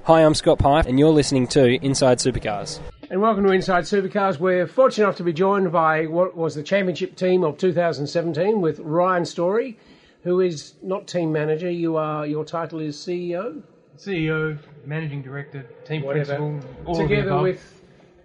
Hi, 0.03 0.25
I'm 0.25 0.33
Scott 0.33 0.57
Pye, 0.57 0.81
and 0.81 0.97
you're 0.97 1.11
listening 1.11 1.47
to 1.49 1.75
Inside 1.85 2.17
Supercars. 2.17 2.79
And 3.09 3.21
welcome 3.21 3.43
to 3.43 3.51
Inside 3.51 3.83
Supercars. 3.83 4.39
We're 4.39 4.65
fortunate 4.65 5.05
enough 5.05 5.17
to 5.17 5.23
be 5.23 5.33
joined 5.33 5.71
by 5.71 6.07
what 6.07 6.35
was 6.35 6.55
the 6.55 6.63
championship 6.63 7.15
team 7.15 7.43
of 7.43 7.57
2017 7.57 8.61
with 8.61 8.79
Ryan 8.79 9.25
Story, 9.25 9.77
who 10.23 10.39
is 10.39 10.73
not 10.81 11.07
team 11.07 11.31
manager. 11.31 11.69
You 11.69 11.97
are 11.97 12.25
your 12.25 12.45
title 12.45 12.79
is 12.79 12.97
CEO, 12.97 13.61
CEO, 13.97 14.57
managing 14.85 15.21
director, 15.21 15.63
team 15.85 16.03
whatever. 16.03 16.37
principal, 16.37 16.59
all 16.85 16.95
together 16.95 17.29
above. 17.29 17.43
with 17.43 17.81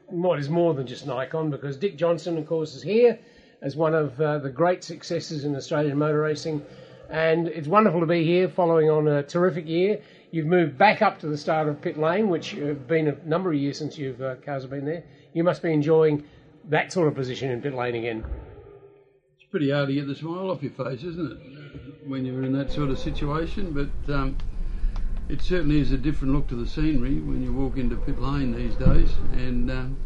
what 0.08 0.38
is 0.38 0.48
more 0.48 0.72
than 0.72 0.86
just 0.86 1.06
Nikon, 1.06 1.50
because 1.50 1.76
Dick 1.76 1.96
Johnson, 1.96 2.38
of 2.38 2.46
course, 2.46 2.74
is 2.74 2.82
here 2.82 3.18
as 3.62 3.76
one 3.76 3.94
of 3.94 4.20
uh, 4.20 4.38
the 4.38 4.50
great 4.50 4.84
successes 4.84 5.44
in 5.44 5.56
Australian 5.56 5.98
motor 5.98 6.20
racing, 6.20 6.62
and 7.10 7.48
it's 7.48 7.68
wonderful 7.68 8.00
to 8.00 8.06
be 8.06 8.24
here 8.24 8.48
following 8.48 8.90
on 8.90 9.08
a 9.08 9.22
terrific 9.22 9.66
year. 9.66 10.00
You've 10.30 10.46
moved 10.46 10.76
back 10.76 11.02
up 11.02 11.20
to 11.20 11.28
the 11.28 11.38
start 11.38 11.68
of 11.68 11.80
pit 11.80 11.98
lane, 11.98 12.28
which 12.28 12.50
have 12.52 12.86
been 12.86 13.08
a 13.08 13.16
number 13.24 13.52
of 13.52 13.58
years 13.58 13.78
since 13.78 13.96
you've 13.96 14.20
uh, 14.20 14.34
cars 14.36 14.62
have 14.62 14.70
been 14.70 14.84
there. 14.84 15.04
You 15.32 15.44
must 15.44 15.62
be 15.62 15.72
enjoying 15.72 16.24
that 16.68 16.92
sort 16.92 17.08
of 17.08 17.14
position 17.14 17.50
in 17.50 17.62
pit 17.62 17.74
lane 17.74 17.94
again. 17.94 18.24
It's 19.38 19.48
pretty 19.50 19.70
hard 19.70 19.88
to 19.88 19.94
get 19.94 20.06
the 20.06 20.14
smile 20.14 20.50
off 20.50 20.62
your 20.62 20.72
face, 20.72 21.04
isn't 21.04 21.32
it, 21.32 22.08
when 22.08 22.24
you're 22.24 22.42
in 22.42 22.52
that 22.52 22.72
sort 22.72 22.90
of 22.90 22.98
situation? 22.98 23.72
But 23.72 24.12
um, 24.12 24.36
it 25.28 25.40
certainly 25.42 25.80
is 25.80 25.92
a 25.92 25.96
different 25.96 26.34
look 26.34 26.48
to 26.48 26.56
the 26.56 26.66
scenery 26.66 27.20
when 27.20 27.42
you 27.42 27.52
walk 27.52 27.76
into 27.76 27.96
pit 27.96 28.20
lane 28.20 28.52
these 28.52 28.74
days. 28.74 29.10
And 29.32 29.70
um, 29.70 29.96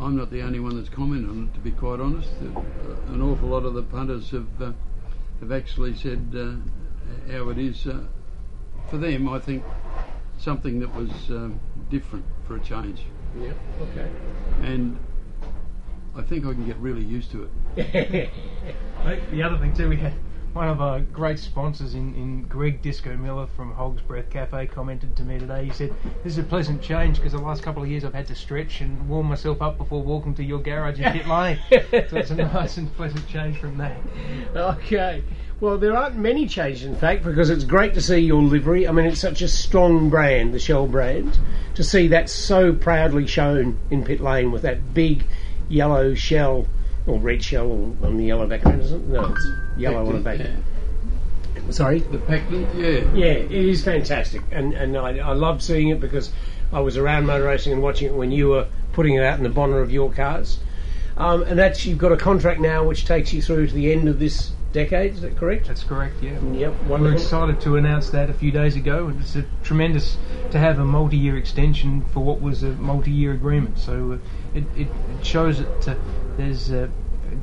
I'm 0.00 0.16
not 0.16 0.30
the 0.30 0.42
only 0.42 0.58
one 0.58 0.76
that's 0.76 0.88
commented 0.88 1.30
on 1.30 1.50
it, 1.50 1.54
to 1.54 1.60
be 1.60 1.70
quite 1.70 2.00
honest. 2.00 2.30
Uh, 2.42 3.12
An 3.12 3.22
awful 3.22 3.48
lot 3.48 3.64
of 3.64 3.74
the 3.74 3.82
punters 3.82 4.30
have 4.30 4.60
uh, 4.60 4.72
have 5.40 5.52
actually 5.52 5.94
said 5.96 6.34
uh, 6.36 7.32
how 7.32 7.48
it 7.50 7.58
is 7.58 7.86
uh, 7.86 8.00
for 8.90 8.98
them. 8.98 9.28
I 9.28 9.38
think 9.38 9.64
something 10.38 10.80
that 10.80 10.94
was 10.94 11.10
um, 11.30 11.60
different 11.90 12.24
for 12.46 12.56
a 12.56 12.60
change. 12.60 13.02
Yeah. 13.38 13.52
Okay. 13.80 14.10
And 14.62 14.98
I 16.16 16.22
think 16.22 16.44
I 16.46 16.52
can 16.52 16.66
get 16.66 16.76
really 16.76 17.04
used 17.04 17.30
to 17.32 17.48
it. 17.76 18.30
The 19.30 19.42
other 19.42 19.58
thing 19.58 19.74
too, 19.74 19.90
we 19.90 19.96
had 19.96 20.14
one 20.54 20.68
of 20.68 20.80
our 20.80 21.00
great 21.00 21.38
sponsors 21.40 21.94
in, 21.94 22.14
in 22.14 22.42
Greg 22.44 22.80
Disco 22.80 23.16
Miller 23.16 23.48
from 23.56 23.72
Hog's 23.72 24.00
Breath 24.02 24.30
Cafe 24.30 24.68
commented 24.68 25.16
to 25.16 25.24
me 25.24 25.36
today. 25.36 25.64
He 25.64 25.72
said, 25.72 25.92
"This 26.22 26.34
is 26.34 26.38
a 26.38 26.44
pleasant 26.44 26.80
change 26.80 27.16
because 27.16 27.32
the 27.32 27.38
last 27.38 27.64
couple 27.64 27.82
of 27.82 27.88
years 27.88 28.04
I've 28.04 28.14
had 28.14 28.28
to 28.28 28.36
stretch 28.36 28.80
and 28.80 29.08
warm 29.08 29.26
myself 29.26 29.60
up 29.60 29.78
before 29.78 30.00
walking 30.00 30.32
to 30.36 30.44
your 30.44 30.60
garage 30.60 31.00
in 31.00 31.12
pit 31.12 31.26
lane. 31.26 31.58
so 31.70 32.16
it's 32.16 32.30
a 32.30 32.36
nice 32.36 32.76
and 32.76 32.94
pleasant 32.94 33.26
change 33.26 33.58
from 33.58 33.76
that." 33.78 33.96
Okay. 34.54 35.24
Well, 35.60 35.76
there 35.76 35.96
aren't 35.96 36.16
many 36.16 36.46
changes, 36.46 36.84
in 36.84 36.94
fact, 36.94 37.24
because 37.24 37.50
it's 37.50 37.64
great 37.64 37.94
to 37.94 38.00
see 38.00 38.18
your 38.18 38.42
livery. 38.42 38.86
I 38.86 38.92
mean, 38.92 39.06
it's 39.06 39.20
such 39.20 39.42
a 39.42 39.48
strong 39.48 40.08
brand, 40.08 40.54
the 40.54 40.58
Shell 40.60 40.86
brand, 40.86 41.38
to 41.74 41.82
see 41.82 42.08
that 42.08 42.28
so 42.28 42.72
proudly 42.72 43.26
shown 43.26 43.78
in 43.90 44.04
pit 44.04 44.20
lane 44.20 44.52
with 44.52 44.62
that 44.62 44.94
big 44.94 45.24
yellow 45.68 46.14
shell 46.14 46.66
or 47.06 47.18
red 47.18 47.42
shell 47.42 47.72
on 48.02 48.16
the 48.16 48.24
yellow 48.24 48.46
background, 48.46 48.82
isn't 48.82 49.04
it? 49.04 49.08
No, 49.08 49.24
it's 49.26 49.46
yellow 49.76 50.06
on 50.06 50.16
a 50.16 50.20
background. 50.20 50.64
Sorry? 51.70 52.00
The 52.00 52.18
Pecten, 52.18 52.66
yeah. 52.74 53.14
Yeah, 53.14 53.32
it 53.32 53.50
is 53.50 53.84
fantastic, 53.84 54.42
and 54.50 54.74
and 54.74 54.96
I, 54.96 55.18
I 55.18 55.32
love 55.32 55.62
seeing 55.62 55.88
it 55.88 56.00
because 56.00 56.32
I 56.72 56.80
was 56.80 56.96
around 56.96 57.26
motor 57.26 57.44
racing 57.44 57.72
and 57.72 57.82
watching 57.82 58.08
it 58.08 58.14
when 58.14 58.30
you 58.30 58.48
were 58.48 58.66
putting 58.92 59.14
it 59.14 59.22
out 59.22 59.38
in 59.38 59.44
the 59.44 59.50
bonnet 59.50 59.76
of 59.76 59.90
your 59.90 60.12
cars. 60.12 60.58
Um, 61.16 61.42
and 61.44 61.58
that's 61.58 61.86
you've 61.86 61.98
got 61.98 62.12
a 62.12 62.16
contract 62.16 62.60
now 62.60 62.84
which 62.84 63.06
takes 63.06 63.32
you 63.32 63.40
through 63.40 63.68
to 63.68 63.74
the 63.74 63.92
end 63.92 64.08
of 64.08 64.18
this 64.18 64.52
decade. 64.72 65.14
Is 65.14 65.20
that 65.20 65.36
correct? 65.36 65.68
That's 65.68 65.84
correct. 65.84 66.22
Yeah. 66.22 66.38
Yep. 66.40 66.82
We're 66.88 67.12
excited 67.12 67.60
to 67.62 67.76
announce 67.76 68.10
that 68.10 68.28
a 68.28 68.34
few 68.34 68.50
days 68.50 68.76
ago, 68.76 69.06
and 69.06 69.20
it's 69.20 69.36
a 69.36 69.44
tremendous 69.62 70.18
to 70.50 70.58
have 70.58 70.78
a 70.78 70.84
multi-year 70.84 71.36
extension 71.36 72.04
for 72.12 72.20
what 72.20 72.40
was 72.40 72.62
a 72.62 72.70
multi-year 72.72 73.32
agreement. 73.32 73.78
So 73.78 74.12
uh, 74.12 74.58
it, 74.58 74.64
it, 74.76 74.88
it 75.16 75.24
shows 75.24 75.58
that 75.58 75.88
uh, 75.88 75.94
there's 76.36 76.70
a 76.70 76.90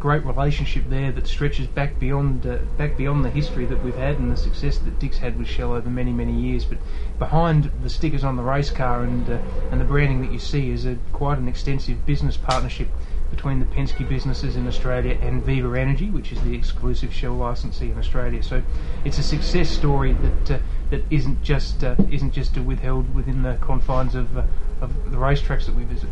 great 0.02 0.26
relationship 0.26 0.84
there 0.90 1.12
that 1.12 1.28
stretches 1.28 1.68
back 1.68 2.00
beyond 2.00 2.46
uh, 2.48 2.58
back 2.76 2.98
beyond 2.98 3.24
the 3.24 3.30
history 3.30 3.66
that 3.66 3.82
we've 3.84 3.96
had 3.96 4.18
and 4.18 4.32
the 4.32 4.36
success 4.36 4.80
that 4.80 4.98
Dick's 4.98 5.20
had 5.20 5.38
with 5.38 5.48
Shell 5.48 5.74
over 5.74 5.90
many 5.90 6.12
many 6.12 6.34
years. 6.34 6.66
But 6.66 6.80
behind 7.20 7.72
the 7.84 7.90
stickers 7.90 8.24
on 8.24 8.36
the 8.36 8.42
race 8.42 8.72
car 8.72 9.04
and 9.04 9.30
uh, 9.30 9.38
and 9.72 9.80
the 9.80 9.86
branding 9.86 10.22
that 10.22 10.32
you 10.32 10.40
see 10.40 10.72
is 10.72 10.86
a 10.88 10.98
quite 11.14 11.38
an 11.38 11.48
extensive 11.48 12.04
business 12.06 12.36
partnership 12.36 12.88
between 13.30 13.60
the 13.60 13.66
Penske 13.66 14.08
businesses 14.10 14.56
in 14.56 14.68
Australia 14.68 15.18
and 15.22 15.44
Viva 15.44 15.80
Energy, 15.80 16.10
which 16.10 16.32
is 16.32 16.42
the 16.42 16.56
exclusive 16.56 17.14
Shell 17.14 17.36
licensee 17.36 17.92
in 17.92 17.98
Australia. 17.98 18.42
So 18.42 18.64
it's 19.06 19.20
a 19.20 19.24
success 19.24 19.70
story 19.70 20.14
that 20.14 20.52
uh, 20.52 20.60
that 20.90 21.04
isn't 21.12 21.44
just 21.44 21.84
uh, 21.84 21.96
isn't 22.10 22.32
just 22.32 22.58
withheld 22.58 23.14
within 23.14 23.44
the 23.44 23.56
confines 23.62 24.16
of 24.16 24.36
uh, 24.36 24.46
of 24.82 25.12
the 25.12 25.18
racetracks 25.18 25.68
that 25.68 25.76
we 25.76 25.84
visit. 25.84 26.10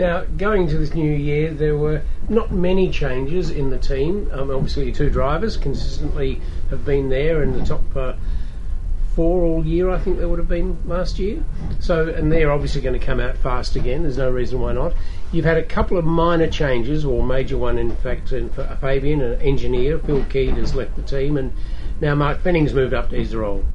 Now, 0.00 0.24
going 0.24 0.62
into 0.62 0.78
this 0.78 0.94
new 0.94 1.12
year, 1.12 1.52
there 1.52 1.76
were 1.76 2.00
not 2.26 2.50
many 2.50 2.90
changes 2.90 3.50
in 3.50 3.68
the 3.68 3.76
team. 3.76 4.30
Um, 4.32 4.50
obviously, 4.50 4.90
two 4.92 5.10
drivers 5.10 5.58
consistently 5.58 6.40
have 6.70 6.86
been 6.86 7.10
there 7.10 7.42
in 7.42 7.52
the 7.52 7.62
top 7.62 7.82
uh, 7.94 8.14
four 9.14 9.42
all 9.42 9.62
year, 9.62 9.90
I 9.90 9.98
think 9.98 10.18
they 10.18 10.24
would 10.24 10.38
have 10.38 10.48
been 10.48 10.78
last 10.86 11.18
year. 11.18 11.44
So, 11.80 12.08
and 12.08 12.32
they're 12.32 12.50
obviously 12.50 12.80
going 12.80 12.98
to 12.98 13.04
come 13.04 13.20
out 13.20 13.36
fast 13.36 13.76
again. 13.76 14.04
There's 14.04 14.16
no 14.16 14.30
reason 14.30 14.58
why 14.58 14.72
not. 14.72 14.94
You've 15.32 15.44
had 15.44 15.58
a 15.58 15.62
couple 15.62 15.98
of 15.98 16.06
minor 16.06 16.48
changes, 16.48 17.04
or 17.04 17.22
major 17.22 17.58
one, 17.58 17.76
in 17.76 17.94
fact, 17.96 18.32
in 18.32 18.48
Fabian, 18.80 19.20
an 19.20 19.38
engineer. 19.42 19.98
Phil 19.98 20.24
Keed 20.30 20.54
has 20.54 20.74
left 20.74 20.96
the 20.96 21.02
team, 21.02 21.36
and 21.36 21.52
now 22.00 22.14
Mark 22.14 22.40
Fenning's 22.40 22.72
moved 22.72 22.94
up 22.94 23.10
to 23.10 23.16
his 23.16 23.36
role. 23.36 23.66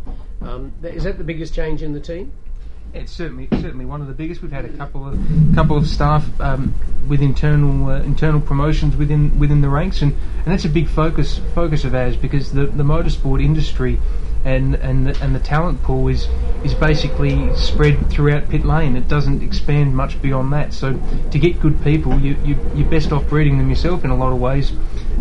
Um, 0.42 0.74
is 0.82 1.04
that 1.04 1.20
the 1.20 1.24
biggest 1.24 1.54
change 1.54 1.84
in 1.84 1.94
the 1.94 2.00
team? 2.00 2.32
It's 2.96 3.12
certainly 3.12 3.50
certainly 3.52 3.86
one 3.86 4.02
of 4.02 4.08
the 4.08 4.14
biggest. 4.14 4.42
We've 4.42 4.52
had 4.52 4.66
a 4.66 4.70
couple 4.70 5.06
of 5.06 5.20
couple 5.54 5.78
of 5.78 5.86
staff 5.86 6.26
um, 6.40 6.74
with 7.10 7.22
internal 7.22 7.90
uh, 7.90 8.02
internal 8.02 8.40
promotions 8.40 8.96
within 8.96 9.38
within 9.38 9.60
the 9.62 9.70
ranks, 9.70 10.02
and, 10.02 10.14
and 10.14 10.46
that's 10.46 10.64
a 10.64 10.70
big 10.70 10.88
focus 10.88 11.40
focus 11.54 11.84
of 11.84 11.94
ours 11.94 12.16
because 12.16 12.54
the 12.54 12.68
the 12.68 12.84
motorsport 12.84 13.44
industry 13.44 14.00
and 14.46 14.76
and 14.76 15.08
the, 15.08 15.24
and 15.24 15.36
the 15.36 15.40
talent 15.40 15.84
pool 15.84 16.08
is 16.08 16.30
is 16.64 16.74
basically 16.74 17.54
spread 17.56 18.10
throughout 18.10 18.48
pit 18.50 18.64
lane. 18.64 18.96
It 18.96 19.10
doesn't 19.10 19.44
expand 19.44 19.96
much 19.96 20.22
beyond 20.22 20.54
that. 20.54 20.72
So 20.72 21.00
to 21.32 21.40
get 21.40 21.60
good 21.60 21.84
people, 21.84 22.18
you, 22.20 22.38
you 22.46 22.58
you're 22.76 22.90
best 22.90 23.12
off 23.12 23.28
breeding 23.28 23.58
them 23.58 23.70
yourself 23.70 24.06
in 24.06 24.10
a 24.10 24.16
lot 24.16 24.32
of 24.32 24.40
ways, 24.40 24.72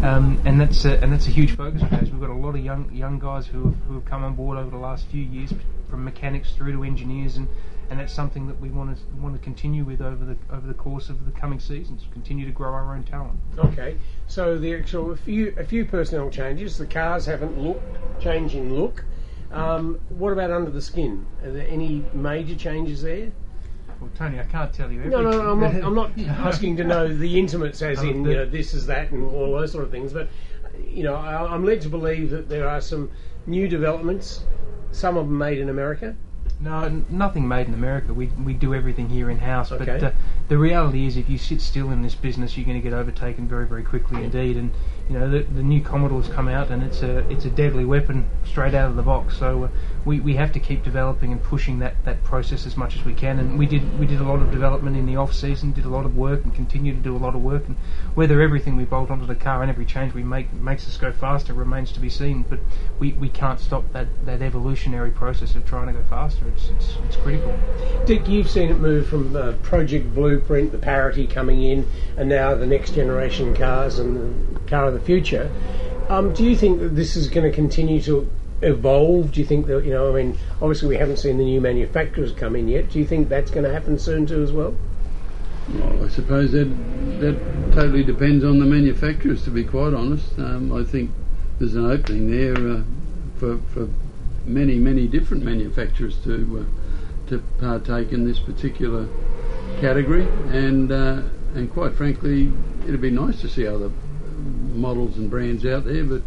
um, 0.02 0.40
and 0.44 0.60
that's 0.60 0.84
a, 0.84 1.00
and 1.02 1.12
that's 1.12 1.26
a 1.26 1.30
huge 1.30 1.56
focus 1.56 1.82
of 1.82 1.92
ours. 1.92 2.10
We've 2.10 2.20
got 2.20 2.30
a 2.30 2.34
lot 2.34 2.54
of 2.54 2.64
young 2.64 2.92
young 2.92 3.18
guys 3.18 3.46
who 3.46 3.66
have, 3.66 3.76
who 3.86 3.94
have 3.94 4.04
come 4.04 4.24
on 4.24 4.34
board 4.34 4.58
over 4.58 4.70
the 4.70 4.76
last 4.76 5.06
few 5.08 5.22
years, 5.22 5.52
from 5.88 6.04
mechanics 6.04 6.52
through 6.52 6.72
to 6.72 6.84
engineers, 6.84 7.36
and, 7.36 7.48
and 7.90 8.00
that's 8.00 8.12
something 8.12 8.46
that 8.46 8.60
we 8.60 8.70
want 8.70 8.96
to 8.96 9.02
want 9.16 9.34
to 9.34 9.40
continue 9.40 9.84
with 9.84 10.00
over 10.00 10.24
the 10.24 10.36
over 10.50 10.66
the 10.66 10.74
course 10.74 11.08
of 11.08 11.24
the 11.24 11.30
coming 11.32 11.60
seasons. 11.60 12.04
Continue 12.12 12.46
to 12.46 12.52
grow 12.52 12.72
our 12.72 12.94
own 12.94 13.04
talent. 13.04 13.38
Okay, 13.58 13.96
so 14.26 14.58
the 14.58 14.74
actual 14.74 15.12
a 15.12 15.16
few 15.16 15.54
a 15.56 15.64
few 15.64 15.84
personnel 15.84 16.30
changes. 16.30 16.78
The 16.78 16.86
cars 16.86 17.26
haven't 17.26 17.58
looked 17.58 18.20
change 18.20 18.54
in 18.54 18.74
look. 18.74 19.04
Um, 19.52 20.00
what 20.08 20.32
about 20.32 20.50
under 20.50 20.70
the 20.70 20.82
skin? 20.82 21.26
Are 21.44 21.50
there 21.52 21.68
any 21.68 22.04
major 22.12 22.56
changes 22.56 23.02
there? 23.02 23.30
Well, 24.00 24.10
Tony, 24.14 24.40
I 24.40 24.44
can't 24.44 24.72
tell 24.72 24.90
you 24.90 25.00
No, 25.04 25.22
no, 25.22 25.30
no. 25.30 25.50
I'm 25.52 25.60
not. 25.60 25.74
I'm 25.74 25.94
not 25.94 26.10
asking 26.46 26.76
to 26.78 26.84
know 26.84 27.08
the 27.08 27.38
intimates, 27.38 27.80
as 27.82 28.00
Um, 28.00 28.08
in 28.08 28.24
you 28.24 28.34
know 28.36 28.46
this 28.46 28.74
is 28.74 28.86
that 28.86 29.10
and 29.10 29.24
all 29.30 29.52
those 29.52 29.72
sort 29.72 29.84
of 29.84 29.90
things. 29.90 30.12
But 30.12 30.28
you 30.88 31.04
know, 31.04 31.14
I, 31.14 31.52
I'm 31.52 31.64
led 31.64 31.80
to 31.82 31.88
believe 31.88 32.30
that 32.30 32.48
there 32.48 32.68
are 32.68 32.80
some 32.80 33.10
new 33.46 33.68
developments. 33.68 34.44
Some 34.92 35.16
of 35.16 35.26
them 35.26 35.38
made 35.38 35.58
in 35.58 35.68
America. 35.68 36.14
No, 36.60 36.82
n- 36.82 37.04
nothing 37.10 37.48
made 37.48 37.66
in 37.66 37.74
America. 37.74 38.14
We 38.14 38.26
we 38.42 38.52
do 38.54 38.74
everything 38.74 39.08
here 39.08 39.28
in 39.30 39.38
house. 39.38 39.70
But 39.70 39.82
Okay. 39.82 40.06
uh, 40.06 40.10
the 40.48 40.58
reality 40.58 41.06
is, 41.06 41.16
if 41.16 41.28
you 41.28 41.38
sit 41.38 41.60
still 41.60 41.90
in 41.90 42.02
this 42.02 42.14
business, 42.14 42.56
you're 42.56 42.66
going 42.66 42.80
to 42.80 42.82
get 42.82 42.92
overtaken 42.96 43.48
very 43.48 43.66
very 43.66 43.82
quickly 43.82 44.22
indeed. 44.22 44.56
And 44.56 44.70
you 45.08 45.18
know 45.18 45.28
the, 45.28 45.40
the 45.42 45.62
new 45.62 45.80
Commodore's 45.80 46.28
come 46.28 46.48
out, 46.48 46.70
and 46.70 46.82
it's 46.82 47.02
a 47.02 47.18
it's 47.30 47.44
a 47.44 47.50
deadly 47.50 47.84
weapon 47.84 48.28
straight 48.44 48.74
out 48.74 48.88
of 48.90 48.96
the 48.96 49.02
box. 49.02 49.36
So 49.36 49.64
uh, 49.64 49.68
we 50.04 50.20
we 50.20 50.34
have 50.34 50.52
to 50.52 50.60
keep 50.60 50.82
developing 50.82 51.32
and 51.32 51.42
pushing 51.42 51.78
that, 51.78 52.04
that 52.04 52.22
process 52.24 52.66
as 52.66 52.76
much 52.76 52.96
as 52.96 53.04
we 53.04 53.14
can. 53.14 53.38
And 53.38 53.58
we 53.58 53.66
did 53.66 53.98
we 53.98 54.06
did 54.06 54.20
a 54.20 54.24
lot 54.24 54.40
of 54.40 54.50
development 54.50 54.96
in 54.96 55.06
the 55.06 55.16
off 55.16 55.32
season, 55.32 55.72
did 55.72 55.84
a 55.84 55.88
lot 55.88 56.04
of 56.04 56.16
work, 56.16 56.44
and 56.44 56.54
continue 56.54 56.92
to 56.92 57.00
do 57.00 57.16
a 57.16 57.18
lot 57.18 57.34
of 57.34 57.42
work. 57.42 57.66
And 57.66 57.76
whether 58.14 58.40
everything 58.40 58.76
we 58.76 58.84
bolt 58.84 59.10
onto 59.10 59.26
the 59.26 59.34
car 59.34 59.62
and 59.62 59.70
every 59.70 59.86
change 59.86 60.12
we 60.12 60.22
make 60.22 60.52
makes 60.52 60.86
us 60.86 60.96
go 60.96 61.12
faster 61.12 61.54
remains 61.54 61.92
to 61.92 62.00
be 62.00 62.10
seen. 62.10 62.44
But 62.48 62.60
we, 62.98 63.12
we 63.12 63.28
can't 63.28 63.60
stop 63.60 63.90
that, 63.92 64.08
that 64.26 64.42
evolutionary 64.42 65.10
process 65.10 65.54
of 65.54 65.64
trying 65.64 65.86
to 65.86 65.92
go 65.92 66.02
faster. 66.04 66.46
It's 66.48 66.68
it's, 66.68 66.96
it's 67.06 67.16
critical. 67.16 67.58
Dick, 68.04 68.28
you've 68.28 68.50
seen 68.50 68.70
it 68.70 68.78
move 68.78 69.06
from 69.06 69.34
uh, 69.34 69.52
Project 69.62 70.14
Blueprint, 70.14 70.72
the 70.72 70.78
parity 70.78 71.26
coming 71.26 71.62
in, 71.62 71.88
and 72.16 72.28
now 72.28 72.54
the 72.54 72.66
next 72.66 72.94
generation 72.94 73.54
cars 73.56 73.98
and 73.98 74.56
the 74.56 74.60
car 74.68 74.86
of 74.86 74.94
the 74.94 75.00
future. 75.00 75.50
Um, 76.08 76.34
do 76.34 76.44
you 76.44 76.54
think 76.54 76.80
that 76.80 76.90
this 76.90 77.16
is 77.16 77.30
going 77.30 77.50
to 77.50 77.54
continue 77.54 78.00
to 78.02 78.30
evolve? 78.64 79.32
Do 79.32 79.40
you 79.40 79.46
think 79.46 79.66
that 79.66 79.84
you 79.84 79.92
know? 79.92 80.14
I 80.14 80.22
mean, 80.22 80.38
obviously 80.60 80.88
we 80.88 80.96
haven't 80.96 81.18
seen 81.18 81.38
the 81.38 81.44
new 81.44 81.60
manufacturers 81.60 82.32
come 82.32 82.56
in 82.56 82.68
yet. 82.68 82.90
Do 82.90 82.98
you 82.98 83.06
think 83.06 83.28
that's 83.28 83.50
going 83.50 83.64
to 83.64 83.72
happen 83.72 83.98
soon 83.98 84.26
too 84.26 84.42
as 84.42 84.52
well? 84.52 84.74
Well, 85.74 86.04
I 86.04 86.08
suppose 86.08 86.52
that 86.52 86.66
that 87.20 87.72
totally 87.72 88.04
depends 88.04 88.44
on 88.44 88.58
the 88.58 88.66
manufacturers. 88.66 89.44
To 89.44 89.50
be 89.50 89.64
quite 89.64 89.94
honest, 89.94 90.38
um, 90.38 90.72
I 90.72 90.84
think 90.84 91.10
there's 91.58 91.74
an 91.74 91.90
opening 91.90 92.30
there 92.30 92.56
uh, 92.56 92.82
for 93.38 93.58
for 93.72 93.88
many 94.44 94.76
many 94.78 95.06
different 95.06 95.42
manufacturers 95.42 96.16
to 96.24 96.66
uh, 96.66 97.28
to 97.30 97.38
partake 97.58 98.12
in 98.12 98.26
this 98.26 98.38
particular 98.38 99.08
category, 99.80 100.26
and 100.50 100.92
uh, 100.92 101.22
and 101.54 101.72
quite 101.72 101.94
frankly, 101.94 102.52
it'd 102.86 103.00
be 103.00 103.10
nice 103.10 103.40
to 103.40 103.48
see 103.48 103.66
other 103.66 103.90
models 104.74 105.16
and 105.16 105.30
brands 105.30 105.64
out 105.64 105.84
there, 105.84 106.04
but 106.04 106.22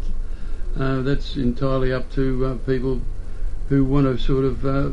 uh, 0.78 1.02
that's 1.02 1.36
entirely 1.36 1.92
up 1.92 2.10
to 2.12 2.46
uh, 2.46 2.54
people 2.66 3.00
who 3.68 3.84
want 3.84 4.06
to 4.06 4.22
sort 4.22 4.44
of 4.44 4.64
uh, 4.64 4.90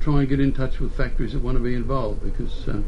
try 0.00 0.20
and 0.20 0.28
get 0.28 0.40
in 0.40 0.52
touch 0.52 0.80
with 0.80 0.94
factories 0.96 1.32
that 1.32 1.42
want 1.42 1.56
to 1.56 1.62
be 1.62 1.74
involved 1.74 2.22
because 2.22 2.68
uh, 2.68 2.80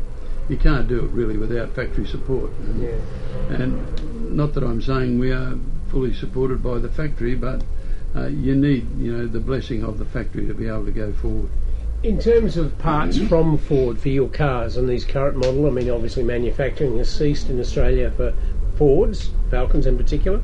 you 0.49 0.57
can't 0.57 0.89
do 0.89 1.05
it 1.05 1.11
really 1.11 1.37
without 1.37 1.75
factory 1.75 2.07
support. 2.07 2.51
And, 2.61 2.83
Yeah. 2.83 3.57
and 3.63 4.37
not 4.37 4.55
that 4.55 4.65
I'm 4.65 4.83
saying 4.83 5.19
we 5.19 5.33
are 5.33 5.57
fully 5.89 6.15
supported 6.15 6.63
by 6.63 6.79
the 6.79 6.89
factory, 6.89 7.35
but 7.35 7.63
uh, 8.15 8.27
you 8.27 8.55
need 8.55 8.87
you 8.99 9.13
know 9.13 9.27
the 9.27 9.41
blessing 9.41 9.85
of 9.85 9.99
the 9.99 10.05
factory 10.05 10.47
to 10.47 10.55
be 10.55 10.67
able 10.69 10.87
to 10.87 10.93
go 10.93 11.13
forward. 11.13 11.51
In 12.03 12.19
terms 12.19 12.57
of 12.57 12.79
parts 12.79 13.19
from 13.19 13.57
Ford 13.59 13.99
for 13.99 14.11
your 14.11 14.29
cars 14.29 14.77
and 14.77 14.89
these 14.89 15.05
current 15.05 15.37
model, 15.39 15.67
I 15.67 15.71
mean, 15.71 15.91
obviously 15.91 16.23
manufacturing 16.23 16.99
has 16.99 17.11
ceased 17.11 17.49
in 17.49 17.59
Australia 17.59 18.11
for 18.11 18.35
Fords, 18.77 19.31
Falcons 19.51 19.87
in 19.87 19.97
particular. 19.97 20.41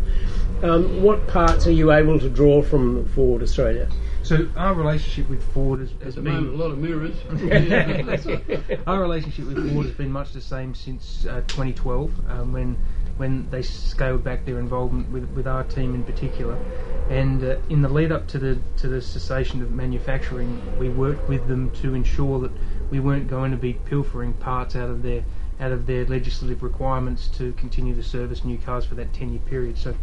Um, 0.62 1.02
what 1.02 1.26
parts 1.26 1.66
are 1.66 1.72
you 1.72 1.90
able 1.90 2.20
to 2.20 2.28
draw 2.28 2.62
from 2.62 3.04
Ford 3.08 3.42
Australia? 3.42 3.88
So 4.22 4.48
our 4.56 4.74
relationship 4.74 5.28
with 5.28 5.42
Ford 5.52 5.80
has, 5.80 5.90
has 6.04 6.16
At 6.16 6.22
the 6.24 6.30
been 6.30 6.34
moment, 6.34 6.54
a 6.54 6.56
lot 6.56 6.70
of 6.70 6.78
mirrors. 6.78 7.16
our 8.86 9.00
relationship 9.00 9.46
with 9.46 9.72
Ford 9.72 9.86
has 9.86 9.94
been 9.96 10.12
much 10.12 10.32
the 10.32 10.40
same 10.40 10.72
since 10.76 11.26
uh, 11.26 11.40
2012, 11.48 12.12
um, 12.30 12.52
when 12.52 12.78
when 13.16 13.50
they 13.50 13.60
scaled 13.60 14.24
back 14.24 14.44
their 14.46 14.58
involvement 14.58 15.10
with, 15.10 15.28
with 15.32 15.46
our 15.46 15.64
team 15.64 15.94
in 15.94 16.02
particular. 16.02 16.56
And 17.10 17.44
uh, 17.44 17.56
in 17.68 17.82
the 17.82 17.88
lead 17.88 18.12
up 18.12 18.28
to 18.28 18.38
the 18.38 18.58
to 18.76 18.86
the 18.86 19.02
cessation 19.02 19.62
of 19.62 19.72
manufacturing, 19.72 20.62
we 20.78 20.88
worked 20.88 21.28
with 21.28 21.48
them 21.48 21.72
to 21.82 21.94
ensure 21.94 22.38
that 22.38 22.52
we 22.90 23.00
weren't 23.00 23.26
going 23.26 23.50
to 23.50 23.56
be 23.56 23.72
pilfering 23.72 24.32
parts 24.34 24.76
out 24.76 24.88
of 24.88 25.02
their 25.02 25.24
out 25.60 25.72
of 25.72 25.86
their 25.86 26.04
legislative 26.06 26.62
requirements 26.62 27.28
to 27.28 27.52
continue 27.54 27.94
to 27.94 28.02
service 28.02 28.44
new 28.44 28.58
cars 28.58 28.84
for 28.84 28.94
that 28.94 29.12
10 29.12 29.30
year 29.30 29.40
period. 29.48 29.78
So 29.78 29.94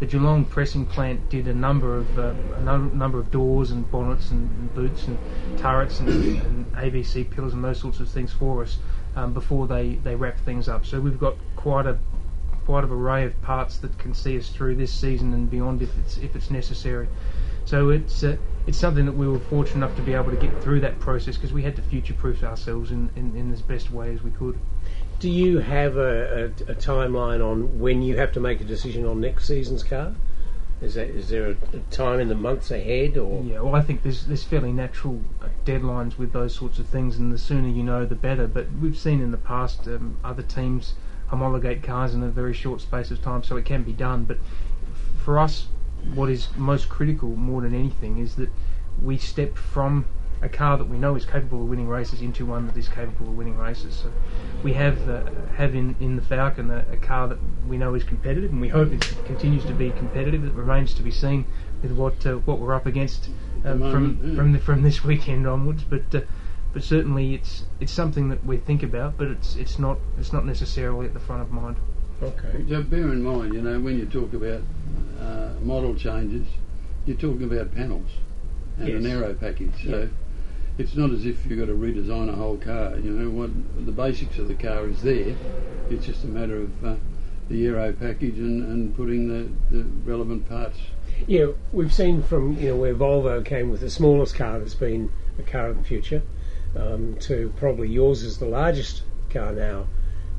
the 0.00 0.06
Geelong 0.06 0.44
pressing 0.44 0.86
plant 0.86 1.28
did 1.28 1.48
a 1.48 1.54
number 1.54 1.96
of 1.96 2.18
uh, 2.18 2.34
a 2.56 2.60
num- 2.60 2.96
number 2.96 3.18
of 3.18 3.30
doors 3.30 3.72
and 3.72 3.90
bonnets 3.90 4.30
and, 4.30 4.48
and 4.58 4.74
boots 4.74 5.06
and 5.08 5.18
turrets 5.58 5.98
and, 5.98 6.08
and 6.08 6.72
ABC 6.72 7.28
pillars 7.28 7.52
and 7.52 7.64
those 7.64 7.80
sorts 7.80 7.98
of 7.98 8.08
things 8.08 8.32
for 8.32 8.62
us 8.62 8.78
um, 9.16 9.32
before 9.32 9.66
they, 9.66 9.94
they 10.04 10.14
wrap 10.14 10.38
things 10.40 10.68
up. 10.68 10.86
So 10.86 11.00
we've 11.00 11.18
got 11.18 11.34
quite 11.56 11.86
a 11.86 11.98
quite 12.64 12.84
an 12.84 12.90
array 12.90 13.24
of 13.24 13.40
parts 13.42 13.78
that 13.78 13.98
can 13.98 14.12
see 14.12 14.38
us 14.38 14.50
through 14.50 14.74
this 14.76 14.92
season 14.92 15.32
and 15.32 15.50
beyond 15.50 15.82
if 15.82 15.96
it's 15.98 16.18
if 16.18 16.36
it's 16.36 16.50
necessary. 16.50 17.08
So 17.64 17.90
it's 17.90 18.22
uh, 18.22 18.36
it's 18.66 18.78
something 18.78 19.06
that 19.06 19.16
we 19.16 19.26
were 19.26 19.38
fortunate 19.38 19.76
enough 19.76 19.96
to 19.96 20.02
be 20.02 20.14
able 20.14 20.30
to 20.30 20.36
get 20.36 20.62
through 20.62 20.80
that 20.80 21.00
process 21.00 21.36
because 21.36 21.52
we 21.52 21.62
had 21.62 21.74
to 21.76 21.82
future-proof 21.82 22.44
ourselves 22.44 22.90
in, 22.90 23.10
in, 23.16 23.34
in 23.34 23.52
as 23.52 23.62
best 23.62 23.90
way 23.90 24.12
as 24.12 24.22
we 24.22 24.30
could. 24.30 24.58
Do 25.18 25.28
you 25.28 25.58
have 25.58 25.96
a, 25.96 26.44
a, 26.44 26.44
a 26.70 26.74
timeline 26.74 27.44
on 27.44 27.80
when 27.80 28.02
you 28.02 28.16
have 28.18 28.30
to 28.32 28.40
make 28.40 28.60
a 28.60 28.64
decision 28.64 29.04
on 29.04 29.20
next 29.20 29.46
season's 29.48 29.82
car? 29.82 30.14
Is 30.80 30.94
that 30.94 31.08
is 31.08 31.28
there 31.28 31.48
a, 31.48 31.76
a 31.76 31.80
time 31.90 32.20
in 32.20 32.28
the 32.28 32.36
months 32.36 32.70
ahead 32.70 33.16
or? 33.18 33.42
Yeah, 33.42 33.60
well, 33.60 33.74
I 33.74 33.82
think 33.82 34.04
there's 34.04 34.26
there's 34.26 34.44
fairly 34.44 34.70
natural 34.70 35.20
uh, 35.42 35.48
deadlines 35.64 36.18
with 36.18 36.32
those 36.32 36.54
sorts 36.54 36.78
of 36.78 36.86
things, 36.86 37.18
and 37.18 37.32
the 37.32 37.38
sooner 37.38 37.68
you 37.68 37.82
know, 37.82 38.06
the 38.06 38.14
better. 38.14 38.46
But 38.46 38.70
we've 38.80 38.96
seen 38.96 39.20
in 39.20 39.32
the 39.32 39.38
past 39.38 39.88
um, 39.88 40.18
other 40.22 40.42
teams 40.42 40.94
homologate 41.28 41.82
cars 41.82 42.14
in 42.14 42.22
a 42.22 42.28
very 42.28 42.54
short 42.54 42.80
space 42.80 43.10
of 43.10 43.20
time, 43.20 43.42
so 43.42 43.56
it 43.56 43.64
can 43.64 43.82
be 43.82 43.92
done. 43.92 44.22
But 44.22 44.38
for 45.24 45.40
us, 45.40 45.66
what 46.14 46.30
is 46.30 46.48
most 46.56 46.88
critical 46.88 47.30
more 47.30 47.60
than 47.62 47.74
anything 47.74 48.18
is 48.18 48.36
that 48.36 48.50
we 49.02 49.18
step 49.18 49.56
from 49.56 50.06
a 50.40 50.48
car 50.48 50.78
that 50.78 50.88
we 50.88 50.96
know 50.98 51.16
is 51.16 51.24
capable 51.24 51.62
of 51.62 51.68
winning 51.68 51.88
races 51.88 52.20
into 52.20 52.46
one 52.46 52.66
that 52.66 52.76
is 52.76 52.88
capable 52.88 53.28
of 53.28 53.36
winning 53.36 53.56
races. 53.56 53.94
So 53.94 54.12
we 54.62 54.72
have 54.74 55.08
uh, 55.08 55.22
have 55.56 55.74
in, 55.74 55.96
in 56.00 56.16
the 56.16 56.22
Falcon 56.22 56.70
a, 56.70 56.84
a 56.92 56.96
car 56.96 57.28
that 57.28 57.38
we 57.66 57.76
know 57.76 57.94
is 57.94 58.04
competitive, 58.04 58.52
and 58.52 58.60
we 58.60 58.68
hope 58.68 58.92
it 58.92 59.06
continues 59.26 59.64
to 59.64 59.72
be 59.72 59.90
competitive. 59.90 60.44
It 60.44 60.52
remains 60.52 60.94
to 60.94 61.02
be 61.02 61.10
seen 61.10 61.46
with 61.82 61.92
what 61.92 62.24
uh, 62.26 62.36
what 62.36 62.58
we're 62.58 62.74
up 62.74 62.86
against 62.86 63.28
uh, 63.64 63.70
the 63.70 63.74
moment, 63.76 63.92
from 64.20 64.30
yeah. 64.30 64.36
from 64.36 64.52
the, 64.52 64.58
from 64.58 64.82
this 64.82 65.04
weekend 65.04 65.46
onwards. 65.46 65.82
But 65.84 66.14
uh, 66.14 66.20
but 66.72 66.84
certainly 66.84 67.34
it's 67.34 67.64
it's 67.80 67.92
something 67.92 68.28
that 68.28 68.44
we 68.44 68.58
think 68.58 68.82
about, 68.82 69.16
but 69.16 69.28
it's 69.28 69.56
it's 69.56 69.78
not 69.78 69.98
it's 70.18 70.32
not 70.32 70.44
necessarily 70.44 71.06
at 71.06 71.14
the 71.14 71.20
front 71.20 71.42
of 71.42 71.50
mind. 71.50 71.76
Okay. 72.22 72.64
So 72.68 72.82
bear 72.82 73.12
in 73.12 73.22
mind, 73.22 73.54
you 73.54 73.62
know, 73.62 73.78
when 73.80 73.98
you 73.98 74.06
talk 74.06 74.32
about 74.32 74.62
uh, 75.20 75.50
model 75.62 75.94
changes, 75.94 76.46
you're 77.06 77.16
talking 77.16 77.44
about 77.44 77.74
panels 77.74 78.10
and 78.76 78.88
an 78.88 79.02
Yes. 79.02 79.12
aero 79.12 79.34
package. 79.34 79.84
So 79.84 80.08
it's 80.78 80.94
not 80.94 81.10
as 81.10 81.26
if 81.26 81.44
you've 81.46 81.58
got 81.58 81.66
to 81.66 81.74
redesign 81.74 82.28
a 82.28 82.36
whole 82.36 82.56
car. 82.56 82.96
You 82.96 83.10
know, 83.10 83.30
what 83.30 83.50
the 83.84 83.92
basics 83.92 84.38
of 84.38 84.48
the 84.48 84.54
car 84.54 84.88
is 84.88 85.02
there. 85.02 85.34
It's 85.90 86.06
just 86.06 86.24
a 86.24 86.28
matter 86.28 86.56
of 86.62 86.84
uh, 86.84 86.94
the 87.48 87.66
aero 87.66 87.92
package 87.92 88.38
and, 88.38 88.62
and 88.62 88.96
putting 88.96 89.28
the, 89.28 89.76
the 89.76 89.84
relevant 90.08 90.48
parts. 90.48 90.78
Yeah, 91.26 91.48
we've 91.72 91.92
seen 91.92 92.22
from 92.22 92.58
you 92.58 92.70
know 92.70 92.76
where 92.76 92.94
Volvo 92.94 93.44
came 93.44 93.70
with 93.70 93.80
the 93.80 93.90
smallest 93.90 94.34
car 94.36 94.58
that's 94.58 94.74
been 94.74 95.10
a 95.38 95.42
car 95.42 95.68
of 95.68 95.78
the 95.78 95.84
future, 95.84 96.22
um, 96.76 97.16
to 97.20 97.52
probably 97.56 97.88
yours 97.88 98.22
is 98.22 98.38
the 98.38 98.46
largest 98.46 99.02
car 99.30 99.52
now. 99.52 99.86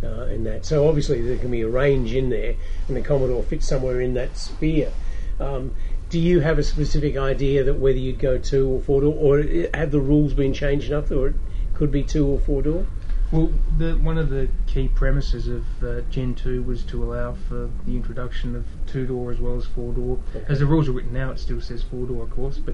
uh, 0.04 0.26
in 0.26 0.44
that. 0.46 0.66
So 0.66 0.88
obviously 0.88 1.22
there 1.22 1.38
can 1.38 1.52
be 1.52 1.62
a 1.62 1.70
range 1.70 2.14
in 2.14 2.30
there, 2.30 2.56
and 2.88 2.98
the 2.98 3.02
Commodore 3.02 3.44
fits 3.44 3.68
somewhere 3.68 4.02
in 4.02 4.14
that 4.16 4.38
sphere. 4.38 4.92
Um, 5.40 5.76
do 6.10 6.20
you 6.20 6.40
have 6.40 6.58
a 6.58 6.64
specific 6.64 7.18
idea 7.18 7.64
that 7.64 7.76
whether 7.76 7.98
you'd 7.98 8.20
go 8.20 8.38
two 8.38 8.68
or 8.68 8.82
four 8.82 9.02
door, 9.02 9.16
or 9.16 9.44
have 9.74 9.92
the 9.92 10.00
rules 10.00 10.34
been 10.34 10.54
changed 10.54 10.88
enough, 10.88 11.08
that 11.10 11.24
it 11.24 11.36
could 11.74 11.92
be 11.92 12.04
two 12.04 12.28
or 12.28 12.40
four 12.40 12.62
door? 12.62 12.86
Well, 13.32 13.52
the, 13.78 13.94
one 13.94 14.18
of 14.18 14.30
the 14.30 14.50
key 14.66 14.88
premises 14.88 15.48
of 15.48 15.84
uh, 15.84 16.02
Gen 16.10 16.34
2 16.34 16.64
was 16.64 16.84
to 16.86 17.04
allow 17.04 17.34
for 17.34 17.70
the 17.86 17.96
introduction 17.96 18.56
of 18.56 18.66
two 18.88 19.06
door 19.06 19.32
as 19.32 19.40
well 19.40 19.56
as 19.56 19.68
four 19.68 19.94
door. 19.94 20.18
Okay. 20.36 20.46
As 20.50 20.60
the 20.60 20.66
rules 20.66 20.90
are 20.90 20.94
written 20.94 21.14
now, 21.14 21.30
it 21.30 21.40
still 21.40 21.62
says 21.62 21.84
four 21.84 22.08
door, 22.08 22.24
of 22.24 22.32
course, 22.32 22.58
but 22.58 22.74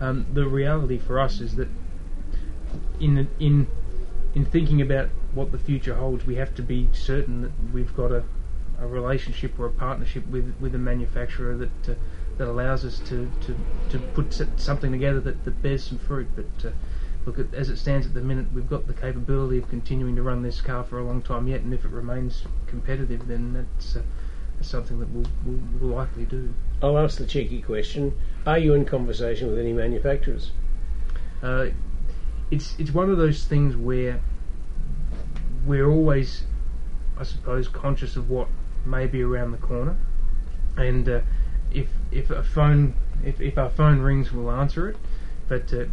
um, 0.00 0.26
the 0.32 0.48
reality 0.48 0.98
for 0.98 1.20
us 1.20 1.40
is 1.40 1.54
that 1.54 1.68
in 2.98 3.14
the, 3.14 3.26
in 3.38 3.68
in 4.34 4.44
thinking 4.44 4.80
about 4.80 5.08
what 5.34 5.52
the 5.52 5.58
future 5.58 5.94
holds, 5.94 6.24
we 6.26 6.36
have 6.36 6.54
to 6.54 6.62
be 6.62 6.88
certain 6.92 7.42
that 7.42 7.52
we've 7.72 7.94
got 7.94 8.10
a, 8.10 8.24
a 8.80 8.86
relationship 8.86 9.58
or 9.58 9.66
a 9.66 9.70
partnership 9.70 10.26
with, 10.26 10.54
with 10.58 10.74
a 10.74 10.78
manufacturer 10.78 11.56
that 11.56 11.88
uh, 11.88 11.94
that 12.38 12.48
allows 12.48 12.84
us 12.84 12.98
to, 13.00 13.30
to, 13.42 13.56
to 13.90 13.98
put 13.98 14.42
something 14.56 14.92
together 14.92 15.20
that, 15.20 15.44
that 15.44 15.62
bears 15.62 15.84
some 15.84 15.98
fruit. 15.98 16.28
But 16.34 16.68
uh, 16.68 16.72
look, 17.26 17.38
at, 17.38 17.54
as 17.54 17.68
it 17.68 17.76
stands 17.76 18.06
at 18.06 18.14
the 18.14 18.20
minute, 18.20 18.46
we've 18.52 18.68
got 18.68 18.86
the 18.86 18.94
capability 18.94 19.58
of 19.58 19.68
continuing 19.68 20.16
to 20.16 20.22
run 20.22 20.42
this 20.42 20.60
car 20.60 20.84
for 20.84 20.98
a 20.98 21.04
long 21.04 21.22
time 21.22 21.46
yet, 21.46 21.60
and 21.60 21.72
if 21.72 21.84
it 21.84 21.90
remains 21.90 22.44
competitive, 22.66 23.26
then 23.26 23.52
that's, 23.52 23.96
uh, 23.96 24.02
that's 24.56 24.68
something 24.68 24.98
that 25.00 25.08
we'll, 25.10 25.26
we'll, 25.44 25.60
we'll 25.80 25.96
likely 25.96 26.24
do. 26.24 26.52
I'll 26.82 26.98
ask 26.98 27.18
the 27.18 27.26
cheeky 27.26 27.62
question: 27.62 28.18
Are 28.46 28.58
you 28.58 28.74
in 28.74 28.84
conversation 28.84 29.48
with 29.48 29.58
any 29.58 29.72
manufacturers? 29.72 30.50
Uh, 31.42 31.66
it's 32.50 32.74
it's 32.78 32.92
one 32.92 33.10
of 33.10 33.18
those 33.18 33.44
things 33.44 33.76
where 33.76 34.20
we're 35.64 35.88
always, 35.88 36.44
I 37.18 37.22
suppose, 37.22 37.68
conscious 37.68 38.16
of 38.16 38.30
what 38.30 38.48
may 38.84 39.06
be 39.06 39.22
around 39.22 39.52
the 39.52 39.58
corner, 39.58 39.96
and 40.76 41.08
uh, 41.08 41.20
if 41.74 41.88
if 42.10 42.30
a 42.30 42.42
phone 42.42 42.94
if, 43.24 43.40
if 43.40 43.58
our 43.58 43.70
phone 43.70 44.00
rings, 44.00 44.32
we'll 44.32 44.50
answer 44.50 44.88
it. 44.88 44.96
But 45.48 45.72
uh, 45.72 45.84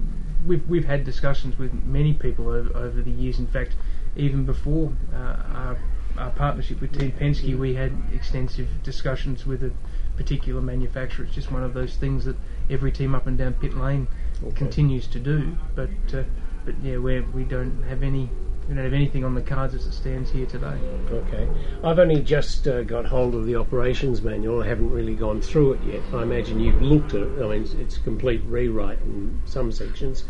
we've 0.45 0.67
we've 0.67 0.85
had 0.85 1.03
discussions 1.03 1.57
with 1.57 1.73
many 1.83 2.13
people 2.13 2.47
over, 2.47 2.75
over 2.75 3.01
the 3.01 3.11
years. 3.11 3.39
In 3.39 3.47
fact, 3.47 3.75
even 4.15 4.45
before 4.45 4.91
uh, 5.13 5.17
our 5.17 5.77
our 6.17 6.31
partnership 6.31 6.81
with 6.81 6.97
Team 6.97 7.11
Penske, 7.11 7.57
we 7.57 7.75
had 7.75 7.91
extensive 8.13 8.67
discussions 8.83 9.45
with 9.45 9.63
a 9.63 9.71
particular 10.17 10.61
manufacturer. 10.61 11.25
It's 11.25 11.35
just 11.35 11.51
one 11.51 11.63
of 11.63 11.73
those 11.73 11.95
things 11.95 12.25
that 12.25 12.35
every 12.69 12.91
team 12.91 13.15
up 13.15 13.25
and 13.27 13.37
down 13.37 13.53
pit 13.53 13.75
lane 13.75 14.07
continues 14.55 15.07
to 15.07 15.19
do. 15.19 15.55
But 15.75 15.89
uh, 16.13 16.23
but 16.65 16.75
yeah, 16.83 16.97
we 16.97 17.21
we 17.21 17.43
don't 17.43 17.83
have 17.83 18.03
any 18.03 18.29
we 18.69 18.75
don't 18.75 18.83
have 18.83 18.93
anything 18.93 19.25
on 19.25 19.33
the 19.33 19.41
cards 19.41 19.73
as 19.73 19.87
it 19.87 19.93
stands 19.93 20.29
here 20.29 20.45
today. 20.45 20.77
Okay. 21.11 21.49
I've 21.83 21.97
only 21.97 22.21
just 22.21 22.67
uh, 22.67 22.83
got 22.83 23.03
hold 23.03 23.33
of 23.33 23.47
the 23.47 23.55
operations 23.55 24.21
manual. 24.21 24.61
I 24.61 24.67
haven't 24.67 24.91
really 24.91 25.15
gone 25.15 25.41
through 25.41 25.73
it 25.73 25.79
yet. 25.91 26.03
I 26.13 26.21
imagine 26.21 26.59
you've 26.59 26.79
looked 26.79 27.15
at 27.15 27.21
it. 27.21 27.41
I 27.41 27.47
mean, 27.47 27.67
it's, 27.79 27.97
a 27.97 27.99
complete 28.01 28.41
rewrite 28.45 28.99
in 29.01 29.41
some 29.45 29.71
sections. 29.71 30.23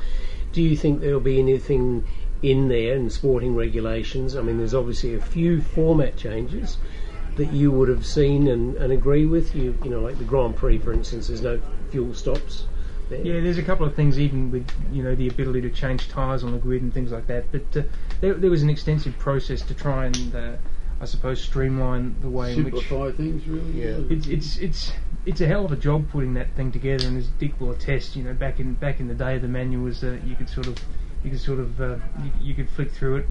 Do 0.53 0.61
you 0.61 0.77
think 0.77 1.01
there'll 1.01 1.19
be 1.19 1.37
anything 1.37 2.07
in 2.41 2.69
there 2.69 2.95
in 2.95 3.09
sporting 3.09 3.55
regulations? 3.55 4.37
I 4.37 4.41
mean, 4.41 4.57
there's 4.57 4.73
obviously 4.73 5.15
a 5.15 5.21
few 5.21 5.61
format 5.61 6.15
changes 6.15 6.77
that 7.35 7.51
you 7.51 7.71
would 7.71 7.89
have 7.89 8.05
seen 8.05 8.47
and, 8.47 8.77
and 8.77 8.93
agree 8.93 9.25
with. 9.25 9.53
You, 9.53 9.77
you 9.83 9.89
know, 9.89 9.99
like 9.99 10.17
the 10.17 10.23
Grand 10.23 10.55
Prix, 10.55 10.77
for 10.77 10.93
instance, 10.93 11.27
there's 11.27 11.41
no 11.41 11.59
fuel 11.89 12.13
stops. 12.13 12.67
There. 13.09 13.25
Yeah, 13.25 13.41
there's 13.41 13.57
a 13.57 13.63
couple 13.63 13.85
of 13.85 13.95
things, 13.95 14.19
even 14.19 14.51
with 14.51 14.67
you 14.91 15.03
know 15.03 15.15
the 15.15 15.27
ability 15.27 15.61
to 15.61 15.69
change 15.69 16.09
tyres 16.09 16.43
on 16.43 16.51
the 16.51 16.57
grid 16.57 16.81
and 16.81 16.93
things 16.93 17.11
like 17.11 17.27
that. 17.27 17.51
But 17.51 17.77
uh, 17.77 17.83
there, 18.21 18.35
there 18.35 18.49
was 18.49 18.63
an 18.63 18.69
extensive 18.69 19.17
process 19.17 19.61
to 19.63 19.73
try 19.73 20.05
and, 20.05 20.35
uh, 20.35 20.51
I 21.01 21.05
suppose, 21.05 21.41
streamline 21.41 22.15
the 22.21 22.29
way 22.29 22.53
in 22.53 22.63
which 22.65 22.75
Simplify 22.75 23.11
things, 23.11 23.47
really. 23.47 23.71
Yeah. 23.83 23.99
it's 24.09 24.27
it's 24.27 24.57
it's 24.57 24.91
it's 25.25 25.41
a 25.41 25.47
hell 25.47 25.65
of 25.65 25.71
a 25.71 25.75
job 25.75 26.09
putting 26.11 26.33
that 26.35 26.55
thing 26.55 26.71
together. 26.71 27.07
And 27.07 27.17
as 27.17 27.27
Dick 27.27 27.59
will 27.59 27.71
attest, 27.71 28.15
you 28.15 28.23
know, 28.23 28.33
back 28.33 28.59
in 28.59 28.75
back 28.75 28.99
in 28.99 29.07
the 29.07 29.15
day, 29.15 29.37
the 29.37 29.47
manual 29.47 29.85
was 29.85 30.03
uh, 30.03 30.17
you 30.25 30.35
could 30.35 30.49
sort 30.49 30.67
of 30.67 30.77
you 31.23 31.31
could 31.31 31.41
sort 31.41 31.59
of 31.59 31.81
uh, 31.81 31.97
you, 32.23 32.31
you 32.41 32.53
could 32.53 32.69
flick 32.69 32.91
through 32.91 33.17
it, 33.17 33.27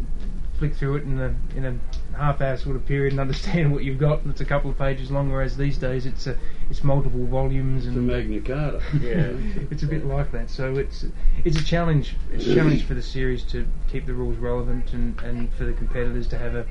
flick 0.58 0.74
through 0.74 0.96
it 0.96 1.04
in 1.04 1.20
a 1.20 1.34
in 1.56 1.64
a 1.64 2.16
half 2.16 2.40
hour 2.40 2.56
sort 2.56 2.76
of 2.76 2.84
period 2.84 3.12
and 3.12 3.20
understand 3.20 3.72
what 3.72 3.84
you've 3.84 3.98
got. 3.98 4.22
And 4.22 4.30
it's 4.30 4.40
a 4.40 4.44
couple 4.44 4.70
of 4.70 4.78
pages 4.78 5.10
long. 5.10 5.30
Whereas 5.30 5.56
these 5.56 5.78
days, 5.78 6.06
it's 6.06 6.26
a 6.26 6.36
it's 6.68 6.82
multiple 6.82 7.24
volumes 7.26 7.86
and 7.86 7.96
It's 7.96 8.14
a 8.14 8.16
Magna 8.16 8.40
Carta. 8.40 8.82
Yeah. 9.00 9.32
it's 9.70 9.82
a 9.82 9.86
bit 9.86 10.04
like 10.04 10.32
that. 10.32 10.50
So 10.50 10.76
it's 10.76 11.04
it's 11.44 11.58
a 11.58 11.64
challenge. 11.64 12.16
It's 12.32 12.46
a 12.46 12.54
challenge 12.54 12.84
for 12.84 12.94
the 12.94 13.02
series 13.02 13.44
to 13.44 13.66
keep 13.88 14.06
the 14.06 14.14
rules 14.14 14.36
relevant 14.38 14.92
and, 14.92 15.20
and 15.20 15.52
for 15.54 15.64
the 15.64 15.72
competitors 15.72 16.26
to 16.28 16.38
have 16.38 16.54
a 16.54 16.66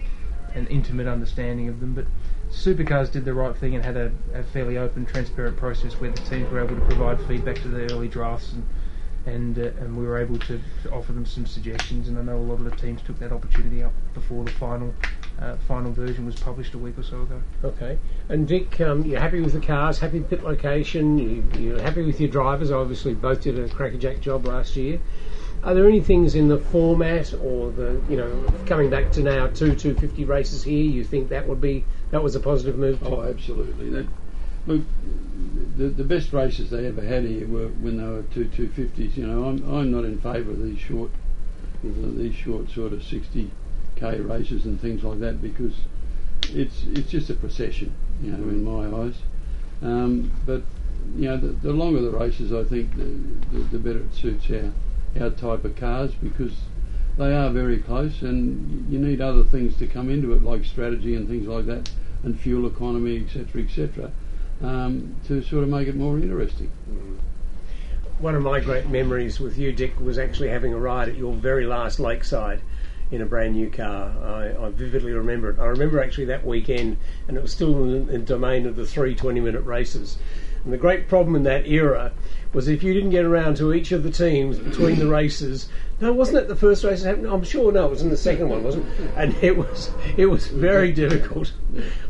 an 0.53 0.67
intimate 0.67 1.07
understanding 1.07 1.69
of 1.69 1.79
them. 1.79 1.93
But 1.93 2.05
Supercars 2.49 3.11
did 3.11 3.25
the 3.25 3.33
right 3.33 3.55
thing 3.55 3.75
and 3.75 3.83
had 3.83 3.97
a, 3.97 4.11
a 4.33 4.43
fairly 4.43 4.77
open, 4.77 5.05
transparent 5.05 5.57
process 5.57 5.93
where 5.99 6.11
the 6.11 6.21
teams 6.21 6.49
were 6.49 6.63
able 6.63 6.75
to 6.75 6.85
provide 6.85 7.19
feedback 7.27 7.61
to 7.61 7.67
the 7.67 7.91
early 7.91 8.07
drafts 8.07 8.53
and 8.53 8.65
and 9.27 9.59
uh, 9.59 9.67
and 9.81 9.95
we 9.95 10.05
were 10.05 10.17
able 10.17 10.39
to, 10.39 10.59
to 10.83 10.91
offer 10.91 11.11
them 11.11 11.25
some 11.25 11.45
suggestions. 11.45 12.07
And 12.07 12.17
I 12.17 12.21
know 12.21 12.37
a 12.37 12.39
lot 12.39 12.59
of 12.59 12.63
the 12.63 12.75
teams 12.75 13.01
took 13.01 13.19
that 13.19 13.31
opportunity 13.31 13.83
up 13.83 13.91
before 14.13 14.43
the 14.43 14.51
final 14.51 14.93
uh, 15.39 15.57
final 15.67 15.91
version 15.91 16.25
was 16.25 16.35
published 16.35 16.73
a 16.73 16.77
week 16.77 16.97
or 16.97 17.03
so 17.03 17.21
ago. 17.21 17.41
Okay. 17.63 17.99
And 18.29 18.47
Vic, 18.47 18.79
um, 18.81 19.03
you're 19.05 19.19
happy 19.19 19.41
with 19.41 19.53
the 19.53 19.59
cars, 19.59 19.99
happy 19.99 20.21
pit 20.21 20.43
location, 20.43 21.17
you, 21.19 21.43
you're 21.59 21.81
happy 21.81 22.03
with 22.03 22.19
your 22.19 22.29
drivers. 22.29 22.71
Obviously, 22.71 23.13
both 23.13 23.41
did 23.41 23.59
a 23.59 23.67
crackerjack 23.67 24.21
job 24.21 24.45
last 24.45 24.75
year. 24.75 24.99
Are 25.63 25.73
there 25.73 25.87
any 25.87 26.01
things 26.01 26.35
in 26.35 26.47
the 26.47 26.59
format 26.59 27.33
or 27.33 27.71
the, 27.71 28.01
you 28.07 28.15
know, 28.15 28.45
coming 28.67 28.89
back 28.89 29.11
to 29.13 29.21
now 29.21 29.47
two 29.47 29.75
250 29.75 30.23
races 30.25 30.63
here, 30.63 30.83
you 30.83 31.03
think 31.03 31.29
that 31.29 31.47
would 31.47 31.59
be, 31.59 31.83
that 32.11 32.21
was 32.21 32.35
a 32.35 32.39
positive 32.39 32.77
move? 32.77 32.99
Oh, 33.03 33.23
absolutely. 33.23 33.89
That, 33.89 34.07
look, 34.67 34.81
the, 35.77 35.87
the 35.87 36.03
best 36.03 36.33
races 36.33 36.69
they 36.69 36.85
ever 36.85 37.01
had 37.01 37.23
here 37.23 37.47
were 37.47 37.67
when 37.67 37.97
they 37.97 38.03
were 38.03 38.23
two 38.33 38.45
250s. 38.45 39.15
You 39.15 39.27
know, 39.27 39.45
I'm, 39.45 39.73
I'm 39.73 39.91
not 39.91 40.03
in 40.03 40.19
favour 40.19 40.51
of 40.51 40.61
these 40.61 40.79
short, 40.79 41.09
uh, 41.83 41.89
these 42.17 42.35
short 42.35 42.69
sort 42.69 42.93
of 42.93 42.99
60k 42.99 44.29
races 44.29 44.65
and 44.65 44.79
things 44.79 45.03
like 45.03 45.19
that 45.19 45.41
because 45.41 45.73
it's 46.49 46.83
it's 46.93 47.09
just 47.09 47.29
a 47.29 47.33
procession, 47.33 47.93
you 48.21 48.31
know, 48.31 48.49
in 48.49 48.63
my 48.63 49.05
eyes. 49.05 49.15
Um, 49.81 50.31
but 50.45 50.63
you 51.15 51.29
know, 51.29 51.37
the, 51.37 51.47
the 51.47 51.71
longer 51.71 52.01
the 52.01 52.11
races, 52.11 52.51
I 52.51 52.63
think, 52.63 52.95
the, 52.97 53.57
the, 53.57 53.63
the 53.71 53.79
better 53.79 53.99
it 53.99 54.13
suits 54.13 54.49
our 54.51 54.71
our 55.23 55.29
type 55.31 55.63
of 55.63 55.75
cars 55.75 56.11
because 56.21 56.53
they 57.17 57.33
are 57.33 57.49
very 57.49 57.79
close, 57.79 58.21
and 58.21 58.91
you 58.91 58.99
need 58.99 59.21
other 59.21 59.43
things 59.43 59.77
to 59.77 59.87
come 59.87 60.09
into 60.09 60.33
it, 60.33 60.43
like 60.43 60.65
strategy 60.65 61.15
and 61.15 61.27
things 61.27 61.47
like 61.47 61.65
that, 61.65 61.89
and 62.23 62.39
fuel 62.39 62.67
economy, 62.67 63.23
etc., 63.23 63.63
etc., 63.63 64.11
um, 64.61 65.15
to 65.27 65.41
sort 65.43 65.63
of 65.63 65.69
make 65.69 65.87
it 65.87 65.95
more 65.95 66.17
interesting. 66.17 66.71
One 68.19 68.35
of 68.35 68.41
my 68.41 68.59
great 68.59 68.89
memories 68.89 69.39
with 69.39 69.57
you, 69.57 69.71
Dick, 69.71 69.99
was 69.99 70.17
actually 70.17 70.49
having 70.49 70.73
a 70.73 70.79
ride 70.79 71.09
at 71.09 71.17
your 71.17 71.33
very 71.33 71.65
last 71.65 71.99
lakeside 71.99 72.61
in 73.11 73.21
a 73.21 73.25
brand 73.25 73.55
new 73.55 73.69
car. 73.69 74.11
I, 74.23 74.65
I 74.65 74.69
vividly 74.69 75.13
remember 75.13 75.51
it. 75.51 75.59
I 75.59 75.65
remember 75.65 76.01
actually 76.01 76.25
that 76.25 76.45
weekend, 76.45 76.97
and 77.27 77.37
it 77.37 77.41
was 77.41 77.51
still 77.51 77.83
in 77.83 78.07
the 78.07 78.17
domain 78.17 78.65
of 78.65 78.75
the 78.75 78.85
three 78.85 79.15
20 79.15 79.39
minute 79.39 79.61
races. 79.61 80.17
And 80.63 80.73
the 80.73 80.77
great 80.77 81.07
problem 81.07 81.35
in 81.35 81.43
that 81.43 81.67
era 81.67 82.11
was 82.53 82.67
if 82.67 82.83
you 82.83 82.93
didn't 82.93 83.11
get 83.11 83.23
around 83.23 83.55
to 83.57 83.73
each 83.73 83.91
of 83.91 84.03
the 84.03 84.11
teams 84.11 84.57
between 84.57 84.99
the 84.99 85.07
races. 85.07 85.69
No, 86.01 86.11
wasn't 86.11 86.39
it 86.39 86.47
the 86.47 86.55
first 86.55 86.83
race 86.83 87.03
that 87.03 87.09
happened? 87.09 87.27
I'm 87.27 87.43
sure 87.43 87.71
no, 87.71 87.85
it 87.85 87.89
was 87.89 88.01
in 88.01 88.09
the 88.09 88.17
second 88.17 88.49
one, 88.49 88.63
wasn't 88.63 88.85
it? 88.99 89.11
And 89.15 89.35
it 89.41 89.57
was 89.57 89.91
it 90.17 90.25
was 90.25 90.47
very 90.47 90.91
difficult. 90.91 91.53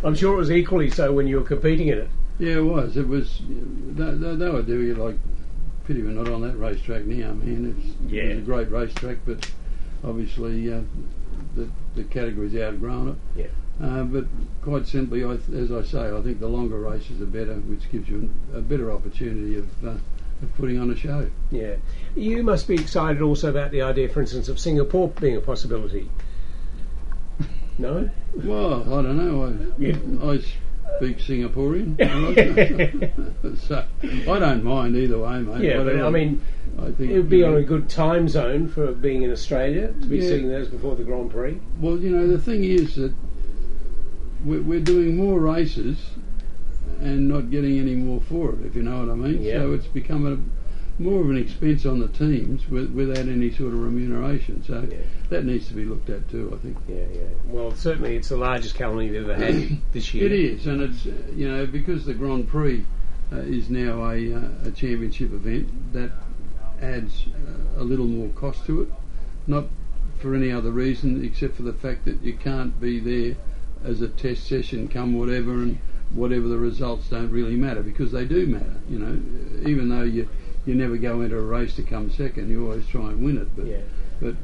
I'm 0.03 0.15
sure 0.15 0.33
it 0.33 0.37
was 0.37 0.51
equally 0.51 0.89
so 0.89 1.13
when 1.13 1.27
you 1.27 1.37
were 1.37 1.45
competing 1.45 1.89
in 1.89 1.99
it. 1.99 2.09
Yeah, 2.39 2.57
it 2.57 2.61
was. 2.61 2.97
It 2.97 3.07
was. 3.07 3.41
They, 3.47 4.11
they, 4.11 4.35
they 4.35 4.49
were 4.49 4.61
doing 4.63 4.91
it 4.91 4.97
like. 4.97 5.15
Pity 5.85 6.01
we're 6.03 6.09
not 6.09 6.27
on 6.27 6.41
that 6.41 6.57
racetrack 6.57 7.05
now, 7.05 7.31
man. 7.31 7.73
It's, 7.79 8.11
Yeah. 8.11 8.23
it's 8.23 8.39
a 8.39 8.41
great 8.41 8.69
racetrack, 8.69 9.19
but 9.25 9.49
obviously 10.03 10.71
uh, 10.73 10.81
the 11.55 11.69
the 11.95 12.03
category's 12.03 12.53
outgrown 12.57 13.07
it. 13.09 13.15
Yeah. 13.79 13.85
Uh, 13.87 14.03
but 14.03 14.25
quite 14.61 14.85
simply, 14.85 15.23
I, 15.23 15.37
as 15.55 15.71
I 15.71 15.83
say, 15.83 16.11
I 16.11 16.21
think 16.21 16.41
the 16.41 16.47
longer 16.49 16.77
races 16.79 17.21
are 17.21 17.25
better, 17.25 17.53
which 17.53 17.89
gives 17.89 18.09
you 18.09 18.29
a 18.53 18.59
better 18.59 18.91
opportunity 18.91 19.55
of, 19.57 19.85
uh, 19.85 19.89
of 19.91 20.55
putting 20.57 20.77
on 20.77 20.89
a 20.91 20.95
show. 20.95 21.29
Yeah. 21.51 21.75
You 22.15 22.43
must 22.43 22.67
be 22.67 22.73
excited 22.75 23.21
also 23.21 23.49
about 23.49 23.71
the 23.71 23.83
idea, 23.83 24.09
for 24.09 24.19
instance, 24.19 24.49
of 24.49 24.59
Singapore 24.59 25.07
being 25.21 25.37
a 25.37 25.41
possibility. 25.41 26.09
No? 27.77 28.09
Well, 28.35 28.81
I 28.93 29.01
don't 29.03 29.17
know. 29.17 30.25
I, 30.25 30.33
I 30.33 30.41
speak 30.97 31.17
Singaporean, 31.19 31.97
so 33.67 33.85
I 34.01 34.39
don't 34.39 34.63
mind 34.63 34.95
either 34.95 35.19
way, 35.19 35.39
mate. 35.39 35.61
Yeah, 35.61 35.83
but 35.83 35.99
I 36.01 36.09
mean, 36.09 36.41
I 36.79 36.91
think 36.91 37.11
it 37.11 37.17
would 37.17 37.29
be 37.29 37.39
you 37.39 37.45
on 37.45 37.55
a 37.57 37.63
good 37.63 37.89
time 37.89 38.27
zone 38.27 38.67
for 38.67 38.91
being 38.91 39.23
in 39.23 39.31
Australia 39.31 39.87
to 39.87 40.07
be 40.07 40.17
Yeah. 40.17 40.29
seeing 40.29 40.49
those 40.49 40.67
before 40.67 40.95
the 40.95 41.03
Grand 41.03 41.31
Prix. 41.31 41.59
Well, 41.79 41.97
you 41.97 42.09
know, 42.09 42.27
the 42.27 42.39
thing 42.39 42.63
is 42.63 42.95
that 42.95 43.13
we're, 44.43 44.61
we're 44.61 44.79
doing 44.79 45.15
more 45.17 45.39
races 45.39 45.97
and 46.99 47.27
not 47.27 47.51
getting 47.51 47.79
any 47.79 47.95
more 47.95 48.21
for 48.21 48.53
it, 48.53 48.65
if 48.65 48.75
you 48.75 48.81
know 48.83 48.99
what 49.05 49.11
I 49.11 49.15
mean. 49.15 49.41
Yeah. 49.43 49.59
So 49.59 49.73
it's 49.73 49.87
become 49.87 50.49
more 50.99 51.21
of 51.21 51.29
an 51.29 51.37
expense 51.37 51.85
on 51.85 51.99
the 51.99 52.07
teams 52.07 52.67
with, 52.69 52.91
without 52.91 53.27
any 53.27 53.51
sort 53.51 53.73
of 53.73 53.79
remuneration. 53.79 54.63
So 54.63 54.87
that 55.29 55.45
needs 55.45 55.67
to 55.67 55.73
be 55.73 55.85
looked 55.85 56.09
at 56.09 56.27
too. 56.29 56.51
I 56.53 56.57
think. 56.57 56.77
Yeah, 56.87 57.05
yeah. 57.13 57.27
Well, 57.45 57.71
certainly 57.75 58.15
it's 58.15 58.29
the 58.29 58.37
largest 58.37 58.75
calendar 58.75 59.03
you've 59.03 59.29
ever 59.29 59.35
had 59.35 59.79
this 59.91 60.13
year. 60.13 60.25
It 60.25 60.31
is, 60.31 60.67
and 60.67 60.81
it's 60.81 61.05
you 61.05 61.51
know 61.51 61.65
because 61.65 62.05
the 62.05 62.13
Grand 62.13 62.47
Prix 62.47 62.85
uh, 63.31 63.37
is 63.37 63.69
now 63.69 64.09
a, 64.09 64.33
uh, 64.33 64.49
a 64.65 64.71
championship 64.71 65.33
event 65.33 65.93
that 65.93 66.11
adds 66.81 67.25
uh, 67.27 67.81
a 67.81 67.83
little 67.83 68.07
more 68.07 68.29
cost 68.29 68.65
to 68.65 68.83
it, 68.83 68.89
not 69.45 69.65
for 70.19 70.33
any 70.33 70.51
other 70.51 70.71
reason 70.71 71.23
except 71.23 71.55
for 71.55 71.63
the 71.63 71.73
fact 71.73 72.05
that 72.05 72.21
you 72.21 72.33
can't 72.33 72.79
be 72.79 72.99
there 72.99 73.35
as 73.83 74.01
a 74.01 74.07
test 74.07 74.47
session, 74.47 74.87
come 74.87 75.13
whatever, 75.13 75.51
and 75.51 75.77
whatever 76.11 76.47
the 76.47 76.57
results 76.57 77.09
don't 77.09 77.29
really 77.29 77.55
matter 77.55 77.83
because 77.83 78.11
they 78.11 78.25
do 78.25 78.47
matter. 78.47 78.75
You 78.89 78.99
know, 78.99 79.69
even 79.69 79.89
though 79.89 80.03
you 80.03 80.27
you 80.67 80.75
never 80.75 80.97
go 80.97 81.21
into 81.21 81.37
a 81.37 81.41
race 81.41 81.75
to 81.75 81.83
come 81.83 82.11
second, 82.11 82.49
you 82.49 82.65
always 82.65 82.85
try 82.87 83.09
and 83.09 83.23
win 83.23 83.37
it. 83.37 83.55
But 83.55 83.65
but 84.19 84.35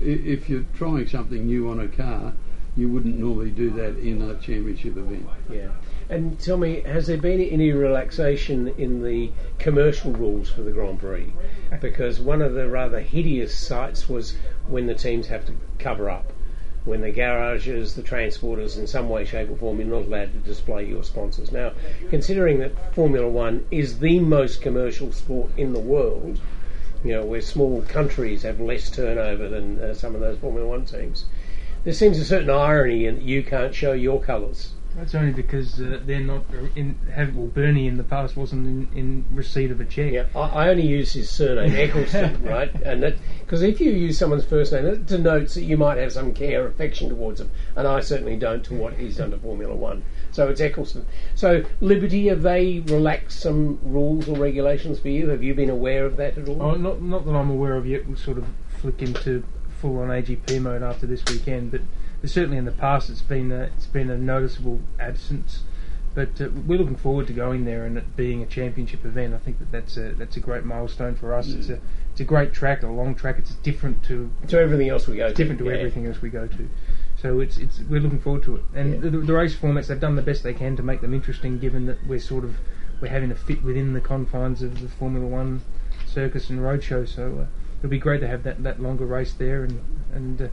if 0.00 0.48
you're 0.48 0.64
trying 0.74 1.08
something 1.08 1.46
new 1.46 1.70
on 1.70 1.80
a 1.80 1.88
car, 1.88 2.34
you 2.76 2.88
wouldn't 2.88 3.18
normally 3.18 3.50
do 3.50 3.70
that 3.70 3.98
in 3.98 4.22
a 4.22 4.34
championship 4.34 4.96
event. 4.96 5.26
Yeah. 5.50 5.68
And 6.08 6.38
tell 6.38 6.56
me, 6.56 6.82
has 6.82 7.06
there 7.06 7.18
been 7.18 7.40
any 7.40 7.72
relaxation 7.72 8.68
in 8.68 9.02
the 9.02 9.30
commercial 9.58 10.12
rules 10.12 10.50
for 10.50 10.62
the 10.62 10.70
Grand 10.70 11.00
Prix? 11.00 11.32
Because 11.80 12.20
one 12.20 12.42
of 12.42 12.54
the 12.54 12.68
rather 12.68 13.00
hideous 13.00 13.58
sights 13.58 14.08
was 14.08 14.36
when 14.66 14.86
the 14.86 14.94
teams 14.94 15.26
have 15.28 15.46
to 15.46 15.54
cover 15.78 16.10
up. 16.10 16.32
When 16.84 17.00
the 17.00 17.12
garages, 17.12 17.94
the 17.94 18.02
transporters, 18.02 18.76
in 18.76 18.88
some 18.88 19.08
way, 19.08 19.24
shape, 19.24 19.50
or 19.50 19.56
form, 19.56 19.78
you're 19.78 19.88
not 19.88 20.06
allowed 20.06 20.32
to 20.32 20.38
display 20.38 20.84
your 20.84 21.04
sponsors. 21.04 21.52
Now, 21.52 21.72
considering 22.10 22.58
that 22.58 22.94
Formula 22.94 23.28
One 23.28 23.66
is 23.70 24.00
the 24.00 24.18
most 24.18 24.60
commercial 24.60 25.12
sport 25.12 25.50
in 25.56 25.72
the 25.72 25.78
world, 25.78 26.40
you 27.04 27.12
know, 27.12 27.24
where 27.24 27.40
small 27.40 27.82
countries 27.82 28.42
have 28.42 28.60
less 28.60 28.90
turnover 28.90 29.48
than 29.48 29.80
uh, 29.80 29.94
some 29.94 30.14
of 30.16 30.20
those 30.20 30.38
Formula 30.38 30.66
One 30.66 30.84
teams, 30.84 31.26
there 31.84 31.92
seems 31.92 32.18
a 32.18 32.24
certain 32.24 32.50
irony 32.50 33.06
in 33.06 33.16
that 33.16 33.24
you 33.24 33.42
can't 33.42 33.74
show 33.74 33.92
your 33.92 34.20
colours. 34.20 34.72
That's 34.96 35.14
only 35.14 35.32
because 35.32 35.80
uh, 35.80 36.00
they're 36.04 36.20
not 36.20 36.44
in. 36.76 36.98
Have, 37.14 37.34
well, 37.34 37.46
Bernie 37.46 37.86
in 37.86 37.96
the 37.96 38.04
past 38.04 38.36
wasn't 38.36 38.66
in, 38.66 38.98
in 38.98 39.24
receipt 39.32 39.70
of 39.70 39.80
a 39.80 39.84
check. 39.84 40.12
Yeah, 40.12 40.26
I, 40.34 40.40
I 40.40 40.68
only 40.68 40.86
use 40.86 41.12
his 41.12 41.30
surname 41.30 41.72
Ecclestone, 41.72 42.48
right? 42.48 42.72
And 42.82 43.16
because 43.40 43.62
if 43.62 43.80
you 43.80 43.90
use 43.90 44.18
someone's 44.18 44.44
first 44.44 44.72
name, 44.72 44.86
it 44.86 45.06
denotes 45.06 45.54
that 45.54 45.62
you 45.62 45.76
might 45.76 45.96
have 45.96 46.12
some 46.12 46.34
care, 46.34 46.66
affection 46.66 47.08
towards 47.08 47.38
them, 47.38 47.50
and 47.74 47.88
I 47.88 48.00
certainly 48.00 48.36
don't 48.36 48.64
to 48.64 48.74
what 48.74 48.94
he's 48.94 49.16
done 49.16 49.30
to 49.30 49.38
Formula 49.38 49.74
One. 49.74 50.04
So 50.30 50.48
it's 50.48 50.60
Ecclestone. 50.60 51.06
So 51.34 51.64
Liberty, 51.80 52.28
have 52.28 52.42
they 52.42 52.80
relaxed 52.80 53.40
some 53.40 53.78
rules 53.82 54.28
or 54.28 54.36
regulations 54.36 55.00
for 55.00 55.08
you? 55.08 55.28
Have 55.30 55.42
you 55.42 55.54
been 55.54 55.70
aware 55.70 56.04
of 56.04 56.16
that 56.18 56.36
at 56.36 56.48
all? 56.48 56.62
Oh, 56.62 56.74
not 56.74 57.00
not 57.00 57.24
that 57.24 57.34
I'm 57.34 57.50
aware 57.50 57.76
of 57.76 57.86
yet. 57.86 58.06
We'll 58.06 58.16
sort 58.16 58.38
of 58.38 58.46
flick 58.80 59.00
into 59.00 59.42
full 59.80 59.98
on 59.98 60.08
AGP 60.08 60.60
mode 60.60 60.82
after 60.82 61.06
this 61.06 61.24
weekend, 61.24 61.70
but 61.70 61.80
certainly 62.30 62.56
in 62.58 62.64
the 62.64 62.72
past 62.72 63.10
it's 63.10 63.22
been 63.22 63.50
a, 63.52 63.62
it's 63.76 63.86
been 63.86 64.10
a 64.10 64.18
noticeable 64.18 64.80
absence. 64.98 65.62
But 66.14 66.38
uh, 66.42 66.50
we're 66.66 66.78
looking 66.78 66.96
forward 66.96 67.26
to 67.28 67.32
going 67.32 67.64
there 67.64 67.86
and 67.86 67.96
it 67.96 68.16
being 68.16 68.42
a 68.42 68.46
championship 68.46 69.04
event. 69.06 69.32
I 69.32 69.38
think 69.38 69.58
that 69.60 69.72
that's 69.72 69.96
a 69.96 70.12
that's 70.12 70.36
a 70.36 70.40
great 70.40 70.64
milestone 70.64 71.14
for 71.14 71.32
us. 71.32 71.48
It's 71.48 71.70
a 71.70 71.80
it's 72.10 72.20
a 72.20 72.24
great 72.24 72.52
track, 72.52 72.82
a 72.82 72.86
long 72.86 73.14
track. 73.14 73.38
It's 73.38 73.54
different 73.56 74.02
to 74.04 74.30
to 74.48 74.58
everything 74.60 74.90
else 74.90 75.08
we 75.08 75.16
go 75.16 75.28
to. 75.28 75.34
Different 75.34 75.58
to 75.60 75.64
Yeah. 75.70 75.76
everything 75.76 76.06
else 76.06 76.20
we 76.20 76.28
go 76.28 76.46
to. 76.46 76.68
So 77.16 77.40
it's 77.40 77.56
it's 77.56 77.80
we're 77.88 78.00
looking 78.00 78.20
forward 78.20 78.42
to 78.42 78.56
it. 78.56 78.62
And 78.74 79.00
the, 79.00 79.08
the 79.10 79.32
race 79.32 79.56
formats 79.56 79.86
they've 79.86 79.98
done 79.98 80.16
the 80.16 80.22
best 80.22 80.42
they 80.42 80.52
can 80.52 80.76
to 80.76 80.82
make 80.82 81.00
them 81.00 81.14
interesting, 81.14 81.58
given 81.58 81.86
that 81.86 82.06
we're 82.06 82.18
sort 82.18 82.44
of 82.44 82.56
we're 83.00 83.08
having 83.08 83.30
to 83.30 83.34
fit 83.34 83.62
within 83.62 83.94
the 83.94 84.00
confines 84.00 84.62
of 84.62 84.82
the 84.82 84.88
Formula 84.88 85.26
One 85.26 85.62
circus 86.06 86.50
and 86.50 86.60
roadshow. 86.60 87.08
So 87.08 87.40
uh, 87.40 87.46
it'll 87.78 87.88
be 87.90 87.98
great 87.98 88.20
to 88.20 88.28
have 88.28 88.42
that, 88.42 88.62
that 88.62 88.82
longer 88.82 89.06
race 89.06 89.32
there, 89.32 89.64
and 89.64 89.80
and 90.12 90.42
uh, 90.42 90.48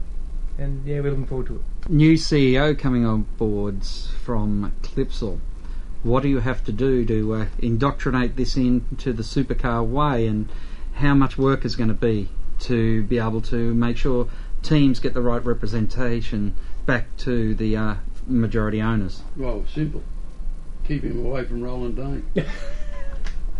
and 0.60 0.86
yeah, 0.86 1.00
we're 1.00 1.10
looking 1.10 1.26
forward 1.26 1.46
to 1.46 1.56
it. 1.56 1.90
New 1.90 2.14
CEO 2.14 2.78
coming 2.78 3.04
on 3.04 3.22
boards 3.38 4.12
from 4.22 4.72
Clipsal. 4.82 5.40
What 6.02 6.22
do 6.22 6.28
you 6.28 6.40
have 6.40 6.64
to 6.64 6.72
do 6.72 7.04
to 7.06 7.34
uh, 7.34 7.46
indoctrinate 7.58 8.36
this 8.36 8.56
into 8.56 9.12
the 9.12 9.22
supercar 9.22 9.84
way, 9.86 10.26
and 10.26 10.50
how 10.94 11.14
much 11.14 11.36
work 11.38 11.64
is 11.64 11.76
going 11.76 11.88
to 11.88 11.94
be 11.94 12.28
to 12.60 13.02
be 13.04 13.18
able 13.18 13.40
to 13.40 13.74
make 13.74 13.96
sure 13.96 14.28
teams 14.62 15.00
get 15.00 15.14
the 15.14 15.22
right 15.22 15.44
representation 15.44 16.54
back 16.84 17.16
to 17.18 17.54
the 17.54 17.76
uh, 17.76 17.94
majority 18.26 18.80
owners? 18.80 19.22
Well, 19.36 19.64
simple. 19.72 20.02
Keep 20.86 21.04
him 21.04 21.24
away 21.24 21.44
from 21.44 21.62
Roland 21.62 21.96
Dane. 21.96 22.46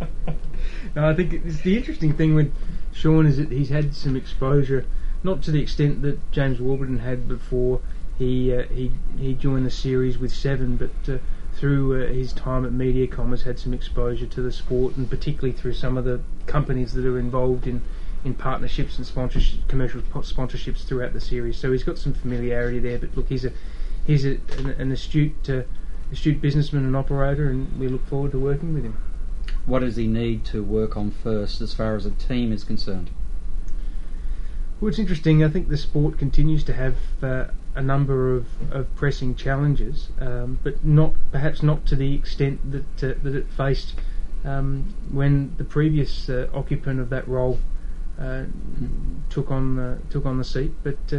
No, 0.97 1.09
I 1.09 1.15
think 1.15 1.33
it's 1.33 1.61
the 1.61 1.77
interesting 1.77 2.15
thing 2.15 2.35
with 2.35 2.53
Sean 2.93 3.27
is 3.27 3.37
that 3.37 3.51
he's 3.51 3.69
had 3.69 3.95
some 3.95 4.17
exposure, 4.17 4.85
not 5.23 5.43
to 5.43 5.51
the 5.51 5.61
extent 5.61 6.03
that 6.03 6.33
James 6.33 6.61
Warburton 6.61 7.01
had 7.01 7.29
before 7.29 7.81
he 8.19 8.55
uh, 8.55 8.65
he 8.65 8.93
he 9.19 9.35
joined 9.35 9.67
the 9.67 9.71
series 9.71 10.19
with 10.19 10.33
Seven, 10.33 10.77
but 10.77 11.13
uh, 11.13 11.19
through 11.55 12.03
uh, 12.03 12.07
his 12.09 12.33
time 12.33 12.65
at 12.65 12.73
MediaCom 12.73 13.31
has 13.31 13.43
had 13.43 13.59
some 13.59 13.75
exposure 13.75 14.27
to 14.27 14.43
the 14.43 14.53
sport, 14.53 14.97
and 14.97 15.09
particularly 15.09 15.53
through 15.53 15.75
some 15.75 15.97
of 15.97 16.05
the 16.05 16.21
companies 16.47 16.93
that 16.95 17.05
are 17.05 17.19
involved 17.19 17.67
in. 17.67 17.83
In 18.23 18.35
partnerships 18.35 18.99
and 18.99 19.07
sponsorship, 19.07 19.67
commercial 19.67 20.03
sponsorships 20.03 20.85
throughout 20.85 21.15
the 21.15 21.23
series, 21.23 21.57
so 21.57 21.73
he's 21.73 21.85
got 21.85 21.97
some 21.97 22.13
familiarity 22.13 22.79
there. 22.79 22.99
But 22.99 23.17
look, 23.17 23.31
he's 23.31 23.47
a 23.47 23.53
he's 24.07 24.27
a, 24.27 24.33
an, 24.59 24.69
an 24.79 24.93
astute 24.93 25.49
uh, 25.49 25.63
astute 26.13 26.39
businessman 26.39 26.85
and 26.85 26.95
operator, 26.95 27.49
and 27.49 27.81
we 27.81 27.89
look 27.89 28.07
forward 28.07 28.33
to 28.33 28.39
working 28.39 28.75
with 28.75 28.85
him. 28.85 28.99
What 29.65 29.79
does 29.79 29.97
he 29.97 30.07
need 30.07 30.45
to 30.47 30.63
work 30.63 30.99
on 30.99 31.11
first 31.11 31.63
as 31.63 31.73
far 31.73 31.97
as 31.97 32.05
a 32.05 32.11
team 32.11 32.53
is 32.53 32.63
concerned? 32.63 33.09
Well, 34.81 34.89
it's 34.89 34.99
interesting. 34.99 35.45
I 35.45 35.51
think 35.51 35.69
the 35.69 35.77
sport 35.77 36.17
continues 36.17 36.65
to 36.65 36.73
have 36.73 36.97
uh, 37.23 37.49
a 37.75 37.83
number 37.83 38.35
of, 38.35 38.47
of 38.71 38.95
pressing 38.97 39.35
challenges, 39.35 40.09
um, 40.19 40.59
but 40.63 40.83
not 40.83 41.13
perhaps 41.31 41.63
not 41.63 41.85
to 41.87 41.97
the 41.97 42.15
extent 42.15 42.73
that 42.73 43.05
uh, 43.05 43.19
that 43.23 43.35
it 43.35 43.47
faced 43.55 43.95
um, 44.43 44.95
when 45.13 45.55
the 45.59 45.65
previous 45.65 46.31
uh, 46.31 46.49
occupant 46.55 46.99
of 46.99 47.11
that 47.11 47.29
role 47.29 47.59
uh, 48.19 48.45
took 49.29 49.51
on 49.51 50.01
took 50.09 50.25
on 50.25 50.39
the 50.39 50.45
seat. 50.45 50.73
But 50.83 51.13
uh, 51.13 51.19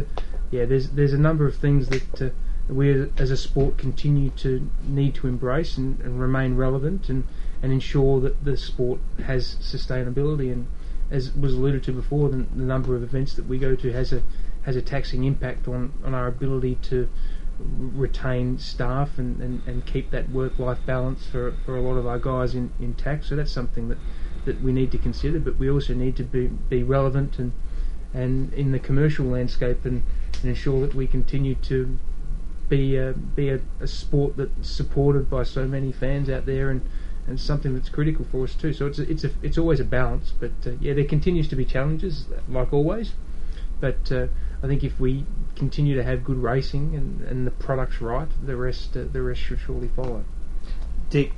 yeah, 0.50 0.64
there's 0.64 0.90
there's 0.90 1.12
a 1.12 1.18
number 1.18 1.46
of 1.46 1.54
things 1.54 1.88
that 1.90 2.20
uh, 2.20 2.30
we 2.68 3.10
as 3.16 3.30
a 3.30 3.36
sport 3.36 3.78
continue 3.78 4.30
to 4.30 4.68
need 4.82 5.14
to 5.16 5.28
embrace 5.28 5.76
and, 5.76 6.00
and 6.00 6.20
remain 6.20 6.56
relevant 6.56 7.08
and, 7.08 7.22
and 7.62 7.72
ensure 7.72 8.20
that 8.22 8.44
the 8.44 8.56
sport 8.56 8.98
has 9.24 9.54
sustainability 9.60 10.50
and 10.52 10.66
as 11.12 11.32
was 11.34 11.54
alluded 11.54 11.84
to 11.84 11.92
before, 11.92 12.30
the, 12.30 12.38
the 12.54 12.62
number 12.62 12.96
of 12.96 13.02
events 13.02 13.34
that 13.34 13.46
we 13.46 13.58
go 13.58 13.76
to 13.76 13.92
has 13.92 14.12
a 14.12 14.22
has 14.62 14.76
a 14.76 14.82
taxing 14.82 15.24
impact 15.24 15.68
on, 15.68 15.92
on 16.04 16.14
our 16.14 16.26
ability 16.26 16.76
to 16.76 17.08
retain 17.58 18.58
staff 18.58 19.18
and, 19.18 19.40
and, 19.40 19.62
and 19.66 19.84
keep 19.86 20.10
that 20.10 20.30
work 20.30 20.58
life 20.58 20.78
balance 20.86 21.26
for, 21.26 21.52
for 21.64 21.76
a 21.76 21.80
lot 21.80 21.96
of 21.96 22.06
our 22.06 22.18
guys 22.18 22.54
in, 22.54 22.72
intact. 22.80 23.24
So 23.24 23.36
that's 23.36 23.50
something 23.52 23.88
that, 23.88 23.98
that 24.44 24.62
we 24.62 24.72
need 24.72 24.92
to 24.92 24.98
consider, 24.98 25.40
but 25.40 25.58
we 25.58 25.68
also 25.68 25.94
need 25.94 26.16
to 26.16 26.24
be, 26.24 26.46
be 26.46 26.82
relevant 26.82 27.38
and 27.38 27.52
and 28.14 28.52
in 28.52 28.72
the 28.72 28.78
commercial 28.78 29.24
landscape 29.24 29.86
and, 29.86 30.02
and 30.42 30.50
ensure 30.50 30.86
that 30.86 30.94
we 30.94 31.06
continue 31.06 31.54
to 31.54 31.98
be 32.68 32.96
a, 32.96 33.12
be 33.12 33.48
a, 33.48 33.60
a 33.80 33.86
sport 33.86 34.36
that's 34.36 34.68
supported 34.68 35.30
by 35.30 35.42
so 35.42 35.66
many 35.66 35.92
fans 35.92 36.28
out 36.28 36.44
there 36.44 36.70
and, 36.70 36.82
and 37.26 37.38
something 37.38 37.74
that's 37.74 37.88
critical 37.88 38.24
for 38.24 38.44
us 38.44 38.54
too. 38.54 38.72
So 38.72 38.86
it's 38.86 38.98
a, 38.98 39.10
it's 39.10 39.24
a, 39.24 39.30
it's 39.42 39.58
always 39.58 39.80
a 39.80 39.84
balance, 39.84 40.32
but 40.38 40.52
uh, 40.66 40.72
yeah, 40.80 40.94
there 40.94 41.04
continues 41.04 41.48
to 41.48 41.56
be 41.56 41.64
challenges 41.64 42.26
like 42.48 42.72
always. 42.72 43.12
But 43.80 44.10
uh, 44.12 44.26
I 44.62 44.66
think 44.66 44.84
if 44.84 45.00
we 45.00 45.24
continue 45.56 45.94
to 45.96 46.04
have 46.04 46.24
good 46.24 46.38
racing 46.38 46.94
and, 46.94 47.20
and 47.22 47.46
the 47.46 47.50
product's 47.50 48.00
right, 48.00 48.28
the 48.44 48.56
rest 48.56 48.96
uh, 48.96 49.04
the 49.10 49.22
rest 49.22 49.40
should 49.40 49.60
surely 49.60 49.88
follow. 49.88 50.24
Dick, 51.10 51.32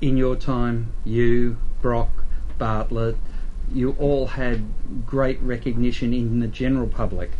in 0.00 0.16
your 0.16 0.36
time, 0.36 0.92
you, 1.04 1.58
Brock, 1.80 2.10
Bartlett, 2.58 3.16
you 3.72 3.96
all 3.98 4.26
had 4.28 4.64
great 5.06 5.40
recognition 5.40 6.12
in 6.12 6.40
the 6.40 6.46
general 6.46 6.86
public. 6.86 7.30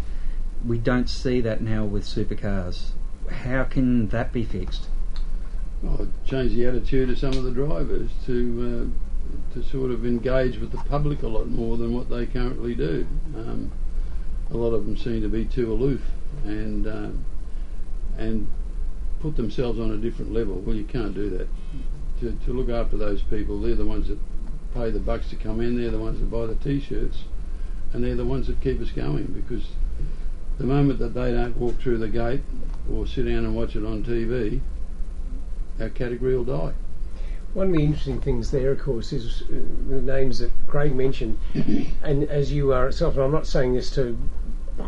We 0.65 0.79
don't 0.79 1.09
see 1.09 1.41
that 1.43 1.61
now 1.61 1.85
with 1.85 2.05
supercars. 2.05 2.91
How 3.31 3.65
can 3.65 4.09
that 4.09 4.33
be 4.33 4.45
fixed? 4.45 4.89
Oh, 5.89 6.09
change 6.27 6.53
the 6.53 6.67
attitude 6.67 7.11
of 7.11 7.19
some 7.19 7.33
of 7.35 7.45
the 7.45 7.53
drivers 7.53 8.11
to 8.27 8.91
uh, 8.93 9.55
to 9.55 9.63
sort 9.63 9.91
of 9.91 10.05
engage 10.05 10.59
with 10.59 10.73
the 10.73 10.79
public 10.79 11.23
a 11.23 11.29
lot 11.29 11.49
more 11.49 11.77
than 11.77 11.95
what 11.95 12.11
they 12.11 12.27
currently 12.27 12.75
do. 12.75 13.07
Um, 13.37 13.71
a 14.51 14.57
lot 14.57 14.73
of 14.73 14.85
them 14.87 14.97
seem 14.97 15.23
to 15.23 15.29
be 15.29 15.45
too 15.45 15.73
aloof 15.73 16.01
and 16.45 16.87
um, 16.87 17.25
and 18.19 18.47
put 19.21 19.37
themselves 19.37 19.79
on 19.79 19.91
a 19.91 19.97
different 19.97 20.33
level. 20.33 20.57
Well, 20.57 20.77
you 20.77 20.85
can't 20.85 21.15
do 21.15 21.31
that. 21.31 21.49
To, 22.21 22.33
to 22.47 22.53
look 22.53 22.71
after 22.71 22.97
those 22.97 23.23
people, 23.23 23.61
they're 23.61 23.75
the 23.75 23.85
ones 23.85 24.09
that 24.09 24.19
pay 24.75 24.91
the 24.91 24.99
bucks 24.99 25.29
to 25.31 25.37
come 25.37 25.61
in. 25.61 25.81
They're 25.81 25.91
the 25.91 25.99
ones 25.99 26.19
that 26.21 26.31
buy 26.31 26.47
the 26.47 26.55
t-shirts, 26.55 27.25
and 27.93 28.03
they're 28.03 28.17
the 28.17 28.25
ones 28.25 28.47
that 28.47 28.61
keep 28.61 28.81
us 28.81 28.91
going. 28.91 29.27
Because 29.27 29.69
the 30.59 30.65
moment 30.65 30.99
that 30.99 31.15
they 31.15 31.33
don't 31.33 31.57
walk 31.57 31.79
through 31.79 31.99
the 31.99 32.09
gate 32.09 32.43
or 32.91 33.07
sit 33.07 33.25
down 33.25 33.45
and 33.45 33.55
watch 33.55 33.77
it 33.77 33.85
on 33.85 34.03
TV, 34.03 34.61
our 35.81 35.89
category 35.89 36.37
will 36.37 36.45
die. 36.45 36.73
One 37.55 37.69
of 37.69 37.73
the 37.73 37.85
interesting 37.85 38.21
things 38.21 38.51
there, 38.51 38.73
of 38.73 38.81
course, 38.81 39.13
is 39.13 39.43
uh, 39.43 39.55
the 39.89 40.03
names 40.03 40.41
that 40.41 40.53
Craig 40.67 40.95
mentioned. 40.95 41.39
and 42.03 42.25
as 42.25 42.53
you 42.53 42.73
are 42.73 42.89
itself, 42.89 43.15
and 43.15 43.25
I'm 43.25 43.33
not 43.33 43.47
saying 43.47 43.75
this 43.75 43.91
to 43.93 44.19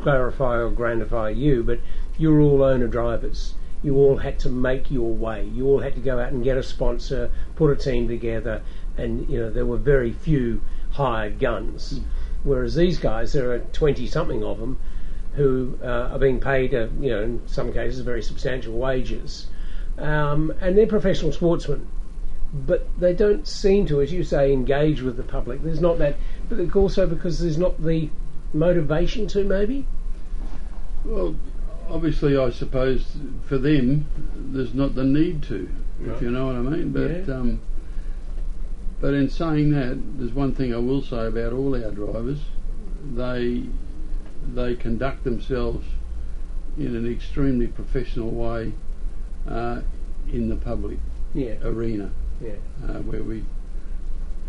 clarify 0.02 0.56
or 0.56 0.70
grandify 0.70 1.34
you, 1.34 1.62
but 1.62 1.80
you're 2.18 2.40
all 2.40 2.62
owner 2.62 2.86
drivers. 2.86 3.54
You 3.82 3.96
all 3.96 4.18
had 4.18 4.38
to 4.40 4.50
make 4.50 4.90
your 4.90 5.14
way. 5.14 5.44
You 5.44 5.66
all 5.66 5.80
had 5.80 5.94
to 5.94 6.00
go 6.00 6.18
out 6.18 6.32
and 6.32 6.44
get 6.44 6.58
a 6.58 6.62
sponsor, 6.62 7.30
put 7.56 7.70
a 7.70 7.76
team 7.76 8.08
together, 8.08 8.62
and 8.96 9.28
you 9.30 9.38
know 9.38 9.50
there 9.50 9.66
were 9.66 9.78
very 9.78 10.12
few 10.12 10.60
hired 10.90 11.38
guns. 11.38 12.00
Whereas 12.42 12.74
these 12.74 12.98
guys, 12.98 13.32
there 13.32 13.50
are 13.52 13.60
twenty 13.60 14.06
something 14.06 14.42
of 14.44 14.58
them, 14.58 14.78
who 15.34 15.78
uh, 15.82 16.10
are 16.12 16.18
being 16.18 16.40
paid, 16.40 16.74
uh, 16.74 16.88
you 17.00 17.10
know, 17.10 17.22
in 17.22 17.42
some 17.46 17.72
cases 17.72 18.00
very 18.00 18.22
substantial 18.22 18.74
wages, 18.74 19.46
um, 19.98 20.52
and 20.60 20.76
they're 20.76 20.86
professional 20.86 21.32
sportsmen. 21.32 21.86
But 22.52 22.88
they 22.98 23.12
don't 23.12 23.46
seem 23.46 23.86
to, 23.86 24.00
as 24.00 24.10
you 24.10 24.24
say, 24.24 24.52
engage 24.52 25.02
with 25.02 25.16
the 25.16 25.22
public. 25.22 25.62
There's 25.62 25.82
not 25.82 25.98
that, 25.98 26.16
but 26.48 26.74
also 26.74 27.06
because 27.06 27.40
there's 27.40 27.58
not 27.58 27.82
the 27.82 28.08
motivation 28.54 29.26
to, 29.28 29.44
maybe. 29.44 29.86
Well, 31.04 31.36
obviously, 31.90 32.38
I 32.38 32.50
suppose 32.50 33.16
for 33.46 33.58
them, 33.58 34.06
there's 34.34 34.72
not 34.72 34.94
the 34.94 35.04
need 35.04 35.42
to, 35.44 35.68
Right. 36.00 36.16
if 36.16 36.22
you 36.22 36.30
know 36.30 36.46
what 36.46 36.56
I 36.56 36.60
mean. 36.60 36.90
But 36.90 37.10
Yeah. 37.28 37.34
um, 37.34 37.60
but 39.00 39.14
in 39.14 39.28
saying 39.28 39.70
that, 39.72 39.98
there's 40.18 40.32
one 40.32 40.52
thing 40.52 40.74
I 40.74 40.78
will 40.78 41.02
say 41.02 41.26
about 41.26 41.52
all 41.52 41.74
our 41.74 41.90
drivers: 41.90 42.40
they 43.14 43.64
they 44.54 44.74
conduct 44.74 45.24
themselves 45.24 45.84
in 46.78 46.96
an 46.96 47.10
extremely 47.10 47.66
professional 47.66 48.30
way 48.30 48.72
uh, 49.48 49.80
in 50.32 50.48
the 50.48 50.56
public 50.56 50.98
Yeah. 51.34 51.54
arena, 51.62 52.10
Yeah. 52.42 52.52
uh, 52.86 52.98
where 53.00 53.22
we. 53.22 53.44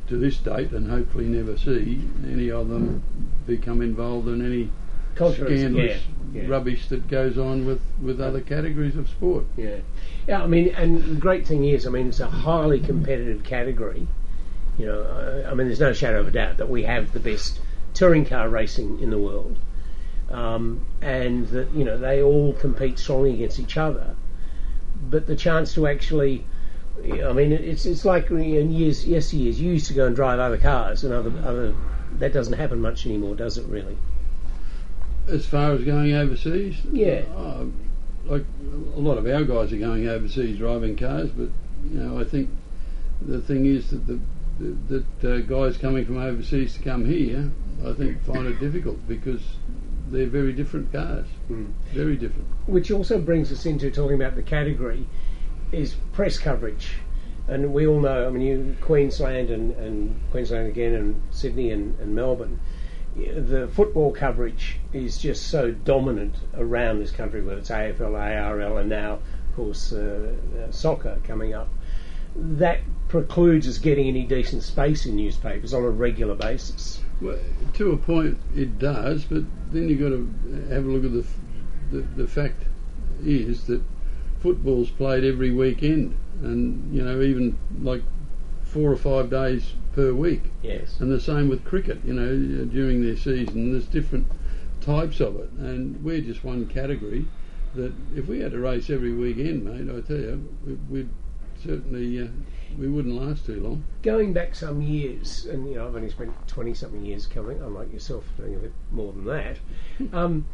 To 0.07 0.17
this 0.17 0.37
date, 0.37 0.71
and 0.71 0.89
hopefully 0.89 1.25
never 1.27 1.55
see 1.55 2.01
any 2.27 2.49
of 2.49 2.67
them 2.69 3.03
become 3.45 3.79
involved 3.81 4.27
in 4.27 4.43
any 4.43 4.69
Controversy, 5.13 5.57
scandalous 5.59 6.01
yeah. 6.33 6.47
rubbish 6.47 6.87
that 6.87 7.07
goes 7.07 7.37
on 7.37 7.67
with, 7.67 7.79
with 8.01 8.19
other 8.19 8.41
categories 8.41 8.95
of 8.95 9.07
sport. 9.07 9.45
Yeah. 9.55 9.75
Yeah, 10.27 10.41
I 10.43 10.47
mean, 10.47 10.69
and 10.69 11.03
the 11.03 11.19
great 11.19 11.45
thing 11.45 11.63
is, 11.63 11.85
I 11.85 11.91
mean, 11.91 12.07
it's 12.07 12.19
a 12.19 12.27
highly 12.27 12.79
competitive 12.79 13.43
category. 13.43 14.07
You 14.79 14.87
know, 14.87 15.43
I, 15.45 15.51
I 15.51 15.53
mean, 15.53 15.67
there's 15.67 15.79
no 15.79 15.93
shadow 15.93 16.21
of 16.21 16.27
a 16.27 16.31
doubt 16.31 16.57
that 16.57 16.69
we 16.69 16.83
have 16.83 17.11
the 17.11 17.19
best 17.19 17.59
touring 17.93 18.25
car 18.25 18.49
racing 18.49 19.01
in 19.01 19.11
the 19.11 19.17
world, 19.19 19.57
um, 20.31 20.85
and 21.01 21.47
that 21.49 21.71
you 21.73 21.83
know 21.83 21.97
they 21.97 22.21
all 22.23 22.53
compete 22.53 22.97
strongly 22.97 23.33
against 23.33 23.59
each 23.59 23.77
other. 23.77 24.15
But 25.01 25.27
the 25.27 25.35
chance 25.35 25.73
to 25.75 25.87
actually, 25.87 26.45
I 27.03 27.31
mean, 27.33 27.51
it's 27.51 27.85
it's 27.85 28.05
like 28.05 28.29
in 28.31 28.71
years, 28.71 29.05
yes, 29.07 29.33
years 29.33 29.59
you 29.59 29.71
used 29.71 29.87
to 29.87 29.93
go 29.93 30.05
and 30.07 30.15
drive 30.15 30.39
other 30.39 30.57
cars 30.57 31.03
and 31.03 31.13
other 31.13 31.31
other. 31.43 31.73
That 32.17 32.33
doesn't 32.33 32.53
happen 32.53 32.81
much 32.81 33.05
anymore, 33.05 33.35
does 33.35 33.57
it? 33.57 33.65
Really? 33.67 33.97
As 35.27 35.45
far 35.45 35.71
as 35.71 35.83
going 35.83 36.13
overseas, 36.13 36.75
Yeah. 36.91 37.21
uh, 37.37 37.65
like 38.25 38.43
a 38.95 38.99
lot 38.99 39.17
of 39.17 39.25
our 39.27 39.43
guys 39.43 39.71
are 39.71 39.77
going 39.77 40.07
overseas 40.07 40.57
driving 40.57 40.95
cars, 40.95 41.29
but 41.29 41.49
you 41.91 41.99
know, 41.99 42.19
I 42.19 42.23
think 42.23 42.49
the 43.21 43.39
thing 43.39 43.65
is 43.65 43.89
that 43.91 44.05
the 44.07 44.19
that 44.59 45.23
uh, 45.23 45.39
guys 45.39 45.77
coming 45.77 46.05
from 46.05 46.17
overseas 46.17 46.73
to 46.73 46.81
come 46.81 47.05
here, 47.05 47.49
I 47.85 47.93
think 47.93 48.21
find 48.23 48.45
it 48.47 48.59
difficult 48.59 48.97
because 49.07 49.41
they're 50.11 50.27
very 50.27 50.53
different 50.53 50.91
cars, 50.91 51.27
very 51.93 52.15
different. 52.15 52.47
which 52.67 52.91
also 52.91 53.19
brings 53.19 53.51
us 53.51 53.65
into 53.65 53.91
talking 53.91 54.15
about 54.15 54.35
the 54.35 54.43
category 54.43 55.05
is 55.71 55.95
press 56.13 56.37
coverage. 56.37 56.93
And 57.47 57.73
we 57.73 57.87
all 57.87 57.99
know, 57.99 58.27
I 58.27 58.29
mean, 58.29 58.41
you, 58.41 58.75
Queensland 58.81 59.49
and, 59.49 59.71
and 59.73 60.19
Queensland 60.31 60.67
again, 60.67 60.93
and 60.93 61.21
Sydney 61.31 61.71
and, 61.71 61.99
and 61.99 62.13
Melbourne, 62.13 62.59
the 63.15 63.67
football 63.73 64.11
coverage 64.11 64.77
is 64.93 65.17
just 65.17 65.47
so 65.47 65.71
dominant 65.71 66.35
around 66.55 66.99
this 66.99 67.11
country, 67.11 67.41
whether 67.41 67.59
it's 67.59 67.69
AFL, 67.69 68.17
ARL, 68.17 68.77
and 68.77 68.89
now, 68.89 69.13
of 69.13 69.55
course, 69.55 69.91
uh, 69.91 70.31
uh, 70.59 70.71
soccer 70.71 71.17
coming 71.23 71.53
up. 71.53 71.69
That 72.35 72.81
precludes 73.07 73.67
us 73.67 73.79
getting 73.79 74.07
any 74.07 74.23
decent 74.23 74.61
space 74.61 75.07
in 75.07 75.15
newspapers 75.15 75.73
on 75.73 75.83
a 75.83 75.89
regular 75.89 76.35
basis. 76.35 77.01
Well, 77.21 77.37
to 77.73 77.91
a 77.91 77.97
point, 77.97 78.37
it 78.55 78.79
does, 78.79 79.25
but 79.25 79.43
then 79.71 79.89
you've 79.89 79.99
got 79.99 80.09
to 80.09 80.67
have 80.73 80.85
a 80.85 80.87
look 80.89 81.03
at 81.03 81.13
the, 81.13 81.19
f- 81.19 81.37
the 81.91 82.01
the 82.21 82.27
fact 82.27 82.63
is 83.23 83.65
that 83.65 83.81
football's 84.39 84.89
played 84.89 85.23
every 85.25 85.51
weekend, 85.51 86.15
and 86.41 86.93
you 86.93 87.03
know 87.03 87.21
even 87.21 87.57
like 87.81 88.03
four 88.63 88.91
or 88.91 88.95
five 88.95 89.29
days 89.29 89.73
per 89.93 90.13
week. 90.13 90.43
Yes. 90.61 90.99
And 90.99 91.11
the 91.11 91.19
same 91.19 91.49
with 91.49 91.65
cricket. 91.65 91.99
You 92.05 92.13
know, 92.13 92.65
during 92.65 93.03
their 93.03 93.17
season, 93.17 93.71
there's 93.71 93.87
different 93.87 94.27
types 94.81 95.19
of 95.19 95.35
it, 95.39 95.49
and 95.57 96.01
we're 96.03 96.21
just 96.21 96.43
one 96.43 96.67
category. 96.67 97.25
That 97.75 97.93
if 98.15 98.27
we 98.27 98.39
had 98.39 98.51
to 98.53 98.59
race 98.59 98.89
every 98.89 99.13
weekend, 99.13 99.63
mate, 99.63 99.93
I 99.95 100.01
tell 100.01 100.17
you, 100.17 100.49
we- 100.65 100.77
we'd 100.89 101.09
certainly 101.63 102.21
uh, 102.21 102.27
we 102.77 102.87
wouldn't 102.87 103.15
last 103.15 103.45
too 103.45 103.59
long. 103.61 103.83
going 104.01 104.33
back 104.33 104.55
some 104.55 104.81
years, 104.81 105.45
and 105.45 105.67
you 105.67 105.75
know, 105.75 105.87
I've 105.87 105.95
only 105.95 106.09
spent 106.09 106.33
twenty 106.47 106.73
something 106.73 107.03
years 107.03 107.25
coming, 107.27 107.61
unlike 107.61 107.91
yourself, 107.91 108.25
doing 108.37 108.55
a 108.55 108.59
bit 108.59 108.73
more 108.91 109.13
than 109.13 109.25
that. 109.25 109.57
Um, 110.13 110.45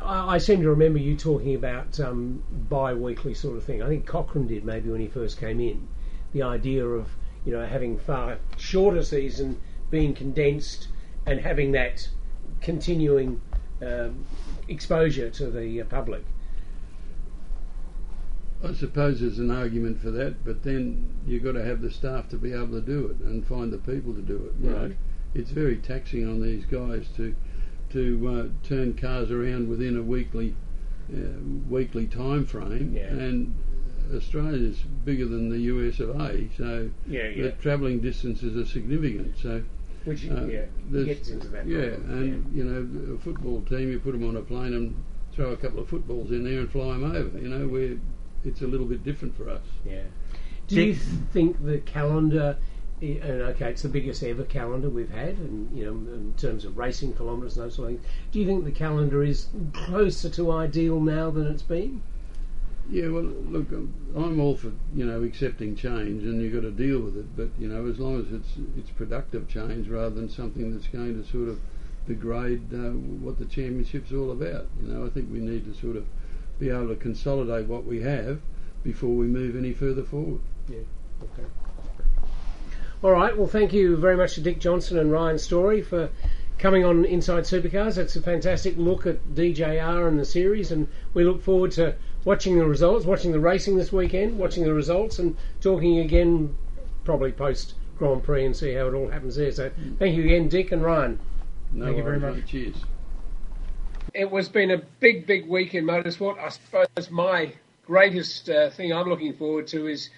I, 0.00 0.34
I 0.34 0.38
seem 0.38 0.62
to 0.62 0.70
remember 0.70 0.98
you 0.98 1.16
talking 1.16 1.54
about 1.54 2.00
um, 2.00 2.42
bi-weekly 2.68 3.34
sort 3.34 3.56
of 3.56 3.64
thing. 3.64 3.82
I 3.82 3.88
think 3.88 4.06
Cochrane 4.06 4.46
did 4.46 4.64
maybe 4.64 4.90
when 4.90 5.00
he 5.00 5.08
first 5.08 5.38
came 5.38 5.60
in. 5.60 5.86
The 6.32 6.42
idea 6.42 6.86
of 6.86 7.08
you 7.44 7.52
know 7.52 7.64
having 7.64 7.98
far 7.98 8.38
shorter 8.56 9.02
season, 9.02 9.60
being 9.90 10.14
condensed, 10.14 10.88
and 11.26 11.40
having 11.40 11.72
that 11.72 12.08
continuing 12.60 13.40
um, 13.82 14.24
exposure 14.68 15.30
to 15.30 15.50
the 15.50 15.82
uh, 15.82 15.84
public. 15.84 16.24
I 18.64 18.72
suppose 18.72 19.20
there's 19.20 19.38
an 19.38 19.50
argument 19.50 20.00
for 20.00 20.10
that, 20.12 20.44
but 20.44 20.62
then 20.62 21.06
you've 21.26 21.42
got 21.44 21.52
to 21.52 21.64
have 21.64 21.82
the 21.82 21.90
staff 21.90 22.28
to 22.30 22.36
be 22.36 22.52
able 22.52 22.68
to 22.68 22.80
do 22.80 23.06
it 23.08 23.24
and 23.26 23.46
find 23.46 23.72
the 23.72 23.78
people 23.78 24.14
to 24.14 24.22
do 24.22 24.36
it. 24.36 24.64
you 24.64 24.70
know. 24.70 24.82
Right. 24.82 24.96
It's 25.34 25.50
very 25.50 25.76
taxing 25.76 26.26
on 26.28 26.40
these 26.40 26.64
guys 26.64 27.06
to 27.16 27.34
to 27.90 28.28
uh, 28.28 28.66
turn 28.66 28.94
cars 28.94 29.30
around 29.30 29.68
within 29.68 29.96
a 29.96 30.02
weekly 30.02 30.54
uh, 31.12 31.18
weekly 31.68 32.06
time 32.06 32.46
frame, 32.46 32.94
Yeah. 32.96 33.08
and 33.08 33.54
Australia's 34.14 34.78
bigger 35.04 35.26
than 35.26 35.48
the 35.50 35.58
US 35.72 36.00
of 36.00 36.10
A, 36.20 36.48
so 36.56 36.90
Yeah, 37.06 37.28
yeah. 37.28 37.42
the 37.44 37.50
travelling 37.52 38.00
distances 38.00 38.56
are 38.56 38.66
significant. 38.68 39.36
So. 39.38 39.62
Which, 40.04 40.28
uh, 40.30 40.44
yeah, 40.44 40.66
gets 40.92 41.30
into 41.30 41.48
that 41.48 41.66
Yeah, 41.66 41.90
problem, 41.90 42.18
and 42.22 42.56
you 42.56 42.64
know, 42.64 43.14
a 43.14 43.18
football 43.18 43.62
team, 43.62 43.90
you 43.90 43.98
put 43.98 44.12
them 44.12 44.28
on 44.28 44.36
a 44.36 44.42
plane 44.42 44.74
and 44.74 44.94
throw 45.32 45.52
a 45.52 45.56
couple 45.56 45.80
of 45.80 45.88
footballs 45.88 46.30
in 46.30 46.44
there 46.44 46.60
and 46.60 46.70
fly 46.70 46.88
them 46.92 47.04
over. 47.04 47.38
You 47.38 47.48
know, 47.48 47.66
where 47.68 47.96
it's 48.46 48.62
a 48.62 48.66
little 48.66 48.86
bit 48.86 49.04
different 49.04 49.36
for 49.36 49.48
us. 49.48 49.62
Yeah. 49.84 50.02
Do 50.66 50.82
you 50.82 50.94
think 50.94 51.62
the 51.64 51.78
calendar, 51.78 52.56
and 53.02 53.22
okay, 53.22 53.70
it's 53.70 53.82
the 53.82 53.88
biggest 53.88 54.22
ever 54.22 54.44
calendar 54.44 54.88
we've 54.88 55.10
had, 55.10 55.36
and 55.36 55.76
you 55.76 55.84
know, 55.84 55.92
in 56.14 56.34
terms 56.38 56.64
of 56.64 56.78
racing 56.78 57.12
kilometres 57.14 57.56
and 57.56 57.66
those 57.66 57.74
sort 57.74 57.90
of 57.92 57.96
things. 57.98 58.06
Do 58.32 58.40
you 58.40 58.46
think 58.46 58.64
the 58.64 58.70
calendar 58.70 59.22
is 59.22 59.48
closer 59.72 60.30
to 60.30 60.52
ideal 60.52 61.00
now 61.00 61.30
than 61.30 61.46
it's 61.46 61.62
been? 61.62 62.00
Yeah, 62.90 63.08
well, 63.08 63.22
look, 63.22 63.72
I'm- 63.72 63.92
I'm 64.14 64.40
all 64.40 64.56
for 64.56 64.72
you 64.94 65.06
know 65.06 65.22
accepting 65.22 65.74
change, 65.74 66.22
and 66.24 66.40
you've 66.40 66.52
got 66.52 66.62
to 66.62 66.70
deal 66.70 67.00
with 67.00 67.16
it. 67.16 67.36
But 67.36 67.48
you 67.58 67.68
know, 67.68 67.86
as 67.86 67.98
long 67.98 68.20
as 68.20 68.32
it's 68.32 68.56
it's 68.78 68.90
productive 68.90 69.48
change 69.48 69.88
rather 69.88 70.14
than 70.14 70.28
something 70.28 70.72
that's 70.72 70.86
going 70.88 71.22
to 71.22 71.28
sort 71.30 71.48
of 71.48 71.58
degrade 72.06 72.72
uh, 72.72 72.90
what 73.24 73.38
the 73.38 73.46
championship's 73.46 74.12
all 74.12 74.30
about. 74.30 74.66
You 74.82 74.92
know, 74.92 75.06
I 75.06 75.08
think 75.08 75.32
we 75.32 75.40
need 75.40 75.64
to 75.64 75.78
sort 75.80 75.96
of 75.96 76.04
be 76.64 76.70
able 76.70 76.88
to 76.88 76.96
consolidate 76.96 77.66
what 77.66 77.84
we 77.84 78.00
have 78.00 78.40
before 78.82 79.10
we 79.10 79.26
move 79.26 79.54
any 79.54 79.72
further 79.72 80.02
forward. 80.02 80.40
Yeah. 80.68 80.78
Okay. 81.22 81.48
All 83.02 83.10
right. 83.10 83.36
Well, 83.36 83.46
thank 83.46 83.74
you 83.74 83.96
very 83.96 84.16
much 84.16 84.34
to 84.34 84.40
Dick 84.40 84.60
Johnson 84.60 84.98
and 84.98 85.12
Ryan 85.12 85.38
Story 85.38 85.82
for 85.82 86.08
coming 86.58 86.82
on 86.82 87.04
Inside 87.04 87.44
Supercars. 87.44 87.96
That's 87.96 88.16
a 88.16 88.22
fantastic 88.22 88.78
look 88.78 89.06
at 89.06 89.22
DJR 89.34 90.08
and 90.08 90.18
the 90.18 90.24
series, 90.24 90.72
and 90.72 90.88
we 91.12 91.24
look 91.24 91.42
forward 91.42 91.72
to 91.72 91.96
watching 92.24 92.58
the 92.58 92.64
results, 92.64 93.04
watching 93.04 93.32
the 93.32 93.40
racing 93.40 93.76
this 93.76 93.92
weekend, 93.92 94.38
watching 94.38 94.64
the 94.64 94.72
results, 94.72 95.18
and 95.18 95.36
talking 95.60 95.98
again 95.98 96.56
probably 97.04 97.32
post 97.32 97.74
Grand 97.98 98.22
Prix 98.22 98.46
and 98.46 98.56
see 98.56 98.72
how 98.72 98.86
it 98.86 98.94
all 98.94 99.08
happens 99.08 99.36
there. 99.36 99.52
So, 99.52 99.70
thank 99.98 100.16
you 100.16 100.24
again, 100.24 100.48
Dick 100.48 100.72
and 100.72 100.82
Ryan. 100.82 101.18
No 101.72 101.84
thank 101.84 101.98
you 101.98 102.02
very 102.02 102.20
much. 102.20 102.46
Cheers. 102.46 102.76
It 104.14 104.30
was 104.30 104.48
been 104.48 104.70
a 104.70 104.78
big, 105.00 105.26
big 105.26 105.48
week 105.48 105.74
in 105.74 105.84
motorsport. 105.84 106.38
I 106.38 106.48
suppose 106.48 107.10
my 107.10 107.52
greatest 107.84 108.48
uh, 108.48 108.70
thing 108.70 108.92
I'm 108.92 109.08
looking 109.08 109.34
forward 109.34 109.66
to 109.68 109.88
is 109.88 110.08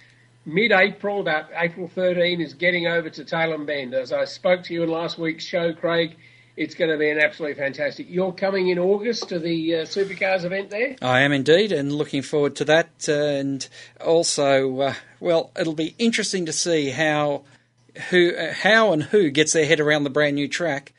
mid-April, 0.44 1.20
about 1.20 1.46
April 1.54 1.88
13, 1.88 2.40
is 2.40 2.52
getting 2.52 2.86
over 2.86 3.08
to 3.08 3.24
Tailem 3.24 3.66
Bend. 3.66 3.94
As 3.94 4.12
I 4.12 4.26
spoke 4.26 4.62
to 4.64 4.74
you 4.74 4.82
in 4.82 4.90
last 4.90 5.18
week's 5.18 5.44
show, 5.44 5.72
Craig, 5.72 6.16
it's 6.56 6.74
going 6.74 6.90
to 6.90 6.98
be 6.98 7.10
an 7.10 7.18
absolutely 7.18 7.60
fantastic. 7.60 8.06
You're 8.08 8.32
coming 8.32 8.68
in 8.68 8.78
August 8.78 9.30
to 9.30 9.38
the 9.38 9.76
uh, 9.76 9.78
Supercars 9.82 10.44
event 10.44 10.70
there. 10.70 10.96
I 11.00 11.20
am 11.22 11.32
indeed, 11.32 11.72
and 11.72 11.92
looking 11.92 12.22
forward 12.22 12.54
to 12.56 12.64
that. 12.66 13.08
And 13.08 13.66
also, 14.00 14.80
uh, 14.80 14.94
well, 15.20 15.52
it'll 15.58 15.74
be 15.74 15.94
interesting 15.98 16.46
to 16.46 16.52
see 16.52 16.90
how 16.90 17.44
who, 18.10 18.34
uh, 18.34 18.52
how 18.52 18.92
and 18.92 19.02
who 19.04 19.30
gets 19.30 19.54
their 19.54 19.66
head 19.66 19.80
around 19.80 20.04
the 20.04 20.10
brand 20.10 20.36
new 20.36 20.48
track 20.48 20.92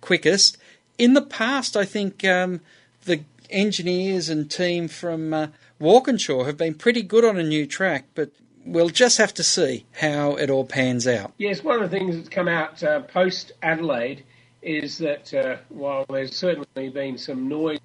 quickest. 0.00 0.58
In 1.02 1.14
the 1.14 1.22
past, 1.22 1.76
I 1.76 1.84
think 1.84 2.24
um, 2.24 2.60
the 3.06 3.24
engineers 3.50 4.28
and 4.28 4.48
team 4.48 4.86
from 4.86 5.34
uh, 5.34 5.48
Walkinshaw 5.80 6.44
have 6.44 6.56
been 6.56 6.74
pretty 6.74 7.02
good 7.02 7.24
on 7.24 7.36
a 7.36 7.42
new 7.42 7.66
track, 7.66 8.04
but 8.14 8.30
we'll 8.64 8.88
just 8.88 9.18
have 9.18 9.34
to 9.34 9.42
see 9.42 9.84
how 10.00 10.36
it 10.36 10.48
all 10.48 10.64
pans 10.64 11.08
out. 11.08 11.32
Yes, 11.38 11.64
one 11.64 11.82
of 11.82 11.90
the 11.90 11.98
things 11.98 12.14
that's 12.14 12.28
come 12.28 12.46
out 12.46 12.80
uh, 12.84 13.00
post 13.00 13.50
Adelaide 13.64 14.22
is 14.62 14.96
that 14.98 15.34
uh, 15.34 15.56
while 15.70 16.06
there's 16.08 16.36
certainly 16.36 16.90
been 16.90 17.18
some 17.18 17.48
noise 17.48 17.80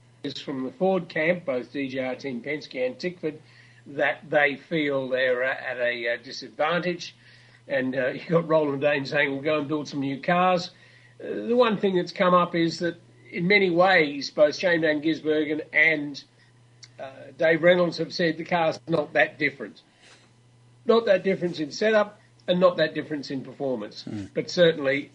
from 0.45 0.65
the 0.65 0.71
Ford 0.73 1.09
camp, 1.09 1.43
both 1.43 1.73
DJR 1.73 2.19
Team 2.19 2.43
Penske 2.43 2.85
and 2.85 2.99
Tickford, 2.99 3.39
that 3.87 4.29
they 4.29 4.57
feel 4.57 5.09
they're 5.09 5.43
at 5.43 5.77
a 5.79 6.13
uh, 6.13 6.17
disadvantage. 6.23 7.15
And 7.67 7.95
uh, 7.95 8.07
you've 8.09 8.27
got 8.27 8.47
Roland 8.47 8.81
Dane 8.81 9.07
saying, 9.07 9.31
we'll 9.31 9.41
go 9.41 9.57
and 9.57 9.67
build 9.67 9.87
some 9.87 10.01
new 10.01 10.21
cars. 10.21 10.69
Uh, 11.19 11.47
the 11.47 11.55
one 11.55 11.77
thing 11.77 11.95
that's 11.95 12.11
come 12.11 12.35
up 12.35 12.53
is 12.53 12.77
that 12.77 13.01
in 13.31 13.47
many 13.47 13.69
ways, 13.69 14.29
both 14.29 14.55
Shane 14.55 14.81
Van 14.81 15.01
Gisbergen 15.01 15.61
and 15.73 16.23
uh, 16.99 17.11
Dave 17.37 17.63
Reynolds 17.63 17.97
have 17.97 18.13
said 18.13 18.37
the 18.37 18.45
car's 18.45 18.79
not 18.87 19.13
that 19.13 19.37
different. 19.37 19.81
Not 20.85 21.05
that 21.05 21.23
difference 21.23 21.59
in 21.59 21.71
setup 21.71 22.19
and 22.47 22.59
not 22.59 22.77
that 22.77 22.93
difference 22.95 23.29
in 23.29 23.43
performance. 23.43 24.05
Mm. 24.09 24.29
But 24.33 24.49
certainly 24.49 25.11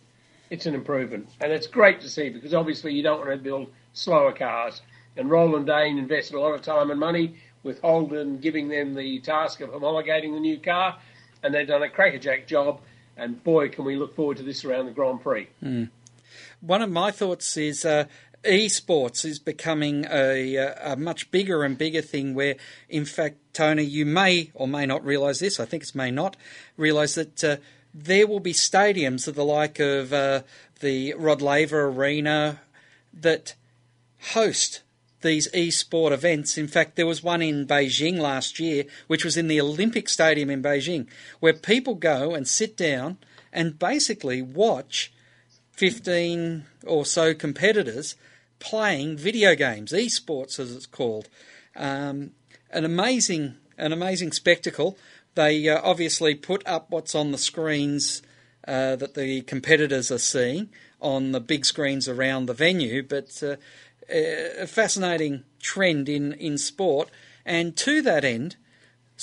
it's 0.51 0.67
an 0.67 0.75
improvement. 0.75 1.29
And 1.41 1.53
it's 1.53 1.67
great 1.67 2.01
to 2.03 2.11
see 2.11 2.29
because 2.29 2.55
obviously 2.55 2.93
you 2.93 3.03
don't 3.03 3.19
want 3.19 3.31
to 3.31 3.37
build 3.39 3.73
slower 3.95 4.33
cars. 4.33 4.83
And 5.17 5.31
Roland 5.31 5.67
Dane 5.67 5.99
invested 5.99 6.37
a 6.37 6.41
lot 6.41 6.55
of 6.55 6.63
time 6.63 6.91
and 6.91 7.01
money 7.01 7.37
with 7.63 7.81
Holden 7.81 8.39
giving 8.39 8.69
them 8.69 8.95
the 8.95 9.21
task 9.21 9.61
of 9.61 9.71
homologating 9.71 10.35
the 10.35 10.41
new 10.41 10.59
car. 10.59 10.99
And 11.43 11.55
they've 11.55 11.67
done 11.67 11.83
a 11.83 11.89
crackerjack 11.89 12.47
job. 12.47 12.81
And 13.17 13.43
boy, 13.43 13.69
can 13.69 13.85
we 13.85 13.97
look 13.97 14.15
forward 14.15 14.39
to 14.39 14.43
this 14.43 14.65
around 14.65 14.87
the 14.87 14.93
Grand 14.93 15.23
Prix. 15.23 15.49
Mm. 15.63 15.91
One 16.63 16.81
of 16.81 16.91
my 16.91 17.11
thoughts 17.11 17.57
is 17.57 17.85
uh, 17.85 18.05
esports 18.45 19.25
is 19.25 19.41
becoming 19.41 20.07
a, 20.09 20.57
a, 20.57 20.97
much 20.97 21.29
bigger 21.33 21.65
and 21.65 21.77
bigger 21.77 22.03
thing 22.03 22.35
where, 22.35 22.55
in 22.89 23.05
fact, 23.05 23.39
Tony, 23.53 23.83
you 23.83 24.07
may 24.07 24.53
or 24.55 24.69
may 24.69 24.87
not 24.87 25.05
realise 25.05 25.41
this, 25.41 25.59
I 25.59 25.65
think 25.65 25.83
it's 25.83 25.95
may 25.95 26.13
not, 26.13 26.37
realise 26.77 27.17
that 27.17 27.43
uh, 27.43 27.57
there 27.93 28.29
will 28.29 28.39
be 28.39 28.53
stadiums 28.53 29.27
of 29.27 29.35
the 29.35 29.45
like 29.45 29.81
of 29.81 30.13
uh, 30.13 30.43
the 30.79 31.15
Rod 31.15 31.43
Laver 31.43 31.89
Arena 31.89 32.61
that 33.13 33.57
host 34.33 34.83
these 35.23 35.53
e-sport 35.53 36.13
events. 36.13 36.57
In 36.57 36.69
fact, 36.69 36.95
there 36.95 37.09
was 37.09 37.25
one 37.25 37.43
in 37.43 37.67
Beijing 37.67 38.19
last 38.19 38.61
year, 38.61 38.85
which 39.09 39.25
was 39.25 39.37
in 39.37 39.49
the 39.49 39.61
Olympic 39.61 40.09
Stadium 40.09 40.49
in 40.49 40.63
Beijing, 40.63 41.09
where 41.41 41.53
people 41.53 41.97
go 41.97 42.35
and 42.35 42.47
sit 42.47 42.77
down 42.77 43.19
and 43.53 43.81
basically 43.81 44.43
watch 44.43 45.12
15 45.83 46.63
or 46.87 47.05
so 47.05 47.35
competitors 47.35 48.15
playing 48.61 49.17
video 49.17 49.57
games, 49.57 49.93
e-sports 49.93 50.61
as 50.61 50.77
it's 50.77 50.87
called. 50.87 51.29
Um, 51.75 52.31
an 52.71 52.85
amazing, 52.85 53.57
an 53.77 53.93
amazing 53.93 54.31
spectacle. 54.31 54.97
They 55.35 55.69
uh, 55.69 55.81
obviously 55.83 56.37
put 56.37 56.65
up 56.69 56.87
what's 56.91 57.17
on 57.17 57.33
the 57.33 57.37
screens 57.37 58.23
uh, 58.69 58.95
that 58.95 59.15
the 59.15 59.43
competitors 59.43 60.13
are 60.13 60.19
seeing 60.19 60.69
on 61.01 61.33
the 61.33 61.41
big 61.41 61.67
screens 61.67 62.09
around 62.09 62.47
the 62.47 62.55
venue, 62.55 63.03
but 63.03 63.43
uh, 63.43 63.57
a 64.09 64.69
fascinating 64.69 65.43
trend 65.59 66.09
in, 66.09 66.33
in 66.35 66.59
sport. 66.59 67.11
And 67.45 67.77
to 67.79 68.03
that 68.03 68.25
end, 68.25 68.55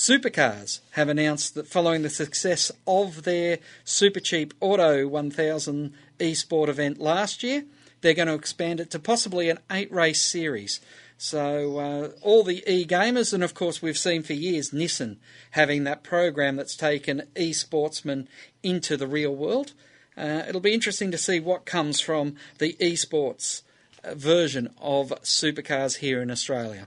Supercars 0.00 0.80
have 0.92 1.10
announced 1.10 1.54
that 1.54 1.66
following 1.66 2.00
the 2.00 2.08
success 2.08 2.72
of 2.86 3.24
their 3.24 3.58
Supercheap 3.84 4.52
Auto 4.58 5.06
1000 5.06 5.92
eSport 6.18 6.68
event 6.68 6.98
last 6.98 7.42
year, 7.42 7.64
they're 8.00 8.14
going 8.14 8.26
to 8.26 8.32
expand 8.32 8.80
it 8.80 8.90
to 8.92 8.98
possibly 8.98 9.50
an 9.50 9.58
eight 9.70 9.92
race 9.92 10.22
series. 10.22 10.80
So 11.18 11.76
uh, 11.78 12.08
all 12.22 12.42
the 12.44 12.64
e-gamers, 12.66 13.34
and 13.34 13.44
of 13.44 13.52
course 13.52 13.82
we've 13.82 13.98
seen 13.98 14.22
for 14.22 14.32
years 14.32 14.70
Nissan 14.70 15.18
having 15.50 15.84
that 15.84 16.02
program 16.02 16.56
that's 16.56 16.76
taken 16.76 17.24
e-sportsmen 17.36 18.26
into 18.62 18.96
the 18.96 19.06
real 19.06 19.36
world. 19.36 19.74
Uh, 20.16 20.44
it'll 20.48 20.62
be 20.62 20.72
interesting 20.72 21.10
to 21.10 21.18
see 21.18 21.40
what 21.40 21.66
comes 21.66 22.00
from 22.00 22.36
the 22.56 22.72
esports 22.80 23.60
uh, 24.02 24.14
version 24.14 24.72
of 24.80 25.10
supercars 25.24 25.98
here 25.98 26.22
in 26.22 26.30
Australia. 26.30 26.86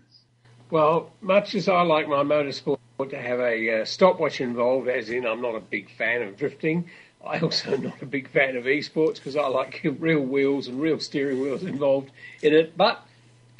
Well, 0.74 1.12
much 1.22 1.54
as 1.54 1.70
I 1.70 1.84
like 1.84 2.08
my 2.08 2.24
motorsport 2.24 2.80
to 3.12 3.22
have 3.22 3.40
a 3.40 3.82
uh, 3.82 3.86
stopwatch 3.86 4.42
involved, 4.42 4.88
as 4.88 5.12
in 5.12 5.24
I'm 5.24 5.40
not 5.40 5.54
a 5.54 5.60
big 5.60 5.92
fan 5.92 6.24
of 6.24 6.36
drifting, 6.36 6.90
I 7.24 7.38
also 7.42 7.76
am 7.76 7.84
not 7.84 8.02
a 8.02 8.08
big 8.08 8.28
fan 8.28 8.58
of 8.58 8.64
esports 8.64 9.18
because 9.18 9.36
I 9.36 9.46
like 9.46 9.82
real 10.00 10.22
wheels 10.22 10.68
and 10.68 10.82
real 10.82 11.00
steering 11.00 11.42
wheels 11.42 11.62
involved 11.62 12.10
in 12.42 12.56
it. 12.56 12.76
But 12.76 13.06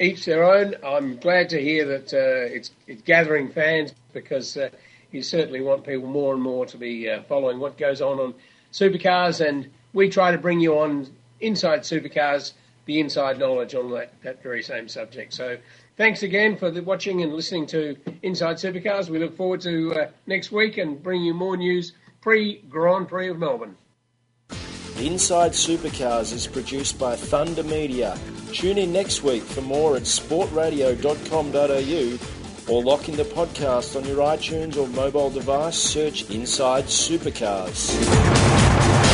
each 0.00 0.24
their 0.24 0.42
own. 0.42 0.74
I'm 0.84 1.16
glad 1.18 1.50
to 1.50 1.62
hear 1.62 1.86
that 1.86 2.12
uh, 2.12 2.52
it's, 2.52 2.72
it's 2.88 3.02
gathering 3.02 3.48
fans 3.52 3.94
because 4.12 4.56
uh, 4.56 4.70
you 5.12 5.22
certainly 5.22 5.60
want 5.60 5.86
people 5.86 6.08
more 6.08 6.34
and 6.34 6.42
more 6.42 6.66
to 6.66 6.76
be 6.76 7.08
uh, 7.08 7.22
following 7.28 7.60
what 7.60 7.78
goes 7.78 8.02
on 8.02 8.18
on 8.18 8.34
supercars, 8.72 9.40
and 9.40 9.70
we 9.92 10.08
try 10.08 10.32
to 10.32 10.38
bring 10.38 10.58
you 10.58 10.80
on 10.80 11.06
inside 11.38 11.82
supercars 11.82 12.54
the 12.86 13.00
inside 13.00 13.38
knowledge 13.38 13.74
on 13.74 13.90
that, 13.92 14.12
that 14.22 14.42
very 14.42 14.62
same 14.62 14.88
subject. 14.88 15.32
So 15.32 15.56
thanks 15.96 16.22
again 16.22 16.56
for 16.56 16.70
the 16.70 16.82
watching 16.82 17.22
and 17.22 17.34
listening 17.34 17.66
to 17.66 17.96
Inside 18.22 18.56
Supercars. 18.56 19.08
We 19.08 19.18
look 19.18 19.36
forward 19.36 19.60
to 19.62 19.94
uh, 19.94 20.08
next 20.26 20.52
week 20.52 20.78
and 20.78 21.02
bring 21.02 21.22
you 21.22 21.34
more 21.34 21.56
news 21.56 21.92
pre 22.20 22.62
Grand 22.68 23.08
Prix 23.08 23.28
of 23.28 23.38
Melbourne. 23.38 23.76
Inside 24.98 25.52
Supercars 25.52 26.32
is 26.32 26.46
produced 26.46 26.98
by 26.98 27.16
Thunder 27.16 27.64
Media. 27.64 28.16
Tune 28.52 28.78
in 28.78 28.92
next 28.92 29.24
week 29.24 29.42
for 29.42 29.60
more 29.60 29.96
at 29.96 30.02
sportradio.com.au 30.02 32.72
or 32.72 32.82
lock 32.82 33.08
in 33.08 33.16
the 33.16 33.24
podcast 33.24 33.96
on 33.96 34.04
your 34.06 34.18
iTunes 34.18 34.76
or 34.76 34.86
mobile 34.88 35.30
device. 35.30 35.76
Search 35.76 36.30
Inside 36.30 36.84
Supercars. 36.84 39.13